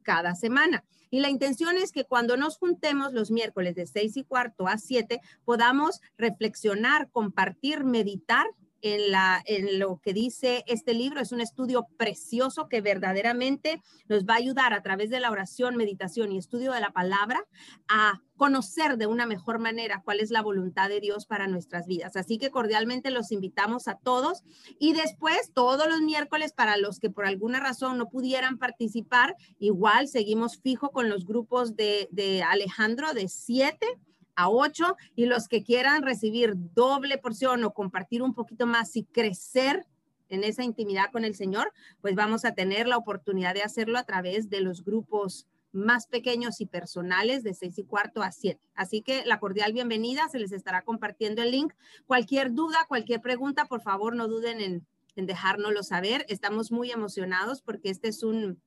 cada 0.04 0.36
semana. 0.36 0.84
Y 1.10 1.22
la 1.22 1.30
intención 1.30 1.78
es 1.78 1.92
que 1.92 2.04
cuando 2.04 2.38
nos 2.38 2.58
juntemos 2.58 3.14
los 3.14 3.32
miércoles 3.32 3.76
de 3.76 3.88
seis 3.88 4.18
y 4.18 4.24
cuarto 4.24 4.68
a 4.68 4.78
siete, 4.78 5.22
podamos 5.46 6.02
reflexionar, 6.18 7.10
compartir, 7.10 7.86
meditar 7.86 8.46
en, 8.86 9.80
lo 9.80 10.00
que 10.02 10.14
dice 10.14 10.64
este 10.68 10.94
libro. 10.94 11.20
Es 11.20 11.32
un 11.32 11.42
estudio 11.42 11.88
precioso 11.98 12.68
que 12.70 12.82
verdaderamente 12.82 13.82
nos 14.08 14.26
va 14.26 14.36
a 14.36 14.38
ayudar 14.38 14.74
a 14.74 14.84
través 14.84 15.10
de 15.10 15.20
la 15.20 15.32
oración, 15.32 15.76
meditación 15.76 16.32
y 16.32 16.38
estudio 16.38 16.72
de 16.72 16.82
la 16.82 16.92
palabra 16.92 17.44
a 17.88 18.22
conocer 18.38 18.98
de 18.98 19.08
una 19.08 19.26
mejor 19.26 19.60
manera 19.60 20.02
cuál 20.04 20.20
es 20.20 20.30
la 20.30 20.42
voluntad 20.42 20.90
de 20.90 21.00
Dios 21.00 21.26
para 21.26 21.48
nuestras 21.48 21.88
vidas. 21.88 22.16
Así 22.16 22.38
que 22.38 22.52
cordialmente 22.52 23.10
los 23.10 23.32
invitamos 23.32 23.88
a 23.88 23.96
todos 23.96 24.44
y 24.78 24.94
después 24.94 25.52
todos 25.54 25.88
los 25.88 26.02
miércoles 26.02 26.54
para 26.54 26.78
los 26.78 27.00
que 27.00 27.10
por 27.10 27.26
alguna 27.26 27.60
razón 27.60 27.98
no 27.98 28.10
pudieran 28.10 28.60
participar, 28.60 29.36
igual 29.58 30.08
seguimos 30.08 30.58
fijo 30.62 30.92
con 30.92 31.10
los 31.10 31.26
grupos 31.26 31.76
de, 31.76 32.08
de 32.12 32.44
Alejandro 32.44 33.14
de 33.14 33.30
siete 33.30 33.88
a 34.36 34.50
8 34.50 34.96
y 35.16 35.26
los 35.26 35.48
que 35.48 35.64
quieran 35.64 36.04
recibir 36.04 36.54
doble 36.56 37.18
porción 37.18 37.64
o 37.64 37.74
compartir 37.74 38.22
un 38.22 38.34
poquito 38.34 38.66
más 38.66 38.96
y 38.96 39.04
crecer 39.04 39.86
en 40.30 40.44
esa 40.44 40.64
intimidad 40.64 41.12
con 41.12 41.24
el 41.24 41.36
Señor, 41.36 41.72
pues 42.02 42.16
vamos 42.16 42.46
a 42.46 42.54
tener 42.54 42.88
la 42.88 42.98
oportunidad 42.98 43.54
de 43.54 43.64
hacerlo 43.64 43.98
a 43.98 44.04
través 44.04 44.50
de 44.50 44.62
los 44.62 44.84
grupos 44.84 45.48
más 45.72 46.08
pequeños 46.08 46.62
y 46.62 46.66
personales 46.66 47.44
de 47.44 47.54
6 47.54 47.80
y 47.80 47.84
cuarto 47.84 48.24
a 48.24 48.32
7. 48.32 48.60
Así 48.76 49.02
que 49.02 49.26
la 49.26 49.40
cordial 49.40 49.74
bienvenida, 49.74 50.30
se 50.30 50.40
les 50.40 50.52
estará 50.52 50.84
compartiendo 50.84 51.42
el 51.42 51.52
link. 51.52 51.74
Cualquier 52.06 52.54
duda, 52.54 52.86
cualquier 52.88 53.22
pregunta, 53.22 53.66
por 53.66 53.82
favor 53.82 54.16
no 54.16 54.28
duden 54.28 54.62
en, 54.62 54.88
en 55.16 55.26
dejárnoslo 55.26 55.84
saber. 55.84 56.26
Estamos 56.30 56.72
muy 56.72 56.92
emocionados 56.92 57.62
porque 57.62 57.90
este 57.90 58.08
es 58.08 58.24
un, 58.24 58.62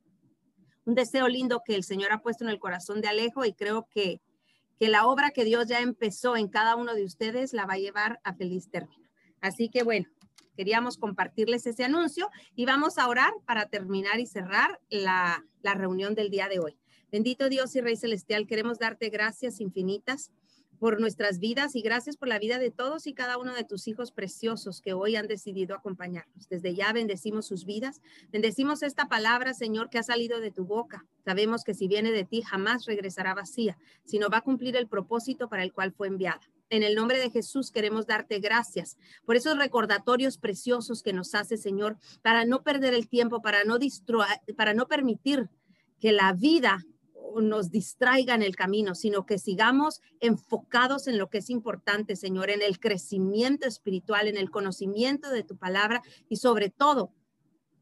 un 0.84 0.94
deseo 0.94 1.28
lindo 1.28 1.62
que 1.64 1.74
el 1.74 1.82
Señor 1.82 2.12
ha 2.12 2.20
puesto 2.20 2.44
en 2.44 2.50
el 2.50 2.58
corazón 2.58 3.00
de 3.00 3.08
Alejo 3.08 3.44
y 3.44 3.54
creo 3.54 3.88
que 3.90 4.20
que 4.78 4.88
la 4.88 5.06
obra 5.06 5.30
que 5.30 5.44
Dios 5.44 5.66
ya 5.66 5.80
empezó 5.80 6.36
en 6.36 6.48
cada 6.48 6.76
uno 6.76 6.94
de 6.94 7.04
ustedes 7.04 7.52
la 7.52 7.66
va 7.66 7.74
a 7.74 7.78
llevar 7.78 8.20
a 8.24 8.34
feliz 8.34 8.70
término. 8.70 9.08
Así 9.40 9.68
que 9.68 9.82
bueno, 9.82 10.08
queríamos 10.56 10.98
compartirles 10.98 11.66
ese 11.66 11.84
anuncio 11.84 12.30
y 12.54 12.64
vamos 12.64 12.98
a 12.98 13.08
orar 13.08 13.32
para 13.46 13.66
terminar 13.66 14.20
y 14.20 14.26
cerrar 14.26 14.80
la, 14.90 15.44
la 15.62 15.74
reunión 15.74 16.14
del 16.14 16.30
día 16.30 16.48
de 16.48 16.58
hoy. 16.58 16.76
Bendito 17.10 17.48
Dios 17.48 17.74
y 17.74 17.80
Rey 17.80 17.96
Celestial, 17.96 18.46
queremos 18.46 18.78
darte 18.78 19.08
gracias 19.08 19.60
infinitas 19.60 20.30
por 20.78 21.00
nuestras 21.00 21.38
vidas 21.38 21.74
y 21.74 21.82
gracias 21.82 22.16
por 22.16 22.28
la 22.28 22.38
vida 22.38 22.58
de 22.58 22.70
todos 22.70 23.06
y 23.06 23.14
cada 23.14 23.38
uno 23.38 23.54
de 23.54 23.64
tus 23.64 23.88
hijos 23.88 24.12
preciosos 24.12 24.80
que 24.80 24.92
hoy 24.92 25.16
han 25.16 25.26
decidido 25.26 25.74
acompañarnos. 25.74 26.48
Desde 26.48 26.74
ya 26.74 26.92
bendecimos 26.92 27.46
sus 27.46 27.64
vidas, 27.64 28.00
bendecimos 28.30 28.82
esta 28.82 29.08
palabra, 29.08 29.54
Señor, 29.54 29.90
que 29.90 29.98
ha 29.98 30.02
salido 30.02 30.40
de 30.40 30.50
tu 30.50 30.64
boca. 30.64 31.06
Sabemos 31.24 31.64
que 31.64 31.74
si 31.74 31.88
viene 31.88 32.10
de 32.12 32.24
ti 32.24 32.42
jamás 32.42 32.86
regresará 32.86 33.34
vacía, 33.34 33.78
sino 34.04 34.28
va 34.28 34.38
a 34.38 34.42
cumplir 34.42 34.76
el 34.76 34.88
propósito 34.88 35.48
para 35.48 35.62
el 35.62 35.72
cual 35.72 35.92
fue 35.92 36.08
enviada. 36.08 36.40
En 36.70 36.82
el 36.82 36.94
nombre 36.94 37.18
de 37.18 37.30
Jesús 37.30 37.70
queremos 37.70 38.06
darte 38.06 38.40
gracias 38.40 38.98
por 39.24 39.36
esos 39.36 39.56
recordatorios 39.56 40.36
preciosos 40.36 41.02
que 41.02 41.14
nos 41.14 41.34
hace, 41.34 41.56
Señor, 41.56 41.96
para 42.22 42.44
no 42.44 42.62
perder 42.62 42.92
el 42.92 43.08
tiempo, 43.08 43.40
para 43.40 43.64
no, 43.64 43.78
para 44.56 44.74
no 44.74 44.86
permitir 44.86 45.48
que 45.98 46.12
la 46.12 46.32
vida 46.34 46.84
nos 47.40 47.70
distraiga 47.70 48.34
en 48.34 48.42
el 48.42 48.56
camino, 48.56 48.94
sino 48.94 49.26
que 49.26 49.38
sigamos 49.38 50.00
enfocados 50.20 51.06
en 51.08 51.18
lo 51.18 51.28
que 51.30 51.38
es 51.38 51.50
importante, 51.50 52.16
Señor, 52.16 52.50
en 52.50 52.62
el 52.62 52.78
crecimiento 52.80 53.66
espiritual, 53.66 54.28
en 54.28 54.36
el 54.36 54.50
conocimiento 54.50 55.30
de 55.30 55.44
tu 55.44 55.56
palabra 55.56 56.02
y 56.28 56.36
sobre 56.36 56.70
todo 56.70 57.12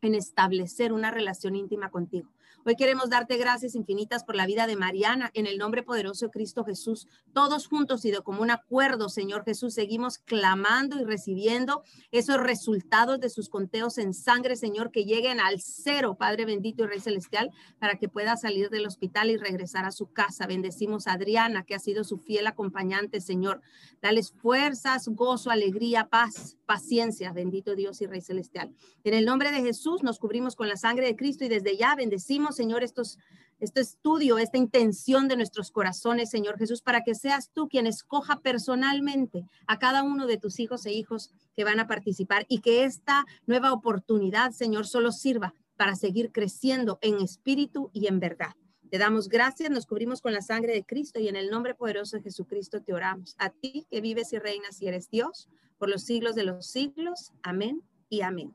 en 0.03 0.15
establecer 0.15 0.93
una 0.93 1.11
relación 1.11 1.57
íntima 1.57 1.91
contigo. 1.91 2.31
Hoy 2.69 2.75
queremos 2.75 3.11
darte 3.11 3.37
gracias 3.37 3.77
infinitas 3.77 4.25
por 4.25 4.35
la 4.35 4.45
vida 4.45 4.67
de 4.67 4.75
Mariana, 4.75 5.31
en 5.35 5.47
el 5.47 5.57
nombre 5.57 5.85
poderoso 5.85 6.27
de 6.27 6.33
Cristo 6.33 6.65
Jesús. 6.65 7.07
Todos 7.33 7.69
juntos 7.69 8.05
y 8.05 8.11
de 8.11 8.23
común 8.23 8.51
acuerdo, 8.51 9.09
Señor 9.09 9.45
Jesús, 9.45 9.73
seguimos 9.73 10.19
clamando 10.19 10.99
y 10.99 11.05
recibiendo 11.05 11.85
esos 12.11 12.39
resultados 12.39 13.21
de 13.21 13.31
sus 13.31 13.51
conteos 13.51 13.99
en 13.99 14.13
sangre, 14.13 14.57
Señor, 14.57 14.91
que 14.91 15.05
lleguen 15.05 15.39
al 15.39 15.61
cero, 15.61 16.17
Padre 16.19 16.45
bendito 16.45 16.83
y 16.83 16.89
Rey 16.89 16.99
Celestial, 16.99 17.53
para 17.79 18.01
que 18.01 18.09
pueda 18.09 18.37
salir 18.37 18.69
del 18.69 18.87
hospital 18.87 19.31
y 19.31 19.37
regresar 19.37 19.85
a 19.85 19.93
su 19.93 20.13
casa. 20.13 20.49
Bendecimos 20.49 21.07
a 21.07 21.13
Adriana, 21.13 21.63
que 21.63 21.77
ha 21.77 21.79
sido 21.79 22.03
su 22.03 22.19
fiel 22.19 22.49
acompañante, 22.49 23.21
Señor. 23.21 23.61
Dales 24.03 24.33
fuerzas, 24.33 25.07
gozo, 25.07 25.51
alegría, 25.51 26.09
paz, 26.09 26.57
paciencia, 26.67 27.33
bendito 27.33 27.77
Dios 27.77 28.01
y 28.03 28.07
Rey 28.07 28.23
Celestial. 28.23 28.75
En 29.05 29.15
el 29.15 29.25
nombre 29.25 29.53
de 29.53 29.63
Jesús 29.63 30.03
nos 30.03 30.19
cubrimos 30.19 30.57
con 30.57 30.69
la 30.69 30.77
sangre 30.77 31.07
de 31.07 31.15
Cristo 31.15 31.45
y 31.45 31.49
desde 31.49 31.77
ya 31.77 31.95
bendecimos 31.95 32.56
Señor, 32.57 32.83
estos, 32.83 33.19
este 33.61 33.81
estudio, 33.81 34.39
esta 34.39 34.59
intención 34.59 35.29
de 35.29 35.37
nuestros 35.37 35.71
corazones, 35.71 36.31
Señor 36.31 36.59
Jesús, 36.59 36.83
para 36.83 37.03
que 37.03 37.15
seas 37.15 37.51
tú 37.53 37.69
quien 37.69 37.87
escoja 37.87 38.41
personalmente 38.41 39.45
a 39.67 39.79
cada 39.79 40.03
uno 40.03 40.27
de 40.27 40.39
tus 40.39 40.59
hijos 40.59 40.85
e 40.87 40.93
hijos 40.93 41.31
que 41.55 41.65
van 41.65 41.81
a 41.81 41.87
participar 41.87 42.47
y 42.49 42.61
que 42.61 42.85
esta 42.85 43.25
nueva 43.47 43.73
oportunidad, 43.73 44.51
Señor, 44.51 44.87
solo 44.87 45.13
sirva 45.13 45.55
para 45.77 45.95
seguir 45.95 46.33
creciendo 46.33 46.99
en 47.03 47.21
espíritu 47.21 47.91
y 47.93 48.07
en 48.07 48.19
verdad. 48.19 48.55
Te 48.91 48.99
damos 48.99 49.29
gracias, 49.29 49.71
nos 49.71 49.87
cubrimos 49.87 50.21
con 50.21 50.33
la 50.33 50.43
sangre 50.43 50.73
de 50.73 50.85
Cristo 50.85 51.19
y 51.19 51.29
en 51.29 51.37
el 51.37 51.51
nombre 51.51 51.75
poderoso 51.75 52.17
de 52.17 52.23
Jesucristo 52.23 52.83
te 52.83 52.95
oramos. 52.95 53.35
A 53.39 53.51
ti 53.51 53.87
que 53.91 54.01
vives 54.01 54.33
y 54.33 54.39
reinas 54.39 54.81
y 54.81 54.89
eres 54.89 55.11
Dios 55.11 55.49
por 55.77 55.89
los 55.89 56.05
siglos 56.05 56.35
de 56.35 56.45
los 56.45 56.67
siglos. 56.67 57.33
Amén 57.43 57.83
y 58.09 58.23
amén. 58.23 58.55